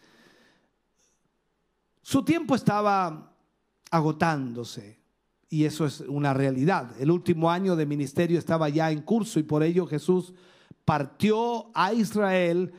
Su 2.01 2.23
tiempo 2.23 2.55
estaba 2.55 3.33
agotándose 3.89 4.99
y 5.49 5.65
eso 5.65 5.85
es 5.85 6.01
una 6.01 6.33
realidad. 6.33 6.91
El 6.99 7.11
último 7.11 7.49
año 7.49 7.75
de 7.75 7.85
ministerio 7.85 8.37
estaba 8.37 8.69
ya 8.69 8.91
en 8.91 9.01
curso 9.01 9.39
y 9.39 9.43
por 9.43 9.63
ello 9.63 9.85
Jesús 9.85 10.33
partió 10.83 11.71
a 11.73 11.93
Israel 11.93 12.73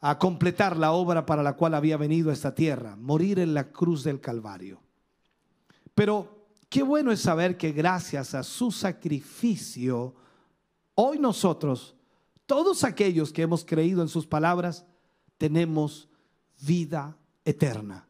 a 0.00 0.18
completar 0.18 0.76
la 0.76 0.92
obra 0.92 1.26
para 1.26 1.42
la 1.42 1.54
cual 1.54 1.74
había 1.74 1.96
venido 1.96 2.30
a 2.30 2.32
esta 2.32 2.54
tierra, 2.54 2.96
morir 2.96 3.38
en 3.38 3.52
la 3.52 3.70
cruz 3.70 4.02
del 4.02 4.20
Calvario. 4.20 4.80
Pero 5.94 6.46
qué 6.70 6.82
bueno 6.82 7.12
es 7.12 7.20
saber 7.20 7.58
que 7.58 7.72
gracias 7.72 8.34
a 8.34 8.42
su 8.42 8.70
sacrificio, 8.70 10.14
hoy 10.94 11.18
nosotros 11.18 11.96
todos 12.50 12.82
aquellos 12.82 13.32
que 13.32 13.42
hemos 13.42 13.64
creído 13.64 14.02
en 14.02 14.08
sus 14.08 14.26
palabras, 14.26 14.84
tenemos 15.38 16.08
vida 16.60 17.16
eterna. 17.44 18.08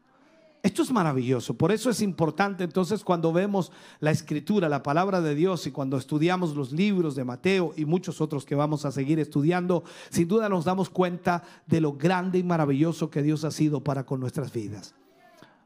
Esto 0.63 0.83
es 0.83 0.91
maravilloso, 0.91 1.55
por 1.55 1.71
eso 1.71 1.89
es 1.89 2.01
importante 2.01 2.63
entonces 2.63 3.03
cuando 3.03 3.33
vemos 3.33 3.71
la 3.99 4.11
escritura, 4.11 4.69
la 4.69 4.83
palabra 4.83 5.19
de 5.19 5.33
Dios 5.33 5.65
y 5.65 5.71
cuando 5.71 5.97
estudiamos 5.97 6.55
los 6.55 6.71
libros 6.71 7.15
de 7.15 7.23
Mateo 7.23 7.73
y 7.75 7.85
muchos 7.85 8.21
otros 8.21 8.45
que 8.45 8.53
vamos 8.53 8.85
a 8.85 8.91
seguir 8.91 9.19
estudiando, 9.19 9.83
sin 10.11 10.27
duda 10.27 10.49
nos 10.49 10.63
damos 10.63 10.91
cuenta 10.91 11.41
de 11.65 11.81
lo 11.81 11.93
grande 11.93 12.37
y 12.37 12.43
maravilloso 12.43 13.09
que 13.09 13.23
Dios 13.23 13.43
ha 13.43 13.49
sido 13.49 13.83
para 13.83 14.05
con 14.05 14.19
nuestras 14.19 14.53
vidas. 14.53 14.93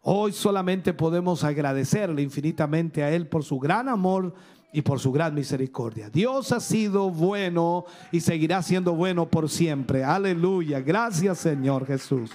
Hoy 0.01 0.31
solamente 0.31 0.93
podemos 0.93 1.43
agradecerle 1.43 2.21
infinitamente 2.21 3.03
a 3.03 3.11
Él 3.11 3.27
por 3.27 3.43
su 3.43 3.59
gran 3.59 3.89
amor 3.89 4.33
y 4.71 4.81
por 4.81 5.01
su 5.01 5.11
gran 5.11 5.33
misericordia. 5.33 6.09
Dios 6.09 6.53
ha 6.53 6.61
sido 6.61 7.09
bueno 7.09 7.83
y 8.13 8.21
seguirá 8.21 8.61
siendo 8.61 8.93
bueno 8.93 9.27
por 9.27 9.49
siempre. 9.49 10.05
Aleluya. 10.05 10.79
Gracias 10.79 11.39
Señor 11.39 11.85
Jesús. 11.85 12.31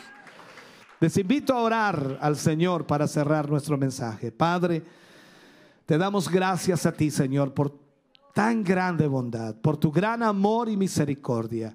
Les 1.01 1.16
invito 1.16 1.55
a 1.55 1.62
orar 1.62 2.18
al 2.20 2.36
Señor 2.36 2.86
para 2.86 3.09
cerrar 3.09 3.48
nuestro 3.48 3.78
mensaje. 3.78 4.30
Padre, 4.30 4.82
te 5.86 5.96
damos 5.96 6.28
gracias 6.28 6.84
a 6.84 6.92
ti 6.92 7.11
Señor 7.11 7.55
por 7.55 7.74
tan 8.34 8.62
grande 8.62 9.07
bondad, 9.07 9.55
por 9.57 9.78
tu 9.78 9.90
gran 9.90 10.22
amor 10.22 10.68
y 10.68 10.76
misericordia. 10.76 11.74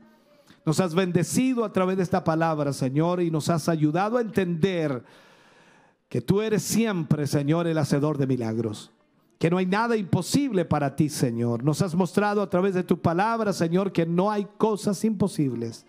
Nos 0.63 0.80
has 0.80 0.95
bendecido 0.95 1.65
a 1.65 1.73
través 1.73 1.97
de 1.97 2.03
esta 2.03 2.23
palabra, 2.23 2.71
Señor, 2.71 3.21
y 3.21 3.30
nos 3.30 3.49
has 3.49 3.67
ayudado 3.67 4.17
a 4.17 4.21
entender 4.21 5.03
que 6.07 6.21
tú 6.21 6.41
eres 6.41 6.63
siempre, 6.63 7.28
Señor, 7.28 7.67
el 7.67 7.78
hacedor 7.78 8.17
de 8.17 8.28
milagros. 8.28 8.91
Que 9.39 9.49
no 9.49 9.57
hay 9.57 9.65
nada 9.65 9.97
imposible 9.97 10.65
para 10.65 10.95
ti, 10.95 11.09
Señor. 11.09 11.63
Nos 11.63 11.82
has 11.82 11.93
mostrado 11.93 12.41
a 12.41 12.49
través 12.49 12.73
de 12.73 12.84
tu 12.84 13.01
palabra, 13.01 13.53
Señor, 13.53 13.91
que 13.91 14.05
no 14.05 14.32
hay 14.32 14.47
cosas 14.57 15.03
imposibles. 15.03 15.86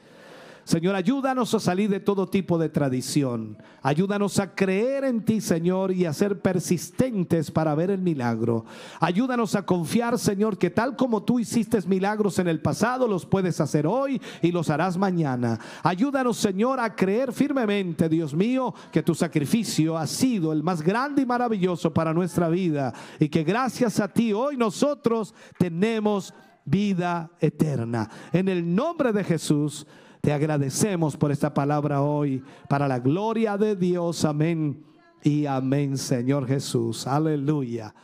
Señor, 0.66 0.96
ayúdanos 0.96 1.54
a 1.54 1.60
salir 1.60 1.88
de 1.88 2.00
todo 2.00 2.26
tipo 2.26 2.58
de 2.58 2.68
tradición. 2.68 3.56
Ayúdanos 3.82 4.40
a 4.40 4.52
creer 4.52 5.04
en 5.04 5.24
ti, 5.24 5.40
Señor, 5.40 5.92
y 5.92 6.06
a 6.06 6.12
ser 6.12 6.40
persistentes 6.40 7.52
para 7.52 7.72
ver 7.76 7.92
el 7.92 8.00
milagro. 8.02 8.64
Ayúdanos 8.98 9.54
a 9.54 9.64
confiar, 9.64 10.18
Señor, 10.18 10.58
que 10.58 10.70
tal 10.70 10.96
como 10.96 11.22
tú 11.22 11.38
hiciste 11.38 11.80
milagros 11.86 12.40
en 12.40 12.48
el 12.48 12.60
pasado, 12.60 13.06
los 13.06 13.24
puedes 13.24 13.60
hacer 13.60 13.86
hoy 13.86 14.20
y 14.42 14.50
los 14.50 14.68
harás 14.68 14.98
mañana. 14.98 15.60
Ayúdanos, 15.84 16.36
Señor, 16.36 16.80
a 16.80 16.96
creer 16.96 17.32
firmemente, 17.32 18.08
Dios 18.08 18.34
mío, 18.34 18.74
que 18.90 19.04
tu 19.04 19.14
sacrificio 19.14 19.96
ha 19.96 20.08
sido 20.08 20.52
el 20.52 20.64
más 20.64 20.82
grande 20.82 21.22
y 21.22 21.26
maravilloso 21.26 21.94
para 21.94 22.12
nuestra 22.12 22.48
vida 22.48 22.92
y 23.20 23.28
que 23.28 23.44
gracias 23.44 24.00
a 24.00 24.08
ti 24.08 24.32
hoy 24.32 24.56
nosotros 24.56 25.32
tenemos 25.58 26.34
vida 26.64 27.30
eterna. 27.38 28.10
En 28.32 28.48
el 28.48 28.74
nombre 28.74 29.12
de 29.12 29.22
Jesús. 29.22 29.86
Te 30.26 30.32
agradecemos 30.32 31.16
por 31.16 31.30
esta 31.30 31.54
palabra 31.54 32.02
hoy, 32.02 32.42
para 32.68 32.88
la 32.88 32.98
gloria 32.98 33.56
de 33.56 33.76
Dios. 33.76 34.24
Amén 34.24 34.84
y 35.22 35.46
amén, 35.46 35.96
Señor 35.96 36.48
Jesús. 36.48 37.06
Aleluya. 37.06 37.94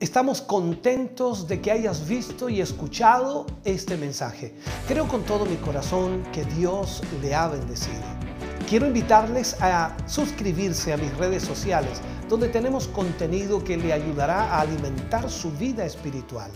Estamos 0.00 0.42
contentos 0.42 1.46
de 1.46 1.60
que 1.60 1.70
hayas 1.70 2.08
visto 2.08 2.48
y 2.48 2.60
escuchado 2.60 3.46
este 3.62 3.96
mensaje. 3.96 4.56
Creo 4.88 5.06
con 5.06 5.22
todo 5.22 5.46
mi 5.46 5.54
corazón 5.54 6.24
que 6.32 6.44
Dios 6.46 7.00
le 7.22 7.32
ha 7.32 7.46
bendecido. 7.46 8.02
Quiero 8.68 8.88
invitarles 8.88 9.56
a 9.62 9.96
suscribirse 10.08 10.92
a 10.92 10.96
mis 10.96 11.16
redes 11.16 11.44
sociales, 11.44 12.00
donde 12.28 12.48
tenemos 12.48 12.88
contenido 12.88 13.62
que 13.62 13.76
le 13.76 13.92
ayudará 13.92 14.52
a 14.52 14.62
alimentar 14.62 15.30
su 15.30 15.52
vida 15.52 15.84
espiritual. 15.84 16.50